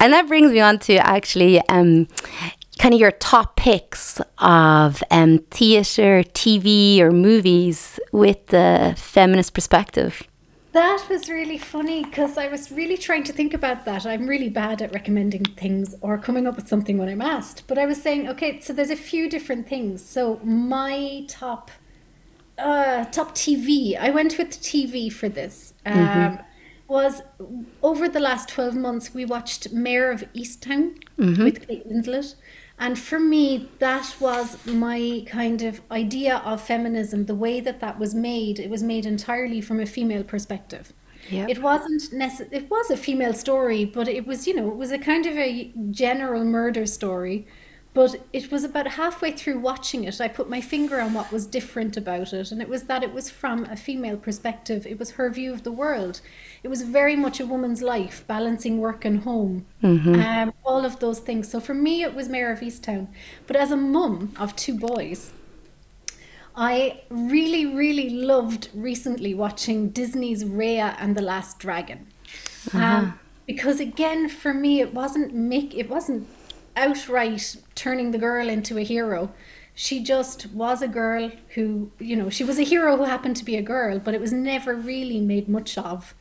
and 0.00 0.12
that 0.12 0.26
brings 0.26 0.50
me 0.50 0.60
on 0.60 0.80
to 0.80 0.94
actually 0.96 1.60
um, 1.68 2.08
kind 2.78 2.92
of 2.92 3.00
your 3.00 3.12
top 3.12 3.56
picks 3.56 4.20
of 4.38 5.02
um, 5.10 5.38
theatre, 5.50 6.22
TV, 6.22 6.98
or 6.98 7.12
movies 7.12 8.00
with 8.10 8.48
the 8.48 8.94
feminist 8.96 9.54
perspective. 9.54 10.24
That 10.72 11.06
was 11.08 11.28
really 11.28 11.56
funny 11.56 12.02
because 12.02 12.36
I 12.36 12.48
was 12.48 12.72
really 12.72 12.96
trying 12.96 13.22
to 13.24 13.32
think 13.32 13.54
about 13.54 13.84
that. 13.84 14.04
I'm 14.04 14.26
really 14.26 14.48
bad 14.48 14.82
at 14.82 14.92
recommending 14.92 15.44
things 15.44 15.94
or 16.00 16.18
coming 16.18 16.48
up 16.48 16.56
with 16.56 16.66
something 16.66 16.98
when 16.98 17.08
I'm 17.08 17.22
asked. 17.22 17.68
But 17.68 17.78
I 17.78 17.86
was 17.86 18.02
saying, 18.02 18.28
okay, 18.30 18.58
so 18.58 18.72
there's 18.72 18.90
a 18.90 18.96
few 18.96 19.30
different 19.30 19.68
things. 19.68 20.04
So 20.04 20.40
my 20.42 21.26
top, 21.28 21.70
uh, 22.58 23.04
top 23.06 23.34
TV. 23.34 23.98
I 23.98 24.10
went 24.10 24.38
with 24.38 24.50
TV 24.50 25.12
for 25.12 25.28
this. 25.28 25.74
Um, 25.86 25.94
mm-hmm. 25.94 26.42
Was 26.86 27.22
over 27.82 28.08
the 28.08 28.20
last 28.20 28.50
twelve 28.50 28.74
months 28.74 29.14
we 29.14 29.24
watched 29.24 29.72
Mare 29.72 30.12
of 30.12 30.22
Easttown 30.34 31.02
mm-hmm. 31.18 31.42
with 31.42 31.66
Kate 31.66 31.88
Winslet. 31.88 32.34
And 32.78 32.98
for 32.98 33.20
me, 33.20 33.70
that 33.78 34.16
was 34.18 34.64
my 34.66 35.24
kind 35.26 35.62
of 35.62 35.80
idea 35.90 36.38
of 36.38 36.60
feminism, 36.60 37.26
the 37.26 37.34
way 37.34 37.60
that 37.60 37.80
that 37.80 37.98
was 37.98 38.14
made. 38.14 38.58
It 38.58 38.68
was 38.68 38.82
made 38.82 39.06
entirely 39.06 39.60
from 39.60 39.80
a 39.80 39.86
female 39.86 40.24
perspective. 40.24 40.92
Yep. 41.30 41.48
It 41.48 41.62
wasn't 41.62 42.02
necess- 42.12 42.52
it 42.52 42.68
was 42.68 42.90
a 42.90 42.96
female 42.96 43.32
story, 43.32 43.84
but 43.84 44.08
it 44.08 44.26
was, 44.26 44.46
you 44.46 44.54
know, 44.54 44.68
it 44.68 44.76
was 44.76 44.92
a 44.92 44.98
kind 44.98 45.24
of 45.24 45.36
a 45.36 45.72
general 45.90 46.44
murder 46.44 46.84
story 46.84 47.46
but 47.94 48.16
it 48.32 48.50
was 48.50 48.64
about 48.64 48.88
halfway 48.88 49.30
through 49.30 49.60
watching 49.60 50.02
it, 50.02 50.20
I 50.20 50.26
put 50.26 50.50
my 50.50 50.60
finger 50.60 51.00
on 51.00 51.14
what 51.14 51.30
was 51.30 51.46
different 51.46 51.96
about 51.96 52.32
it. 52.32 52.50
And 52.50 52.60
it 52.60 52.68
was 52.68 52.82
that 52.84 53.04
it 53.04 53.14
was 53.14 53.30
from 53.30 53.64
a 53.66 53.76
female 53.76 54.16
perspective. 54.16 54.84
It 54.84 54.98
was 54.98 55.12
her 55.12 55.30
view 55.30 55.52
of 55.52 55.62
the 55.62 55.70
world. 55.70 56.20
It 56.64 56.68
was 56.68 56.82
very 56.82 57.14
much 57.14 57.38
a 57.38 57.46
woman's 57.46 57.82
life, 57.82 58.24
balancing 58.26 58.78
work 58.78 59.04
and 59.04 59.20
home, 59.20 59.66
mm-hmm. 59.80 60.14
um, 60.20 60.52
all 60.64 60.84
of 60.84 60.98
those 60.98 61.20
things. 61.20 61.48
So 61.48 61.60
for 61.60 61.72
me, 61.72 62.02
it 62.02 62.14
was 62.16 62.28
Mare 62.28 62.52
of 62.52 62.60
Easttown. 62.60 63.06
But 63.46 63.54
as 63.54 63.70
a 63.70 63.76
mum 63.76 64.34
of 64.40 64.56
two 64.56 64.76
boys, 64.76 65.30
I 66.56 67.02
really, 67.10 67.64
really 67.64 68.10
loved 68.10 68.70
recently 68.74 69.34
watching 69.34 69.90
Disney's 69.90 70.42
Raya 70.42 70.96
and 70.98 71.16
the 71.16 71.22
Last 71.22 71.60
Dragon. 71.60 72.08
Uh-huh. 72.72 72.78
Um, 72.78 73.20
because 73.46 73.78
again, 73.78 74.28
for 74.28 74.52
me, 74.52 74.80
it 74.80 74.94
wasn't 74.94 75.32
make 75.32 75.74
it 75.74 75.88
wasn't 75.88 76.26
outright 76.76 77.56
turning 77.74 78.10
the 78.10 78.18
girl 78.18 78.48
into 78.48 78.78
a 78.78 78.82
hero. 78.82 79.32
She 79.74 80.02
just 80.02 80.46
was 80.52 80.82
a 80.82 80.88
girl 80.88 81.30
who, 81.54 81.90
you 81.98 82.16
know, 82.16 82.30
she 82.30 82.44
was 82.44 82.58
a 82.58 82.62
hero 82.62 82.96
who 82.96 83.04
happened 83.04 83.36
to 83.36 83.44
be 83.44 83.56
a 83.56 83.62
girl, 83.62 83.98
but 83.98 84.14
it 84.14 84.20
was 84.20 84.32
never 84.32 84.74
really 84.74 85.20
made 85.20 85.48
much 85.48 85.76
of. 85.76 86.14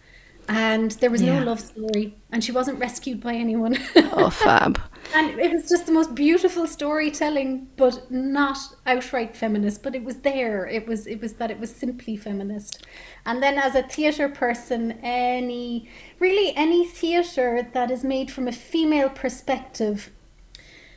And 0.49 0.91
there 0.91 1.09
was 1.09 1.21
yeah. 1.21 1.39
no 1.39 1.45
love 1.45 1.59
story, 1.61 2.17
and 2.31 2.43
she 2.43 2.51
wasn't 2.51 2.79
rescued 2.79 3.21
by 3.21 3.33
anyone. 3.33 3.77
oh, 3.95 4.29
fab. 4.31 4.79
And 5.15 5.39
it 5.39 5.51
was 5.53 5.69
just 5.69 5.85
the 5.85 5.91
most 5.91 6.15
beautiful 6.15 6.67
storytelling, 6.67 7.67
but 7.77 8.11
not 8.11 8.57
outright 8.85 9.37
feminist. 9.37 9.83
But 9.83 9.95
it 9.95 10.03
was 10.03 10.17
there. 10.17 10.67
It 10.67 10.85
was 10.85 11.07
it 11.07 11.21
was 11.21 11.33
that 11.33 11.49
it 11.49 11.59
was 11.59 11.73
simply 11.73 12.17
feminist. 12.17 12.85
And 13.25 13.41
then 13.41 13.57
as 13.57 13.75
a 13.75 13.83
theatre 13.83 14.27
person, 14.27 14.99
any 15.01 15.89
really 16.19 16.53
any 16.57 16.85
theatre 16.85 17.65
that 17.73 17.89
is 17.89 18.03
made 18.03 18.29
from 18.29 18.47
a 18.47 18.51
female 18.51 19.09
perspective 19.09 20.11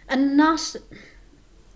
and 0.09 0.37
not 0.37 0.77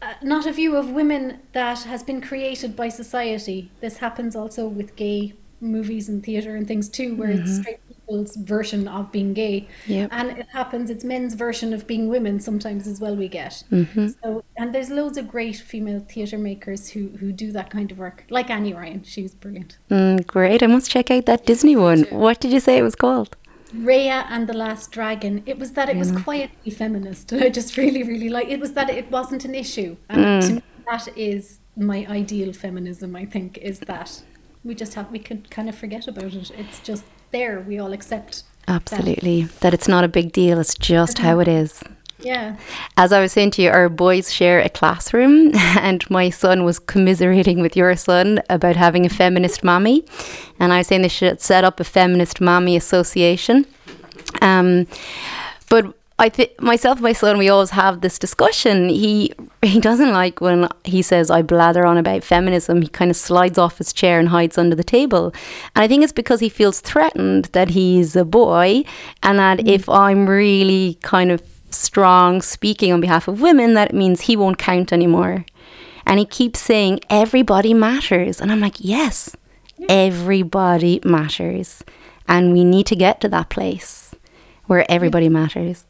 uh, 0.02 0.14
not 0.22 0.46
a 0.46 0.52
view 0.52 0.76
of 0.76 0.90
women 0.90 1.40
that 1.52 1.82
has 1.82 2.02
been 2.02 2.20
created 2.20 2.74
by 2.74 2.88
society. 2.88 3.70
This 3.80 3.98
happens 3.98 4.34
also 4.34 4.66
with 4.66 4.96
gay 4.96 5.34
movies 5.60 6.08
and 6.08 6.24
theatre 6.24 6.56
and 6.56 6.66
things 6.66 6.88
too, 6.88 7.14
where 7.16 7.28
mm-hmm. 7.28 7.42
it's 7.42 7.58
straight 7.58 7.80
people's 8.10 8.36
version 8.36 8.88
of 8.88 9.12
being 9.12 9.34
gay. 9.34 9.68
Yep. 9.86 10.08
And 10.12 10.38
it 10.38 10.48
happens, 10.48 10.90
it's 10.90 11.04
men's 11.04 11.34
version 11.34 11.72
of 11.72 11.86
being 11.86 12.08
women 12.08 12.40
sometimes 12.40 12.86
as 12.86 13.00
well 13.00 13.14
we 13.14 13.28
get. 13.28 13.62
Mm-hmm. 13.70 14.08
So 14.22 14.42
and 14.56 14.74
there's 14.74 14.90
loads 14.90 15.18
of 15.18 15.28
great 15.28 15.56
female 15.56 16.00
theatre 16.00 16.38
makers 16.38 16.88
who 16.88 17.08
who 17.08 17.32
do 17.32 17.52
that 17.52 17.70
kind 17.70 17.90
of 17.92 17.98
work. 17.98 18.24
Like 18.30 18.50
Annie 18.50 18.72
Ryan. 18.72 19.02
She 19.04 19.22
was 19.22 19.34
brilliant. 19.34 19.78
Mm, 19.90 20.26
great. 20.26 20.62
I 20.62 20.66
must 20.66 20.90
check 20.90 21.10
out 21.10 21.26
that 21.26 21.46
Disney 21.46 21.76
one. 21.76 22.04
What 22.10 22.40
did 22.40 22.52
you 22.52 22.60
say 22.60 22.78
it 22.78 22.82
was 22.82 22.94
called? 22.94 23.36
Raya 23.72 24.26
and 24.28 24.48
the 24.48 24.52
Last 24.52 24.92
Dragon. 24.92 25.42
It 25.46 25.58
was 25.58 25.72
that 25.72 25.88
it 25.88 25.96
was 25.96 26.12
quietly 26.12 26.70
feminist. 26.70 27.32
And 27.32 27.44
I 27.44 27.48
just 27.48 27.76
really, 27.82 28.02
really 28.02 28.28
like 28.28 28.48
it 28.48 28.60
was 28.60 28.72
that 28.72 28.90
it 28.90 29.10
wasn't 29.10 29.44
an 29.44 29.54
issue. 29.54 29.96
And 30.08 30.24
mm. 30.24 30.46
to 30.46 30.52
me, 30.54 30.62
that 30.90 31.08
is 31.16 31.58
my 31.76 32.06
ideal 32.08 32.52
feminism, 32.52 33.16
I 33.16 33.24
think, 33.24 33.58
is 33.58 33.78
that 33.80 34.22
we 34.64 34.74
just 34.74 34.94
have 34.94 35.10
we 35.10 35.18
could 35.18 35.50
kind 35.50 35.68
of 35.68 35.74
forget 35.74 36.08
about 36.08 36.34
it. 36.34 36.50
It's 36.56 36.80
just 36.80 37.04
there. 37.30 37.60
We 37.60 37.78
all 37.78 37.92
accept 37.92 38.44
Absolutely. 38.68 39.42
That, 39.42 39.60
that 39.60 39.74
it's 39.74 39.88
not 39.88 40.04
a 40.04 40.08
big 40.08 40.32
deal, 40.32 40.58
it's 40.58 40.74
just 40.74 41.16
mm-hmm. 41.16 41.26
how 41.26 41.40
it 41.40 41.48
is. 41.48 41.82
Yeah. 42.22 42.56
As 42.96 43.12
I 43.12 43.20
was 43.20 43.32
saying 43.32 43.52
to 43.52 43.62
you, 43.62 43.70
our 43.70 43.88
boys 43.88 44.32
share 44.32 44.60
a 44.60 44.68
classroom, 44.68 45.52
and 45.54 46.08
my 46.10 46.30
son 46.30 46.64
was 46.64 46.78
commiserating 46.78 47.60
with 47.60 47.76
your 47.76 47.96
son 47.96 48.40
about 48.48 48.76
having 48.76 49.06
a 49.06 49.08
feminist 49.08 49.64
mommy. 49.64 50.04
And 50.58 50.72
I 50.72 50.78
was 50.78 50.88
saying 50.88 51.02
they 51.02 51.08
should 51.08 51.40
set 51.40 51.64
up 51.64 51.80
a 51.80 51.84
feminist 51.84 52.40
mommy 52.40 52.76
association. 52.76 53.66
Um, 54.42 54.86
but 55.68 55.94
I 56.20 56.28
think 56.28 56.60
myself 56.60 57.00
my 57.00 57.14
son, 57.14 57.38
we 57.38 57.48
always 57.48 57.70
have 57.70 58.02
this 58.02 58.18
discussion. 58.18 58.90
He 58.90 59.32
he 59.62 59.80
doesn't 59.80 60.12
like 60.12 60.42
when 60.42 60.68
he 60.84 61.00
says 61.00 61.30
I 61.30 61.40
blather 61.40 61.86
on 61.86 61.96
about 61.96 62.24
feminism. 62.24 62.82
He 62.82 62.88
kind 62.88 63.10
of 63.10 63.16
slides 63.16 63.56
off 63.56 63.78
his 63.78 63.94
chair 63.94 64.18
and 64.20 64.28
hides 64.28 64.58
under 64.58 64.76
the 64.76 64.84
table, 64.84 65.32
and 65.74 65.82
I 65.82 65.88
think 65.88 66.04
it's 66.04 66.12
because 66.12 66.40
he 66.40 66.50
feels 66.50 66.80
threatened 66.80 67.46
that 67.52 67.70
he's 67.70 68.16
a 68.16 68.26
boy, 68.26 68.84
and 69.22 69.38
that 69.38 69.60
mm. 69.60 69.68
if 69.68 69.88
I'm 69.88 70.28
really 70.28 70.98
kind 71.00 71.32
of 71.32 71.42
strong 71.70 72.42
speaking 72.42 72.92
on 72.92 73.00
behalf 73.00 73.28
of 73.28 73.40
women, 73.40 73.74
that 73.74 73.94
means 73.94 74.22
he 74.22 74.36
won't 74.36 74.58
count 74.58 74.92
anymore. 74.92 75.44
And 76.06 76.18
he 76.18 76.24
keeps 76.24 76.58
saying, 76.58 77.00
everybody 77.08 77.74
matters. 77.74 78.40
And 78.40 78.50
I'm 78.50 78.60
like, 78.60 78.76
yes, 78.78 79.36
everybody 79.88 81.00
matters. 81.04 81.84
And 82.26 82.52
we 82.52 82.64
need 82.64 82.86
to 82.86 82.96
get 82.96 83.20
to 83.20 83.28
that 83.28 83.48
place 83.48 84.14
where 84.66 84.90
everybody 84.90 85.28
matters. 85.28 85.84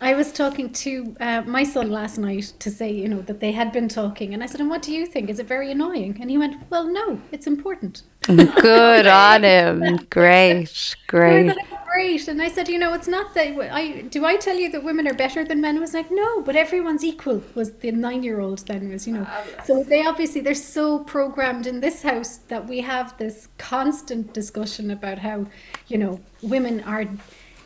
I 0.00 0.14
was 0.14 0.32
talking 0.32 0.72
to 0.72 1.16
uh, 1.20 1.42
my 1.42 1.62
son 1.62 1.90
last 1.90 2.18
night 2.18 2.52
to 2.58 2.70
say, 2.70 2.90
you 2.90 3.08
know, 3.08 3.20
that 3.22 3.40
they 3.40 3.52
had 3.52 3.72
been 3.72 3.88
talking. 3.88 4.32
And 4.34 4.42
I 4.42 4.46
said, 4.46 4.60
and 4.60 4.70
what 4.70 4.82
do 4.82 4.92
you 4.92 5.06
think? 5.06 5.28
Is 5.28 5.38
it 5.38 5.46
very 5.46 5.70
annoying? 5.70 6.18
And 6.20 6.30
he 6.30 6.38
went, 6.38 6.62
well, 6.70 6.86
no, 6.86 7.20
it's 7.32 7.46
important. 7.46 8.02
Good 8.22 9.06
on 9.26 9.42
him. 9.42 10.06
Great, 10.10 10.96
great 11.06 11.56
great. 11.90 12.28
And 12.28 12.40
I 12.40 12.48
said, 12.48 12.68
you 12.68 12.78
know, 12.78 12.92
it's 12.94 13.08
not 13.08 13.34
that 13.34 13.72
I 13.72 14.02
do. 14.02 14.24
I 14.24 14.36
tell 14.36 14.56
you 14.56 14.70
that 14.70 14.82
women 14.82 15.06
are 15.08 15.14
better 15.14 15.44
than 15.44 15.60
men. 15.60 15.76
I 15.76 15.80
was 15.80 15.94
like, 15.94 16.10
no, 16.10 16.42
but 16.42 16.56
everyone's 16.56 17.04
equal. 17.04 17.42
Was 17.54 17.72
the 17.72 17.92
nine-year-old 17.92 18.66
then 18.66 18.90
was, 18.90 19.06
you 19.06 19.14
know. 19.14 19.26
So 19.64 19.82
they 19.82 20.04
obviously 20.06 20.40
they're 20.40 20.54
so 20.54 21.00
programmed 21.00 21.66
in 21.66 21.80
this 21.80 22.02
house 22.02 22.38
that 22.48 22.66
we 22.68 22.80
have 22.80 23.16
this 23.18 23.48
constant 23.58 24.32
discussion 24.32 24.90
about 24.90 25.18
how, 25.18 25.46
you 25.88 25.98
know, 25.98 26.20
women 26.42 26.80
are 26.82 27.04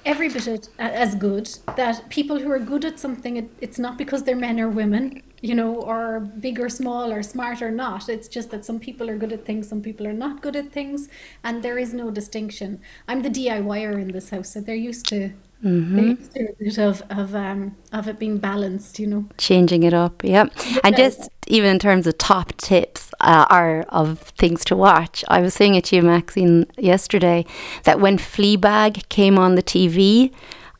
every 0.04 0.28
bit 0.28 0.68
as 0.78 1.14
good. 1.14 1.48
That 1.76 2.08
people 2.08 2.38
who 2.38 2.50
are 2.50 2.58
good 2.58 2.84
at 2.84 2.98
something, 2.98 3.36
it, 3.36 3.50
it's 3.60 3.78
not 3.78 3.98
because 3.98 4.24
they're 4.24 4.36
men 4.36 4.60
or 4.60 4.68
women 4.68 5.22
you 5.44 5.54
know, 5.54 5.74
or 5.74 6.20
big 6.20 6.58
or 6.58 6.70
small 6.70 7.12
or 7.12 7.22
smart 7.22 7.60
or 7.60 7.70
not. 7.70 8.08
It's 8.08 8.28
just 8.28 8.50
that 8.50 8.64
some 8.64 8.80
people 8.80 9.10
are 9.10 9.16
good 9.18 9.30
at 9.30 9.44
things, 9.44 9.68
some 9.68 9.82
people 9.82 10.06
are 10.06 10.14
not 10.14 10.40
good 10.40 10.56
at 10.56 10.72
things, 10.72 11.10
and 11.44 11.62
there 11.62 11.76
is 11.76 11.92
no 11.92 12.10
distinction. 12.10 12.80
I'm 13.06 13.20
the 13.20 13.28
DIYer 13.28 14.00
in 14.00 14.10
this 14.10 14.30
house, 14.30 14.54
so 14.54 14.62
they're 14.62 14.74
used 14.74 15.06
to 15.08 15.34
Mm-hmm. 15.64 15.96
They're 15.96 16.04
used 16.04 16.32
to 16.34 16.40
a 16.40 16.52
bit 16.58 16.78
of 16.78 17.02
of 17.10 17.34
um 17.34 17.76
of 17.92 18.06
it 18.06 18.18
being 18.18 18.38
balanced, 18.38 18.98
you 18.98 19.06
know. 19.06 19.26
Changing 19.38 19.82
it 19.82 19.94
up. 19.94 20.22
Yeah. 20.22 20.46
And 20.82 20.94
just 20.94 21.30
even 21.46 21.70
in 21.70 21.78
terms 21.78 22.06
of 22.06 22.18
top 22.18 22.56
tips 22.56 23.10
uh, 23.20 23.46
are 23.48 23.82
of 23.88 24.20
things 24.38 24.64
to 24.66 24.76
watch. 24.76 25.24
I 25.28 25.40
was 25.40 25.54
saying 25.54 25.74
it 25.74 25.84
to 25.86 25.96
you, 25.96 26.02
Maxine, 26.02 26.66
yesterday 26.76 27.46
that 27.84 28.00
when 28.00 28.18
Fleabag 28.18 29.08
came 29.08 29.38
on 29.38 29.54
the 29.54 29.62
TV, 29.62 30.32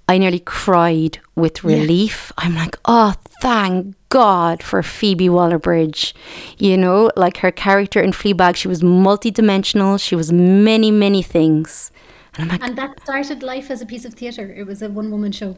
I 0.06 0.18
nearly 0.18 0.40
cried 0.40 1.18
with 1.34 1.64
relief. 1.64 2.30
Yeah. 2.38 2.44
I'm 2.44 2.54
like, 2.54 2.76
oh, 2.84 3.14
thank 3.40 3.96
God 4.10 4.62
for 4.62 4.82
Phoebe 4.82 5.28
Waller 5.28 5.58
Bridge. 5.58 6.14
You 6.58 6.76
know, 6.76 7.10
like 7.16 7.38
her 7.38 7.50
character 7.50 8.00
in 8.00 8.12
Fleabag, 8.12 8.56
she 8.56 8.68
was 8.68 8.82
multidimensional, 8.82 10.00
she 10.00 10.14
was 10.14 10.30
many, 10.32 10.90
many 10.90 11.22
things. 11.22 11.90
And, 12.36 12.50
like, 12.50 12.62
and, 12.62 12.76
that 12.76 13.00
started 13.00 13.42
life 13.42 13.70
as 13.70 13.80
a 13.80 13.86
piece 13.86 14.04
of 14.04 14.14
theatre. 14.14 14.52
It 14.52 14.66
was 14.66 14.82
a 14.82 14.88
one 14.88 15.10
woman 15.10 15.30
show. 15.30 15.56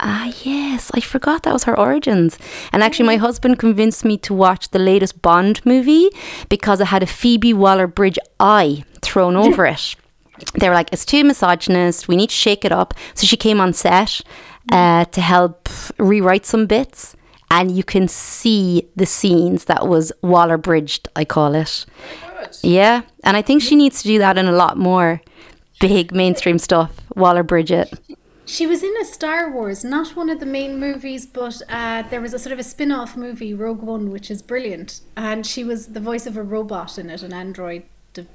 Ah, 0.00 0.32
yes. 0.42 0.90
I 0.94 1.00
forgot 1.00 1.42
that 1.42 1.52
was 1.52 1.64
her 1.64 1.78
origins. 1.78 2.38
And 2.72 2.82
actually, 2.82 3.06
my 3.06 3.16
husband 3.16 3.58
convinced 3.58 4.04
me 4.04 4.16
to 4.18 4.32
watch 4.32 4.70
the 4.70 4.78
latest 4.78 5.20
Bond 5.20 5.64
movie 5.66 6.08
because 6.48 6.80
it 6.80 6.86
had 6.86 7.02
a 7.02 7.06
Phoebe 7.06 7.52
Waller 7.52 7.86
Bridge 7.86 8.18
eye 8.40 8.84
thrown 9.02 9.36
over 9.36 9.66
it 9.74 9.96
they 10.54 10.68
were 10.68 10.74
like, 10.74 10.92
it's 10.92 11.04
too 11.04 11.24
misogynist. 11.24 12.08
We 12.08 12.16
need 12.16 12.30
to 12.30 12.34
shake 12.34 12.64
it 12.64 12.72
up. 12.72 12.94
So 13.14 13.26
she 13.26 13.36
came 13.36 13.60
on 13.60 13.72
set 13.72 14.20
uh, 14.72 15.04
to 15.06 15.20
help 15.20 15.68
rewrite 15.98 16.46
some 16.46 16.66
bits. 16.66 17.16
And 17.50 17.70
you 17.70 17.84
can 17.84 18.08
see 18.08 18.88
the 18.96 19.06
scenes 19.06 19.66
that 19.66 19.86
was 19.86 20.12
Waller 20.22 20.58
bridged, 20.58 21.08
I 21.14 21.24
call 21.24 21.54
it. 21.54 21.86
Yeah. 22.62 23.02
And 23.22 23.36
I 23.36 23.42
think 23.42 23.62
she 23.62 23.76
needs 23.76 24.02
to 24.02 24.08
do 24.08 24.18
that 24.18 24.38
in 24.38 24.46
a 24.46 24.52
lot 24.52 24.76
more 24.76 25.20
big 25.80 26.12
mainstream 26.12 26.58
stuff. 26.58 27.00
Waller 27.14 27.42
Bridget. 27.42 27.92
She 28.46 28.66
was 28.66 28.82
in 28.82 28.94
a 29.00 29.04
Star 29.04 29.50
Wars, 29.50 29.84
not 29.84 30.14
one 30.16 30.28
of 30.28 30.38
the 30.38 30.46
main 30.46 30.78
movies, 30.78 31.24
but 31.24 31.62
uh, 31.70 32.02
there 32.02 32.20
was 32.20 32.34
a 32.34 32.38
sort 32.38 32.52
of 32.52 32.58
a 32.58 32.62
spin 32.62 32.92
off 32.92 33.16
movie, 33.16 33.54
Rogue 33.54 33.80
One, 33.82 34.10
which 34.10 34.30
is 34.30 34.42
brilliant. 34.42 35.00
And 35.16 35.46
she 35.46 35.64
was 35.64 35.88
the 35.88 36.00
voice 36.00 36.26
of 36.26 36.36
a 36.36 36.42
robot 36.42 36.98
in 36.98 37.08
it, 37.08 37.22
an 37.22 37.32
android 37.32 37.84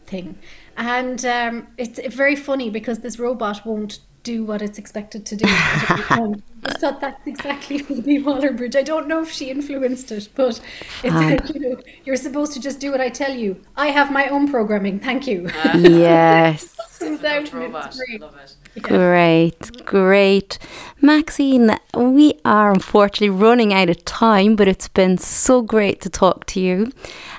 thing. 0.08 0.40
And 0.78 1.24
um, 1.26 1.68
it's 1.78 2.00
very 2.16 2.36
funny 2.36 2.70
because 2.70 3.00
this 3.00 3.20
robot 3.20 3.66
won't 3.66 4.00
do 4.30 4.44
what 4.44 4.62
it's 4.62 4.78
expected 4.78 5.26
to 5.26 5.36
do. 5.36 5.46
I 5.48 6.72
thought 6.82 7.02
that's 7.02 7.26
exactly 7.26 7.78
Phoebe 7.86 8.22
Waller-Bridge. 8.22 8.76
I 8.76 8.84
don't 8.84 9.08
know 9.08 9.22
if 9.24 9.32
she 9.32 9.50
influenced 9.50 10.12
it, 10.12 10.30
but 10.36 10.60
it's 11.04 11.16
Um. 11.16 11.30
like, 11.30 11.54
you 11.54 11.62
know, 11.62 11.76
you're 12.06 12.22
supposed 12.28 12.54
to 12.54 12.60
just 12.60 12.80
do 12.80 12.92
what 12.92 13.02
I 13.02 13.10
tell 13.10 13.34
you. 13.44 13.50
I 13.76 13.88
have 13.88 14.12
my 14.12 14.28
own 14.28 14.50
programming. 14.50 15.00
Thank 15.00 15.26
you. 15.28 15.50
yes. 15.76 16.76
Comes 17.00 17.24
out 17.24 17.44
it's 17.44 17.50
great. 17.52 18.22
Love 18.22 18.36
it. 18.44 18.82
Great, 18.82 19.86
great. 19.86 20.60
Maxine, 21.02 21.72
we 21.96 22.34
are 22.46 22.72
unfortunately 22.72 23.30
running 23.30 23.74
out 23.74 23.90
of 23.90 24.04
time, 24.06 24.56
but 24.56 24.68
it's 24.68 24.90
been 24.90 25.18
so 25.18 25.62
great 25.62 26.02
to 26.02 26.10
talk 26.10 26.46
to 26.48 26.60
you. 26.60 26.92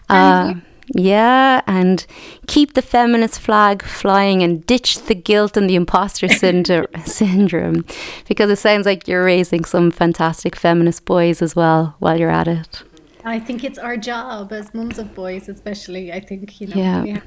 Uh, 0.08 0.54
yeah, 0.94 1.60
and 1.66 2.04
keep 2.46 2.74
the 2.74 2.82
feminist 2.82 3.38
flag 3.40 3.82
flying 3.82 4.42
and 4.42 4.64
ditch 4.66 5.02
the 5.04 5.14
guilt 5.14 5.56
and 5.56 5.68
the 5.70 5.76
imposter 5.76 6.28
syndrome, 6.42 6.86
syndrome 7.04 7.84
because 8.26 8.50
it 8.50 8.56
sounds 8.56 8.86
like 8.86 9.06
you're 9.08 9.24
raising 9.24 9.64
some 9.64 9.90
fantastic 9.90 10.56
feminist 10.56 11.04
boys 11.04 11.42
as 11.42 11.54
well 11.54 11.94
while 11.98 12.18
you're 12.18 12.30
at 12.30 12.48
it. 12.48 12.82
I 13.24 13.38
think 13.38 13.64
it's 13.64 13.78
our 13.78 13.96
job 13.98 14.52
as 14.52 14.72
mums 14.72 14.98
of 14.98 15.14
boys, 15.14 15.48
especially. 15.48 16.10
I 16.12 16.20
think 16.20 16.60
you 16.60 16.68
know 16.68 16.76
Yeah. 16.76 17.02
we, 17.02 17.10
have 17.10 17.22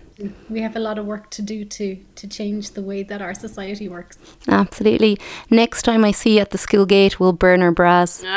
we 0.49 0.61
have 0.61 0.75
a 0.75 0.79
lot 0.79 0.97
of 0.99 1.05
work 1.05 1.29
to 1.31 1.41
do 1.41 1.65
to 1.65 1.97
to 2.15 2.27
change 2.27 2.71
the 2.71 2.81
way 2.81 3.03
that 3.03 3.21
our 3.21 3.33
society 3.33 3.87
works. 3.89 4.17
Absolutely. 4.47 5.17
Next 5.49 5.83
time 5.83 6.05
I 6.05 6.11
see 6.11 6.35
you 6.35 6.41
at 6.41 6.51
the 6.51 6.57
school 6.57 6.85
gate, 6.85 7.19
we'll 7.19 7.33
burn 7.33 7.61
our 7.61 7.71
bras. 7.71 8.23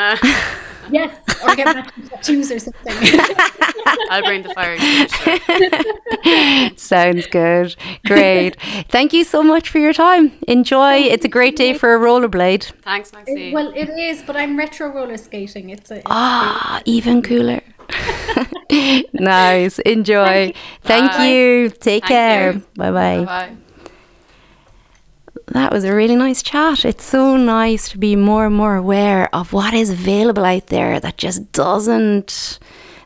Yes, 0.89 1.13
or 1.43 1.53
get 1.53 1.65
matching 1.75 2.07
tattoos 2.07 2.49
or 2.49 2.59
something. 2.59 2.93
I'll 4.09 4.23
bring 4.23 4.43
the 4.43 4.53
fire 4.53 4.77
extinguisher. 4.79 6.77
Sounds 6.77 7.27
good. 7.27 7.75
Great. 8.05 8.55
Thank 8.89 9.11
you 9.11 9.25
so 9.25 9.43
much 9.43 9.67
for 9.67 9.79
your 9.79 9.91
time. 9.91 10.31
Enjoy. 10.47 10.93
It's 10.95 11.25
a 11.25 11.27
great 11.27 11.57
day 11.57 11.73
for 11.73 11.93
a 11.93 11.99
rollerblade. 11.99 12.71
Thanks, 12.83 13.11
Maxine. 13.11 13.51
well, 13.53 13.73
it 13.75 13.89
is, 13.89 14.21
but 14.21 14.37
I'm 14.37 14.57
retro 14.57 14.87
roller 14.93 15.17
skating. 15.17 15.71
It's 15.71 15.91
a 15.91 15.95
it's 15.95 16.03
Ah, 16.05 16.81
even 16.85 17.21
cooler. 17.21 17.61
nice. 19.13 19.79
Enjoy. 19.79 20.53
Thank 20.83 21.11
Bye. 21.11 21.27
you. 21.27 21.69
Take 21.69 21.79
Thank 21.81 22.05
care. 22.05 22.53
you. 22.53 22.63
Bye 22.75 22.91
bye. 22.91 23.25
Bye. 23.25 23.55
That 25.47 25.71
was 25.71 25.85
a 25.85 25.95
really 25.95 26.15
nice 26.17 26.43
chat. 26.43 26.83
It's 26.83 27.05
so 27.05 27.37
nice 27.37 27.89
to 27.89 27.97
be 27.97 28.15
more 28.17 28.45
and 28.47 28.55
more 28.55 28.75
aware 28.75 29.33
of 29.33 29.53
what 29.53 29.73
is 29.73 29.89
available 29.89 30.43
out 30.43 30.67
there 30.67 30.99
that 30.99 31.17
just 31.17 31.51
doesn't 31.53 32.59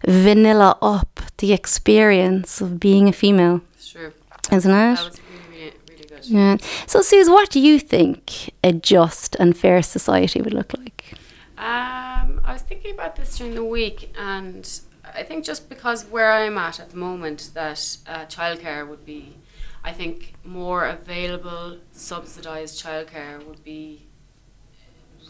vanilla 0.08 0.76
up 0.82 1.22
the 1.38 1.54
experience 1.54 2.60
of 2.60 2.80
being 2.80 3.08
a 3.08 3.14
female, 3.14 3.62
It's 3.76 3.92
true. 3.92 4.12
isn't 4.52 4.72
it? 4.72 4.96
That 4.96 5.06
was 5.06 5.22
really, 5.30 5.60
really, 5.60 5.74
really 5.88 6.06
good. 6.10 6.26
Yeah. 6.26 6.58
So, 6.88 7.02
Suze, 7.04 7.30
what 7.30 7.52
do 7.52 7.60
you 7.60 7.80
think 7.80 8.52
a 8.64 8.74
just 8.74 9.36
and 9.36 9.56
fair 9.56 9.84
society 9.84 10.42
would 10.42 10.54
look 10.56 10.74
like? 10.76 11.14
Um, 11.62 12.42
I 12.44 12.54
was 12.54 12.64
thinking 12.64 12.92
about 12.92 13.16
this 13.16 13.38
during 13.38 13.54
the 13.54 13.64
week, 13.64 14.12
and 14.18 14.68
I 15.04 15.22
think 15.22 15.46
just 15.46 15.70
because 15.70 16.06
where 16.06 16.32
I'm 16.32 16.58
at 16.58 16.80
at 16.80 16.90
the 16.90 16.98
moment, 16.98 17.52
that 17.54 17.98
uh, 18.08 18.26
childcare 18.26 18.88
would 18.88 19.06
be, 19.06 19.36
I 19.84 19.92
think, 19.94 20.34
more 20.44 20.86
available, 20.86 21.78
subsidised 21.92 22.84
childcare 22.84 23.46
would 23.46 23.64
be 23.64 24.08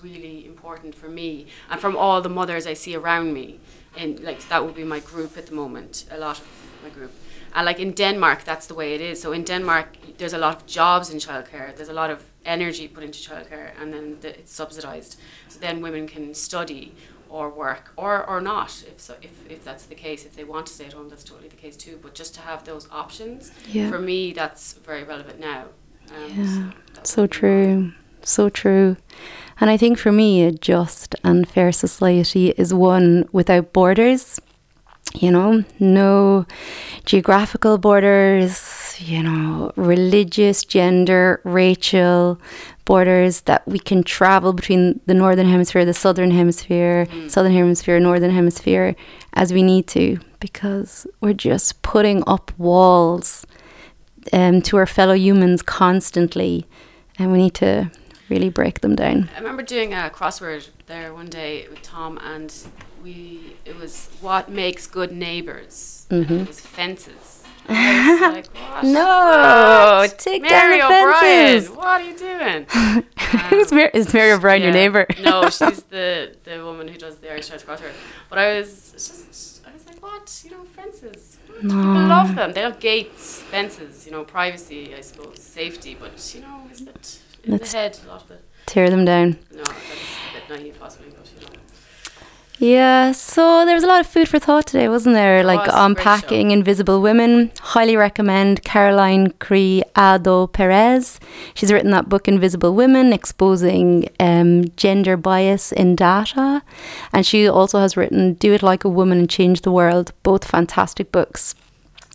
really 0.01 0.45
important 0.45 0.95
for 0.95 1.09
me 1.09 1.47
and 1.69 1.81
from 1.81 1.97
all 1.97 2.21
the 2.21 2.29
mothers 2.29 2.65
I 2.65 2.75
see 2.75 2.95
around 2.95 3.33
me. 3.33 3.59
And 3.97 4.21
like 4.21 4.47
that 4.47 4.63
would 4.65 4.73
be 4.73 4.85
my 4.85 5.01
group 5.01 5.37
at 5.37 5.47
the 5.47 5.53
moment, 5.53 6.05
a 6.09 6.17
lot 6.17 6.39
of 6.39 6.47
my 6.81 6.89
group. 6.89 7.11
And 7.53 7.65
like 7.65 7.79
in 7.79 7.91
Denmark, 7.93 8.43
that's 8.43 8.67
the 8.67 8.75
way 8.75 8.95
it 8.95 9.01
is. 9.01 9.21
So 9.21 9.31
in 9.33 9.43
Denmark, 9.43 9.87
there's 10.17 10.33
a 10.33 10.37
lot 10.37 10.55
of 10.55 10.65
jobs 10.65 11.09
in 11.09 11.17
childcare. 11.19 11.75
There's 11.75 11.89
a 11.89 11.93
lot 11.93 12.09
of 12.09 12.23
energy 12.45 12.87
put 12.87 13.03
into 13.03 13.19
childcare, 13.19 13.71
and 13.79 13.93
then 13.93 14.17
the, 14.21 14.29
it's 14.39 14.53
subsidised. 14.53 15.19
So 15.49 15.59
then 15.59 15.81
women 15.81 16.07
can 16.07 16.33
study 16.33 16.93
or 17.29 17.49
work 17.49 17.91
or, 17.95 18.25
or 18.27 18.41
not, 18.41 18.83
if 18.87 18.99
so, 18.99 19.15
if, 19.21 19.31
if 19.49 19.63
that's 19.63 19.85
the 19.85 19.95
case. 19.95 20.25
If 20.25 20.35
they 20.35 20.43
want 20.43 20.65
to 20.67 20.73
stay 20.73 20.85
at 20.85 20.93
home, 20.93 21.09
that's 21.09 21.23
totally 21.23 21.49
the 21.49 21.55
case 21.55 21.77
too. 21.77 21.97
But 22.01 22.13
just 22.13 22.35
to 22.35 22.41
have 22.41 22.63
those 22.63 22.87
options, 22.91 23.51
Yeah. 23.71 23.89
for 23.89 23.99
me, 23.99 24.33
that's 24.33 24.73
very 24.85 25.03
relevant 25.03 25.39
now. 25.39 25.63
Um, 26.15 26.31
Yeah, 26.37 26.71
So 27.03 27.21
be 27.23 27.27
true. 27.27 27.91
So 28.23 28.49
true. 28.49 28.95
And 29.59 29.69
I 29.69 29.77
think 29.77 29.97
for 29.97 30.11
me, 30.11 30.43
a 30.43 30.51
just 30.51 31.15
and 31.23 31.47
fair 31.47 31.71
society 31.71 32.49
is 32.57 32.73
one 32.73 33.25
without 33.31 33.71
borders. 33.73 34.39
You 35.15 35.31
know, 35.31 35.63
no 35.79 36.45
geographical 37.05 37.77
borders, 37.77 38.95
you 38.99 39.21
know, 39.21 39.71
religious, 39.75 40.63
gender, 40.63 41.41
racial 41.43 42.39
borders 42.85 43.41
that 43.41 43.67
we 43.67 43.77
can 43.77 44.03
travel 44.03 44.53
between 44.53 44.99
the 45.05 45.13
northern 45.13 45.47
hemisphere, 45.47 45.85
the 45.85 45.93
southern 45.93 46.31
hemisphere, 46.31 47.07
southern 47.27 47.53
hemisphere, 47.53 47.99
northern 47.99 48.31
hemisphere 48.31 48.95
as 49.33 49.53
we 49.53 49.63
need 49.63 49.87
to 49.87 50.19
because 50.39 51.07
we're 51.21 51.33
just 51.33 51.81
putting 51.83 52.23
up 52.27 52.51
walls 52.57 53.45
um, 54.33 54.61
to 54.63 54.77
our 54.77 54.85
fellow 54.85 55.13
humans 55.13 55.61
constantly, 55.61 56.67
and 57.17 57.31
we 57.31 57.37
need 57.37 57.53
to 57.55 57.89
really 58.29 58.49
break 58.49 58.81
them 58.81 58.95
down. 58.95 59.29
I 59.35 59.39
remember 59.39 59.63
doing 59.63 59.93
a 59.93 60.11
crossword 60.13 60.69
there 60.87 61.13
one 61.13 61.27
day 61.27 61.67
with 61.69 61.81
Tom, 61.81 62.17
and 62.21 62.53
we 63.03 63.55
it 63.65 63.77
was 63.77 64.09
what 64.21 64.49
makes 64.49 64.87
good 64.87 65.11
neighbors. 65.11 66.05
And 66.09 66.25
mm-hmm. 66.25 66.39
it 66.39 66.47
was 66.47 66.59
fences. 66.59 67.43
And 67.67 67.77
I 67.77 68.11
was 68.11 68.21
like. 68.35 68.83
No, 68.83 69.99
What? 70.01 70.17
take 70.19 70.43
down 70.43 70.69
Mary 70.69 70.79
the 70.79 70.85
O'Brien. 70.85 71.61
fences. 71.61 71.69
What 71.69 71.87
are 71.87 72.01
you 72.01 72.17
doing? 72.17 72.65
Who's 73.49 73.71
Mar- 73.71 73.91
is 73.93 74.13
Mary 74.13 74.31
um, 74.31 74.39
O'Brien 74.39 74.61
your 74.63 74.71
neighbour? 74.71 75.05
no, 75.21 75.43
she's 75.49 75.83
the 75.83 76.35
the 76.43 76.63
woman 76.63 76.87
who 76.87 76.97
does 76.97 77.17
the 77.17 77.31
Irish 77.31 77.49
crossword. 77.49 77.93
But 78.29 78.39
I 78.39 78.57
was 78.57 78.91
just 78.93 79.65
I 79.67 79.73
was 79.73 79.85
like, 79.85 80.01
what? 80.01 80.41
You 80.43 80.51
know, 80.51 80.63
fences. 80.63 81.37
People 81.61 81.77
love 81.77 82.35
them. 82.35 82.53
They 82.53 82.63
love 82.63 82.79
gates, 82.79 83.41
fences. 83.41 84.05
You 84.05 84.11
know, 84.13 84.23
privacy, 84.23 84.95
I 84.95 85.01
suppose, 85.01 85.39
safety. 85.39 85.95
But 85.99 86.33
you 86.33 86.41
know, 86.41 86.61
is 86.71 86.85
that 86.85 87.19
in 87.43 87.51
That's- 87.51 87.71
the 87.71 87.77
head? 87.77 87.99
A 88.05 88.07
lot 88.09 88.23
of 88.23 88.31
it. 88.31 88.43
Tear 88.65 88.89
them 88.89 89.05
down. 89.05 89.37
No, 89.51 89.63
that's 89.63 89.77
a 89.79 90.49
bit 90.49 90.61
naive, 90.61 90.79
possibly, 90.79 91.09
but 91.09 91.29
you 91.35 91.45
know. 91.45 91.61
Yeah, 92.61 93.13
so 93.13 93.65
there 93.65 93.73
was 93.73 93.83
a 93.83 93.87
lot 93.87 94.01
of 94.01 94.05
food 94.05 94.29
for 94.29 94.37
thought 94.37 94.67
today, 94.67 94.87
wasn't 94.87 95.15
there? 95.15 95.43
Like 95.43 95.63
great 95.63 95.73
unpacking 95.73 96.51
Invisible 96.51 97.01
Women. 97.01 97.49
Highly 97.59 97.97
recommend 97.97 98.63
Caroline 98.63 99.31
Criado 99.39 100.45
Perez. 100.45 101.19
She's 101.55 101.73
written 101.73 101.89
that 101.89 102.07
book, 102.07 102.27
Invisible 102.27 102.75
Women, 102.75 103.13
exposing 103.13 104.09
um, 104.19 104.65
gender 104.75 105.17
bias 105.17 105.71
in 105.71 105.95
data. 105.95 106.61
And 107.11 107.25
she 107.25 107.47
also 107.47 107.79
has 107.79 107.97
written 107.97 108.35
Do 108.35 108.53
It 108.53 108.61
Like 108.61 108.83
a 108.83 108.89
Woman 108.89 109.17
and 109.17 109.29
Change 109.29 109.61
the 109.61 109.71
World, 109.71 110.13
both 110.21 110.45
fantastic 110.45 111.11
books. 111.11 111.55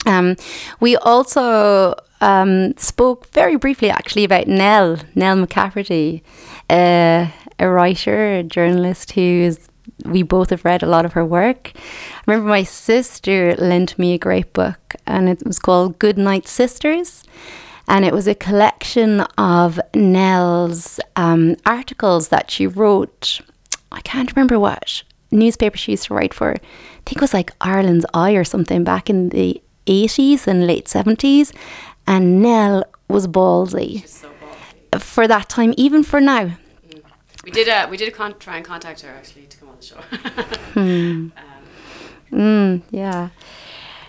Um, 0.07 0.37
we 0.79 0.97
also 0.99 1.97
um, 2.21 2.77
spoke 2.77 3.27
very 3.33 3.57
briefly, 3.57 3.91
actually, 3.91 4.23
about 4.23 4.47
Nell, 4.47 4.99
Nell 5.17 5.45
McCafferty, 5.45 6.23
uh, 6.71 7.33
a 7.59 7.69
writer, 7.69 8.37
a 8.37 8.43
journalist 8.45 9.11
who 9.11 9.21
is. 9.21 9.69
We 10.05 10.23
both 10.23 10.51
have 10.51 10.65
read 10.65 10.83
a 10.83 10.87
lot 10.87 11.05
of 11.05 11.15
her 11.15 11.25
work. 11.25 11.73
I 11.75 11.81
remember 12.27 12.49
my 12.49 12.63
sister 12.65 13.55
lent 13.57 13.99
me 13.99 14.13
a 14.15 14.19
great 14.19 14.53
book, 14.53 14.95
and 15.07 15.29
it 15.29 15.45
was 15.45 15.59
called 15.59 15.99
Good 15.99 16.19
Night 16.19 16.47
Sisters. 16.47 17.25
And 17.89 18.05
it 18.05 18.13
was 18.13 18.27
a 18.27 18.35
collection 18.35 19.21
of 19.39 19.81
Nell's 19.95 20.99
um, 21.15 21.57
articles 21.65 22.29
that 22.29 22.51
she 22.51 22.67
wrote. 22.67 23.41
I 23.93 24.01
can't 24.01 24.35
remember 24.35 24.59
what 24.59 25.03
newspaper 25.31 25.77
she 25.77 25.93
used 25.93 26.05
to 26.07 26.15
write 26.15 26.35
for. 26.35 26.53
I 26.53 26.59
think 27.07 27.17
it 27.17 27.21
was 27.21 27.35
like 27.35 27.53
Ireland's 27.61 28.07
Eye 28.13 28.33
or 28.33 28.45
something 28.45 28.85
back 28.85 29.09
in 29.09 29.29
the 29.31 29.61
80s 29.87 30.47
and 30.47 30.67
late 30.67 30.87
70s. 30.87 31.53
And 32.07 32.43
Nell 32.43 32.85
was 33.09 33.27
ballsy 33.29 34.01
She's 34.03 34.11
so 34.11 34.31
ballsy. 34.93 35.01
for 35.01 35.27
that 35.29 35.49
time, 35.49 35.73
even 35.77 36.03
for 36.03 36.21
now. 36.21 36.57
We 37.45 37.53
did 37.53 37.69
uh, 37.69 37.87
we 37.89 37.97
did 37.97 38.13
con- 38.13 38.35
try 38.41 38.57
and 38.57 38.65
contact 38.67 39.03
her 39.03 39.11
actually 39.11 39.47
come 39.81 39.99
on. 39.99 40.05
Hmm. 40.74 40.81
um, 40.83 41.31
Mm, 42.33 42.83
yeah. 42.91 43.29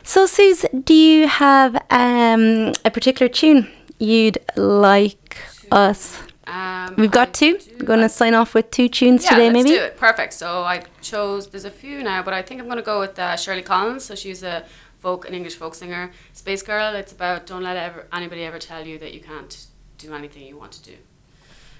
So, 0.03 0.25
Suze, 0.25 0.65
do 0.83 0.93
you 0.93 1.27
have 1.27 1.75
um, 1.91 2.73
a 2.83 2.89
particular 2.91 3.29
tune 3.29 3.69
you'd 3.99 4.37
like 4.55 5.37
us? 5.71 6.19
um, 6.47 6.95
We've 6.97 7.11
got 7.11 7.29
I 7.29 7.31
two. 7.31 7.59
We're 7.79 7.85
going 7.85 7.99
to 7.99 8.09
sign 8.09 8.33
off 8.33 8.53
with 8.55 8.71
two 8.71 8.89
tunes 8.89 9.23
yeah, 9.23 9.29
today, 9.31 9.43
let's 9.51 9.53
maybe? 9.53 9.69
do 9.69 9.83
it. 9.83 9.97
Perfect. 9.97 10.33
So 10.33 10.63
I 10.63 10.83
chose. 11.01 11.47
There's 11.49 11.65
a 11.65 11.69
few 11.71 12.01
now, 12.03 12.23
but 12.23 12.33
I 12.33 12.41
think 12.41 12.59
I'm 12.59 12.67
going 12.67 12.77
to 12.77 12.83
go 12.83 12.99
with 12.99 13.19
uh, 13.19 13.35
Shirley 13.35 13.61
Collins. 13.61 14.05
So 14.05 14.15
she's 14.15 14.43
a 14.43 14.65
folk, 14.99 15.27
an 15.27 15.33
English 15.35 15.55
folk 15.55 15.75
singer. 15.75 16.11
Space 16.33 16.63
Girl. 16.63 16.95
It's 16.95 17.11
about 17.11 17.45
don't 17.45 17.63
let 17.63 17.77
ever, 17.77 18.07
anybody 18.11 18.43
ever 18.45 18.59
tell 18.59 18.85
you 18.87 18.97
that 18.99 19.13
you 19.13 19.19
can't 19.19 19.67
do 19.99 20.13
anything 20.13 20.43
you 20.43 20.57
want 20.57 20.71
to 20.73 20.83
do. 20.83 20.95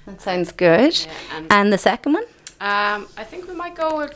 That 0.05 0.21
sounds 0.21 0.51
good. 0.51 0.97
Yeah, 1.05 1.11
and 1.33 1.47
And 1.51 1.73
the 1.73 1.77
second 1.77 2.13
one? 2.13 2.25
Um, 2.60 3.08
I 3.18 3.24
think 3.24 3.47
we 3.47 3.55
might 3.55 3.76
go 3.76 3.97
with 3.97 4.16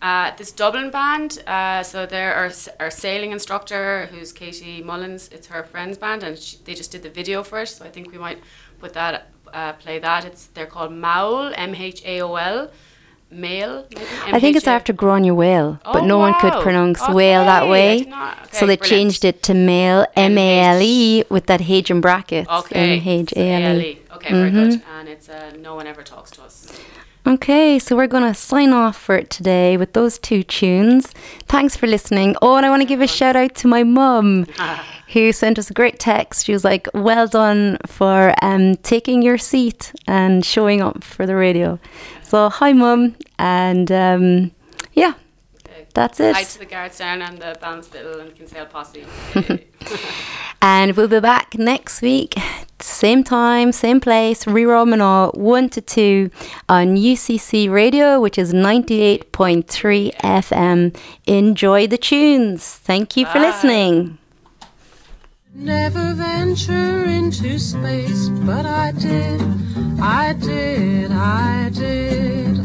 Uh, 0.00 0.30
this 0.36 0.52
Dublin 0.52 0.90
band, 0.92 1.42
uh, 1.48 1.82
so 1.82 2.06
they're 2.06 2.32
our, 2.32 2.50
our 2.78 2.88
sailing 3.04 3.32
instructor, 3.32 4.06
who's 4.12 4.30
Katie 4.32 4.80
Mullins. 4.80 5.28
It's 5.34 5.48
her 5.48 5.64
friend's 5.64 5.98
band, 5.98 6.22
and 6.22 6.38
she, 6.38 6.56
they 6.64 6.74
just 6.76 6.92
did 6.92 7.02
the 7.02 7.10
video 7.10 7.42
for 7.42 7.58
it. 7.62 7.68
So 7.68 7.84
I 7.84 7.90
think 7.90 8.12
we 8.12 8.18
might 8.26 8.38
put 8.78 8.92
that, 8.94 9.14
uh, 9.52 9.72
play 9.72 9.98
that. 9.98 10.24
It's 10.24 10.42
they're 10.54 10.70
called 10.76 10.92
Maul, 10.92 11.50
M 11.56 11.74
H 11.74 12.00
A 12.06 12.22
O 12.22 12.36
L, 12.36 12.70
male. 13.28 13.86
Maybe? 13.92 14.06
I 14.36 14.38
think 14.38 14.54
it's 14.56 14.68
M 14.68 14.74
H 14.74 14.74
A- 14.74 14.78
after 14.78 14.92
Gráinne 14.92 15.32
Mhaol, 15.34 15.80
but 15.82 16.02
Oh, 16.04 16.06
no 16.12 16.18
one 16.18 16.34
could 16.42 16.54
pronounce 16.62 17.02
Okay, 17.02 17.12
whale 17.18 17.44
that 17.52 17.66
way. 17.66 17.90
not- 18.02 18.38
okay, 18.44 18.56
so 18.58 18.66
they 18.66 18.76
brilliant. 18.76 18.84
changed 18.92 19.24
it 19.24 19.42
to 19.48 19.52
male, 19.54 20.06
M 20.14 20.38
A 20.38 20.50
L 20.76 20.80
E, 20.80 21.24
with 21.28 21.46
that 21.46 21.62
H 21.68 21.90
in 21.90 22.00
brackets. 22.00 22.48
Okay. 22.48 22.98
M 22.98 23.02
H 23.04 23.32
A 23.36 23.46
L 23.74 23.80
E. 23.80 23.98
Okay, 24.16 24.30
very 24.32 24.50
Mhm. 24.52 24.58
good. 24.60 24.82
And 24.96 25.08
it's 25.08 25.28
uh, 25.28 25.50
no 25.58 25.74
one 25.74 25.88
ever 25.88 26.04
talks 26.04 26.30
to 26.36 26.42
us. 26.48 26.56
Okay, 27.28 27.78
so 27.78 27.94
we're 27.94 28.06
going 28.06 28.22
to 28.22 28.32
sign 28.32 28.72
off 28.72 28.96
for 28.96 29.14
it 29.14 29.28
today 29.28 29.76
with 29.76 29.92
those 29.92 30.18
two 30.18 30.42
tunes. 30.42 31.08
Thanks 31.44 31.76
for 31.76 31.86
listening. 31.86 32.34
Oh, 32.40 32.56
and 32.56 32.64
I 32.64 32.70
want 32.70 32.80
to 32.80 32.88
give 32.88 33.02
a 33.02 33.06
shout 33.06 33.36
out 33.36 33.54
to 33.56 33.68
my 33.68 33.82
mum 33.82 34.46
who 35.12 35.30
sent 35.32 35.58
us 35.58 35.68
a 35.68 35.74
great 35.74 35.98
text. 35.98 36.46
She 36.46 36.54
was 36.54 36.64
like, 36.64 36.88
Well 36.94 37.26
done 37.26 37.76
for 37.86 38.34
um, 38.40 38.76
taking 38.76 39.20
your 39.20 39.36
seat 39.36 39.92
and 40.06 40.42
showing 40.42 40.80
up 40.80 41.04
for 41.04 41.26
the 41.26 41.36
radio. 41.36 41.78
So, 42.22 42.48
hi, 42.48 42.72
mum. 42.72 43.14
And 43.38 43.92
um, 43.92 44.52
yeah, 44.94 45.12
that's 45.92 46.20
it. 46.20 46.34
Hi 46.34 46.44
to 46.44 46.58
the 46.58 46.64
guards 46.64 46.96
down 46.96 47.20
and 47.20 47.36
the 47.36 47.58
Ballinspittle 47.60 48.22
and 48.22 48.34
Kinsale 48.34 48.64
posse. 48.64 49.04
And 50.60 50.96
we'll 50.96 51.08
be 51.08 51.20
back 51.20 51.56
next 51.56 52.02
week, 52.02 52.34
same 52.80 53.22
time, 53.22 53.70
same 53.70 54.00
place, 54.00 54.44
Rero 54.44 54.84
Manor 54.84 55.28
1 55.28 55.68
to 55.70 55.80
2 55.80 56.30
on 56.68 56.96
UCC 56.96 57.70
Radio, 57.70 58.20
which 58.20 58.38
is 58.38 58.52
98.3 58.52 60.16
FM. 60.16 60.96
Enjoy 61.26 61.86
the 61.86 61.96
tunes. 61.96 62.74
Thank 62.74 63.16
you 63.16 63.24
for 63.26 63.34
Bye. 63.34 63.50
listening. 63.50 64.18
Never 65.54 66.14
venture 66.14 67.04
into 67.04 67.58
space, 67.58 68.28
but 68.28 68.66
I 68.66 68.92
did, 68.92 69.40
I 70.00 70.32
did, 70.32 71.12
I 71.12 71.70
did. 71.72 72.57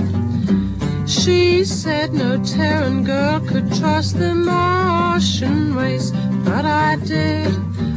She 1.06 1.66
said 1.66 2.14
no 2.14 2.42
Terran 2.44 3.04
girl 3.04 3.40
could 3.42 3.72
trust 3.74 4.18
the 4.18 4.34
Martian 4.34 5.76
race, 5.76 6.12
but 6.46 6.66
I 6.66 6.96
did, 6.96 7.54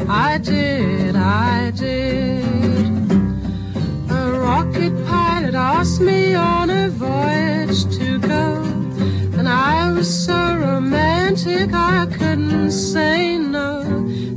I 0.09 0.39
did, 0.39 1.15
I 1.15 1.71
did. 1.71 2.45
A 4.11 4.39
rocket 4.41 4.93
pilot 5.07 5.55
asked 5.55 6.01
me 6.01 6.35
on 6.35 6.69
a 6.69 6.89
voyage 6.91 7.85
to 7.97 8.19
go, 8.19 8.76
and 9.47 9.55
I 9.55 9.93
was 9.93 10.27
so 10.27 10.57
romantic 10.57 11.73
I 11.73 12.07
couldn't 12.07 12.73
say 12.73 13.39
no. 13.39 13.85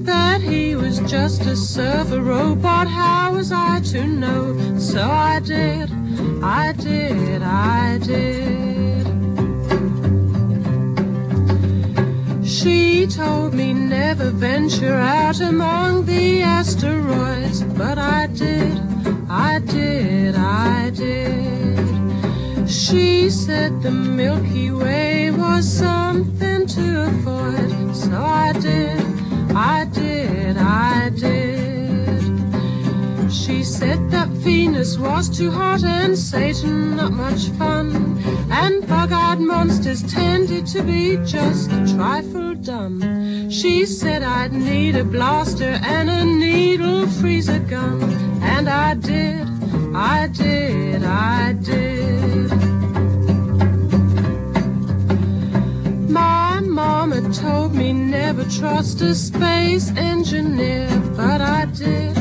That 0.03 0.39
he 0.41 0.75
was 0.75 0.99
just 0.99 1.41
a 1.47 1.55
server 1.55 2.21
robot, 2.21 2.87
how 2.87 3.33
was 3.33 3.51
I 3.51 3.79
to 3.91 4.05
know? 4.05 4.77
So 4.77 5.01
I 5.01 5.39
did, 5.39 5.89
I 6.43 6.73
did, 6.73 7.41
I 7.41 7.97
did. 7.97 9.07
She 12.45 13.07
told 13.07 13.55
me 13.55 13.73
never 13.73 14.29
venture 14.29 14.93
out 14.93 15.41
among 15.41 16.05
the 16.05 16.43
asteroids, 16.43 17.63
but 17.63 17.97
I 17.97 18.27
did, 18.27 18.77
I 19.27 19.59
did, 19.59 20.35
I 20.35 20.91
did. 20.91 21.88
She 22.69 23.31
said 23.31 23.81
the 23.81 23.89
Milky 23.89 24.69
Way 24.69 25.31
was 25.31 25.67
something 25.67 26.67
to 26.67 27.05
avoid, 27.07 27.95
so 27.95 28.15
I 28.15 28.53
did, 28.53 29.01
I 29.55 29.85
did, 29.85 30.55
I 30.55 31.09
did. 31.09 32.21
She 33.31 33.63
said 33.63 34.11
that 34.11 34.27
Venus 34.27 34.99
was 34.99 35.35
too 35.35 35.49
hot 35.49 35.83
and 35.83 36.15
Saturn 36.15 36.95
not 36.97 37.11
much 37.11 37.49
fun, 37.57 38.21
and 38.51 38.87
bug-eyed 38.87 39.39
monsters 39.39 40.03
tended 40.03 40.67
to 40.67 40.83
be 40.83 41.17
just 41.25 41.71
a 41.71 41.95
trifle 41.95 42.53
dumb. 42.53 43.49
She 43.49 43.87
said 43.87 44.21
I'd 44.21 44.53
need 44.53 44.95
a 44.95 45.03
blaster 45.03 45.79
and 45.83 46.07
a 46.07 46.23
needle 46.23 47.07
freezer 47.07 47.57
gun, 47.57 48.03
and 48.43 48.69
I 48.69 48.93
did, 48.93 49.47
I 49.95 50.27
did, 50.27 51.03
I 51.03 51.53
did. 51.53 52.58
My 56.09 56.59
mama 56.59 57.21
told 57.31 57.75
me 57.75 57.93
never 57.93 58.43
trust 58.45 58.99
a 59.01 59.13
space 59.13 59.91
engineer, 59.95 60.89
but 61.15 61.39
I 61.39 61.65
did, 61.65 62.17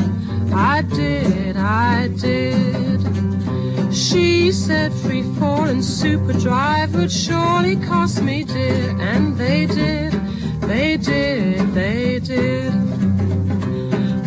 I 0.53 0.83
did, 0.83 1.57
I 1.57 2.09
did. 2.09 3.01
She 3.91 4.51
said 4.51 4.93
free 4.93 5.23
falling 5.39 5.81
super 5.81 6.33
drive 6.33 6.93
would 6.93 7.11
surely 7.11 7.77
cost 7.77 8.21
me 8.21 8.43
dear, 8.43 8.95
and 8.99 9.35
they 9.35 9.65
did, 9.65 10.13
they 10.61 10.95
did, 10.95 11.73
they 11.73 12.19
did. 12.19 12.71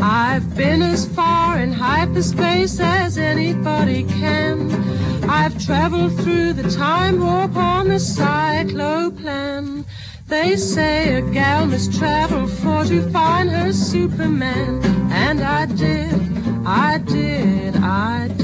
I've 0.00 0.56
been 0.56 0.82
as 0.82 1.06
far 1.06 1.60
in 1.60 1.72
hyperspace 1.72 2.80
as 2.80 3.16
anybody 3.16 4.02
can. 4.02 5.11
I've 5.28 5.64
traveled 5.64 6.16
through 6.20 6.54
the 6.54 6.70
time 6.70 7.20
warp 7.20 7.56
on 7.56 7.88
the 7.88 7.94
cycloplan. 7.94 9.84
They 10.26 10.56
say 10.56 11.16
a 11.16 11.22
gal 11.22 11.66
must 11.66 11.92
travel 11.98 12.46
for 12.46 12.84
to 12.84 13.02
find 13.10 13.50
her 13.50 13.72
Superman. 13.72 14.82
And 15.10 15.40
I 15.40 15.66
did, 15.66 16.14
I 16.66 16.98
did, 16.98 17.76
I 17.76 18.28
did. 18.28 18.41